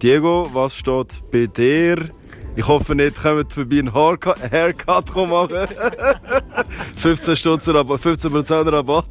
Diego, 0.02 0.48
was 0.52 0.76
steht 0.76 1.22
bei 1.32 1.46
dir? 1.46 2.10
Ich 2.54 2.68
hoffe 2.68 2.94
nicht, 2.94 3.20
kommt 3.20 3.52
vorbei 3.52 3.80
einen 3.80 3.92
Haircut, 3.92 5.16
machen. 5.26 5.66
15 6.96 7.34
Stutz 7.34 7.68
Rabatt, 7.68 8.00
15% 8.00 8.72
Rabatt. 8.72 9.08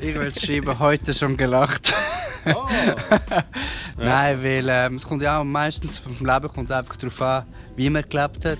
Ich 0.00 0.14
will 0.14 0.34
schreiben, 0.34 0.78
heute 0.78 1.12
schon 1.12 1.36
gelacht. 1.36 1.92
Oh. 2.46 2.66
Nein, 3.98 4.42
weil 4.42 4.66
ähm, 4.66 4.96
es 4.96 5.04
kommt 5.04 5.20
ja 5.22 5.40
auch 5.40 5.44
meistens 5.44 5.98
vom 5.98 6.26
Leben 6.26 6.48
kommt 6.48 6.72
einfach 6.72 6.96
darauf 6.96 7.20
an, 7.20 7.44
wie 7.76 7.90
man 7.90 8.08
gelebt 8.08 8.46
hat, 8.46 8.58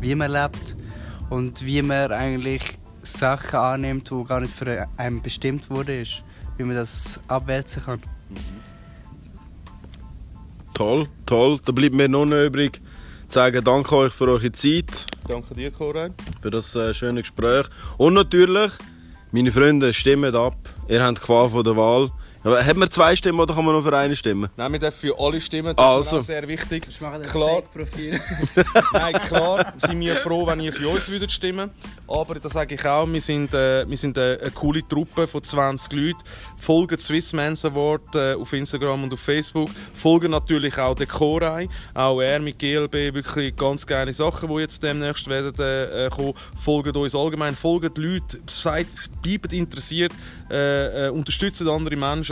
wie 0.00 0.16
man 0.16 0.32
lebt 0.32 0.76
und 1.28 1.64
wie 1.64 1.82
man 1.82 2.10
eigentlich 2.10 2.62
Sachen 3.04 3.60
annimmt, 3.60 4.10
die 4.10 4.24
gar 4.24 4.40
nicht 4.40 4.52
für 4.52 4.88
einen 4.96 5.22
bestimmt 5.22 5.70
wurde, 5.70 6.04
wie 6.56 6.64
man 6.64 6.74
das 6.74 7.20
abwälzen 7.28 7.84
kann. 7.84 8.02
Toll, 10.80 11.08
toll. 11.26 11.60
Da 11.62 11.72
bleibt 11.72 11.94
mir 11.94 12.08
nur 12.08 12.24
noch 12.24 12.42
übrig 12.42 12.80
zu 13.28 13.34
sagen, 13.34 13.62
danke 13.62 13.94
euch 13.96 14.14
für 14.14 14.28
eure 14.28 14.50
Zeit, 14.50 15.04
Danke 15.28 15.54
dir, 15.54 15.70
Koray. 15.70 16.08
für 16.40 16.50
das 16.50 16.74
äh, 16.74 16.94
schöne 16.94 17.20
Gespräch. 17.20 17.66
Und 17.98 18.14
natürlich, 18.14 18.72
meine 19.30 19.52
Freunde, 19.52 19.92
stimmt 19.92 20.34
ab. 20.34 20.56
Ihr 20.88 21.04
habt 21.04 21.18
die 21.18 21.20
Qual 21.20 21.50
von 21.50 21.64
der 21.64 21.76
Wahl. 21.76 22.10
Aber 22.42 22.64
hat 22.64 22.76
man 22.76 22.90
zwei 22.90 23.14
Stimmen 23.16 23.38
oder 23.38 23.54
kann 23.54 23.64
man 23.64 23.74
nur 23.74 23.82
für 23.82 23.96
eine 23.96 24.16
stimmen? 24.16 24.48
Nein, 24.56 24.72
wir 24.72 24.78
dürfen 24.78 24.98
für 24.98 25.20
alle 25.20 25.40
stimmen, 25.40 25.76
das 25.76 25.84
Also. 25.84 26.16
ist 26.16 26.22
auch 26.22 26.26
sehr 26.26 26.48
wichtig. 26.48 26.84
Ich 26.88 27.00
mache 27.00 27.18
das 27.18 27.30
Klar. 27.32 27.62
Fake-Profil. 27.62 28.18
Nein, 28.92 29.12
klar, 29.26 29.74
sind 29.76 30.00
wir 30.00 30.16
froh, 30.16 30.46
wenn 30.46 30.60
ihr 30.60 30.72
für 30.72 30.88
uns 30.88 31.06
würdet 31.08 31.30
stimmen 31.30 31.70
Aber 32.08 32.36
das 32.36 32.54
sage 32.54 32.76
ich 32.76 32.84
auch, 32.86 33.06
wir 33.06 33.20
sind, 33.20 33.52
äh, 33.52 33.88
wir 33.88 33.96
sind 33.96 34.16
äh, 34.16 34.38
eine 34.40 34.50
coole 34.52 34.86
Truppe 34.88 35.26
von 35.26 35.42
20 35.44 35.92
Leuten. 35.92 36.18
Folgen 36.56 36.98
Swiss 36.98 37.32
Men's 37.34 37.64
Award 37.64 38.14
äh, 38.14 38.34
auf 38.34 38.52
Instagram 38.52 39.04
und 39.04 39.12
auf 39.12 39.20
Facebook. 39.20 39.68
Folgen 39.94 40.30
natürlich 40.30 40.78
auch 40.78 40.94
der 40.94 41.06
Koray. 41.06 41.68
Auch 41.94 42.20
er 42.20 42.40
mit 42.40 42.58
GLB, 42.58 43.14
wirklich 43.14 43.54
ganz 43.54 43.86
geile 43.86 44.14
Sachen, 44.14 44.48
die 44.48 44.60
jetzt 44.60 44.82
demnächst 44.82 45.28
werden 45.28 45.54
äh, 45.58 46.06
äh, 46.06 46.10
kommen. 46.10 46.34
Folgen 46.56 46.96
uns 46.96 47.14
allgemein, 47.14 47.54
folgen 47.54 47.92
die 47.94 48.00
Leute, 48.00 48.40
seid, 48.48 48.86
bleibt 49.22 49.52
interessiert, 49.52 50.12
äh, 50.50 51.06
äh, 51.06 51.10
unterstützt 51.10 51.60
andere 51.62 51.96
Menschen. 51.96 52.29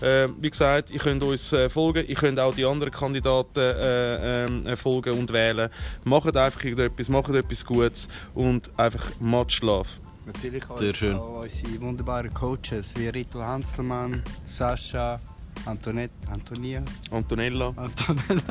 Äh, 0.00 0.28
wie 0.38 0.50
gesagt, 0.50 0.90
ihr 0.90 0.98
könnt 0.98 1.22
uns 1.22 1.52
äh, 1.52 1.68
folgen, 1.68 2.06
ihr 2.06 2.14
könnt 2.14 2.38
auch 2.38 2.54
die 2.54 2.64
anderen 2.64 2.92
Kandidaten 2.92 3.58
äh, 3.58 4.44
ähm, 4.46 4.66
äh, 4.66 4.76
folgen 4.76 5.18
und 5.18 5.32
wählen. 5.32 5.70
Macht 6.04 6.36
einfach 6.36 6.64
irgendetwas, 6.64 7.08
macht 7.08 7.30
etwas 7.30 7.64
Gutes 7.64 8.08
und 8.34 8.70
einfach 8.78 9.04
much 9.20 9.60
love. 9.62 9.88
Natürlich 10.26 10.68
auch, 10.70 10.78
Sehr 10.78 10.94
schön. 10.94 11.16
auch 11.16 11.42
unsere 11.42 11.80
wunderbaren 11.80 12.32
Coaches 12.32 12.92
wie 12.96 13.08
Rito 13.08 13.40
Hanselmann, 13.40 14.22
Sascha, 14.46 15.18
Antoinette, 15.66 16.14
Antonia, 16.30 16.82
Antonella. 17.10 17.72
Antonella. 17.76 18.42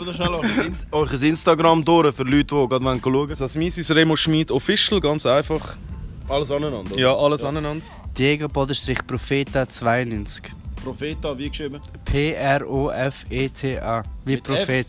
Aber 0.00 0.12
schnell 0.12 0.34
euch 0.92 1.12
ein 1.12 1.22
Instagram 1.22 1.84
durch 1.84 2.14
für 2.14 2.22
Leute, 2.22 2.54
die 2.54 2.68
gerade 2.68 2.84
schauen 2.84 3.02
wollen. 3.02 3.28
Das 3.28 3.56
ist 3.56 3.90
Remo 3.90 4.16
Schmid 4.16 4.50
Official, 4.50 5.00
ganz 5.00 5.26
einfach. 5.26 5.76
Alles 6.28 6.50
aneinander. 6.50 6.98
Ja, 6.98 7.14
alles 7.14 7.42
aneinander. 7.44 7.84
Diego 8.18 8.48
Bodenstrich 8.48 9.06
Profeta 9.06 9.68
92. 9.68 10.44
Profeta, 10.82 11.36
wie 11.36 11.50
geschrieben? 11.50 11.82
P-R-O-F-E-T-A. 12.06 14.02
Wie 14.24 14.32
Mit 14.32 14.42
Prophet. 14.42 14.86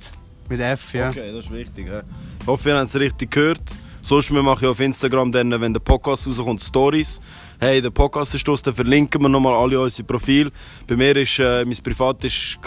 Mit 0.47 0.61
F, 0.61 0.93
ja. 0.93 1.09
Okay, 1.09 1.34
das 1.34 1.43
ist 1.43 1.51
wichtig. 1.51 1.88
hä? 1.88 2.03
Ich 2.39 2.47
hoffe, 2.47 2.69
ihr 2.69 2.78
habt 2.78 2.88
es 2.88 2.95
richtig 2.95 3.32
gehört. 3.32 3.59
Sonst 4.01 4.32
wir 4.32 4.41
machen 4.41 4.63
ja 4.63 4.69
auf 4.69 4.80
Instagram, 4.80 5.34
dann, 5.34 5.59
wenn 5.59 5.73
der 5.73 5.82
Podcast 5.82 6.25
rauskommt, 6.25 6.61
Stories. 6.61 7.19
Hey, 7.59 7.82
der 7.82 7.89
Podcast 7.89 8.34
ist 8.34 8.47
aus, 8.47 8.61
dann 8.61 8.73
verlinken 8.73 9.21
wir 9.21 9.28
nochmal 9.28 9.55
alle 9.55 9.82
unsere 9.82 10.07
Profile. 10.07 10.49
Bei 10.88 10.95
mir 10.95 11.13
ist, 11.17 11.38
äh, 11.39 11.65
mein 11.65 11.75
Privat 11.84 12.23
ist 12.23 12.57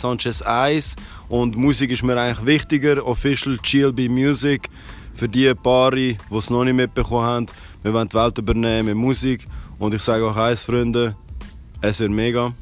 Sanchez 0.00 0.42
1 0.42 0.96
und 1.28 1.56
Musik 1.56 1.92
ist 1.92 2.02
mir 2.02 2.16
eigentlich 2.16 2.44
wichtiger. 2.44 3.06
Official 3.06 3.58
GLB 3.62 4.08
Music. 4.08 4.68
Für 5.14 5.28
die 5.28 5.54
Paare, 5.54 5.94
die 5.94 6.16
es 6.36 6.50
noch 6.50 6.64
nicht 6.64 6.74
mitbekommen 6.74 7.24
haben, 7.24 7.46
wir 7.84 7.92
wollen 7.92 8.08
die 8.08 8.16
Welt 8.16 8.38
übernehmen 8.38 8.86
mit 8.86 8.96
Musik. 8.96 9.46
Und 9.80 9.94
ich 9.94 10.02
sage 10.02 10.26
euch 10.26 10.36
eins, 10.36 10.62
Freunde, 10.62 11.16
es 11.80 12.00
wird 12.00 12.10
mega. 12.10 12.52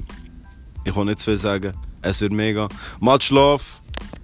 Ich 0.84 0.94
kann 0.94 1.06
nicht 1.06 1.18
zu 1.18 1.24
viel 1.24 1.36
sagen. 1.36 1.74
Es 2.00 2.20
wird 2.20 2.32
mega. 2.32 2.68
Much 3.00 3.30
love 3.30 3.64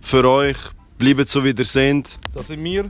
für 0.01 0.25
euch. 0.31 0.57
Bleibt 0.97 1.29
so 1.29 1.43
wie 1.43 1.51
ihr 1.51 1.65
seid. 1.65 2.21
Das 2.33 2.47
sind 2.47 2.63
wir. 2.63 2.89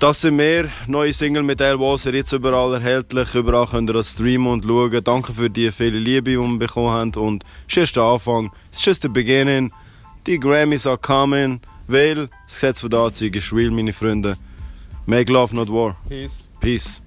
Das 0.00 0.20
sind 0.20 0.36
wir. 0.36 0.70
Neue 0.86 1.14
Single 1.14 1.42
mit 1.42 1.62
El 1.62 1.80
Walser 1.80 2.12
jetzt 2.12 2.32
überall 2.32 2.74
erhältlich. 2.74 3.34
Überall 3.34 3.66
könnt 3.66 3.88
ihr 3.88 3.94
das 3.94 4.10
streamen 4.10 4.48
und 4.48 4.66
schauen. 4.66 5.02
Danke 5.02 5.32
für 5.32 5.48
die 5.48 5.72
viele 5.72 5.98
Liebe, 5.98 6.32
die 6.32 6.36
wir 6.36 6.58
bekommen 6.58 6.90
haben. 6.90 7.14
Und 7.14 7.42
es 7.70 7.76
ist 7.78 7.96
der 7.96 8.02
Anfang. 8.02 8.52
It's 8.68 8.84
just 8.84 9.00
the 9.00 9.08
beginning. 9.08 9.72
Die 10.26 10.38
Grammys 10.38 10.86
are 10.86 10.98
coming. 10.98 11.60
Weil 11.88 12.26
das 12.26 12.60
Gesetz 12.60 12.80
von 12.80 12.90
der 12.90 13.00
Anzeige 13.00 13.38
ist 13.38 13.50
real, 13.50 13.70
meine 13.70 13.94
Freunde. 13.94 14.36
Make 15.06 15.32
love, 15.32 15.56
not 15.56 15.70
war. 15.70 15.96
Peace. 16.06 16.44
Peace. 16.60 17.00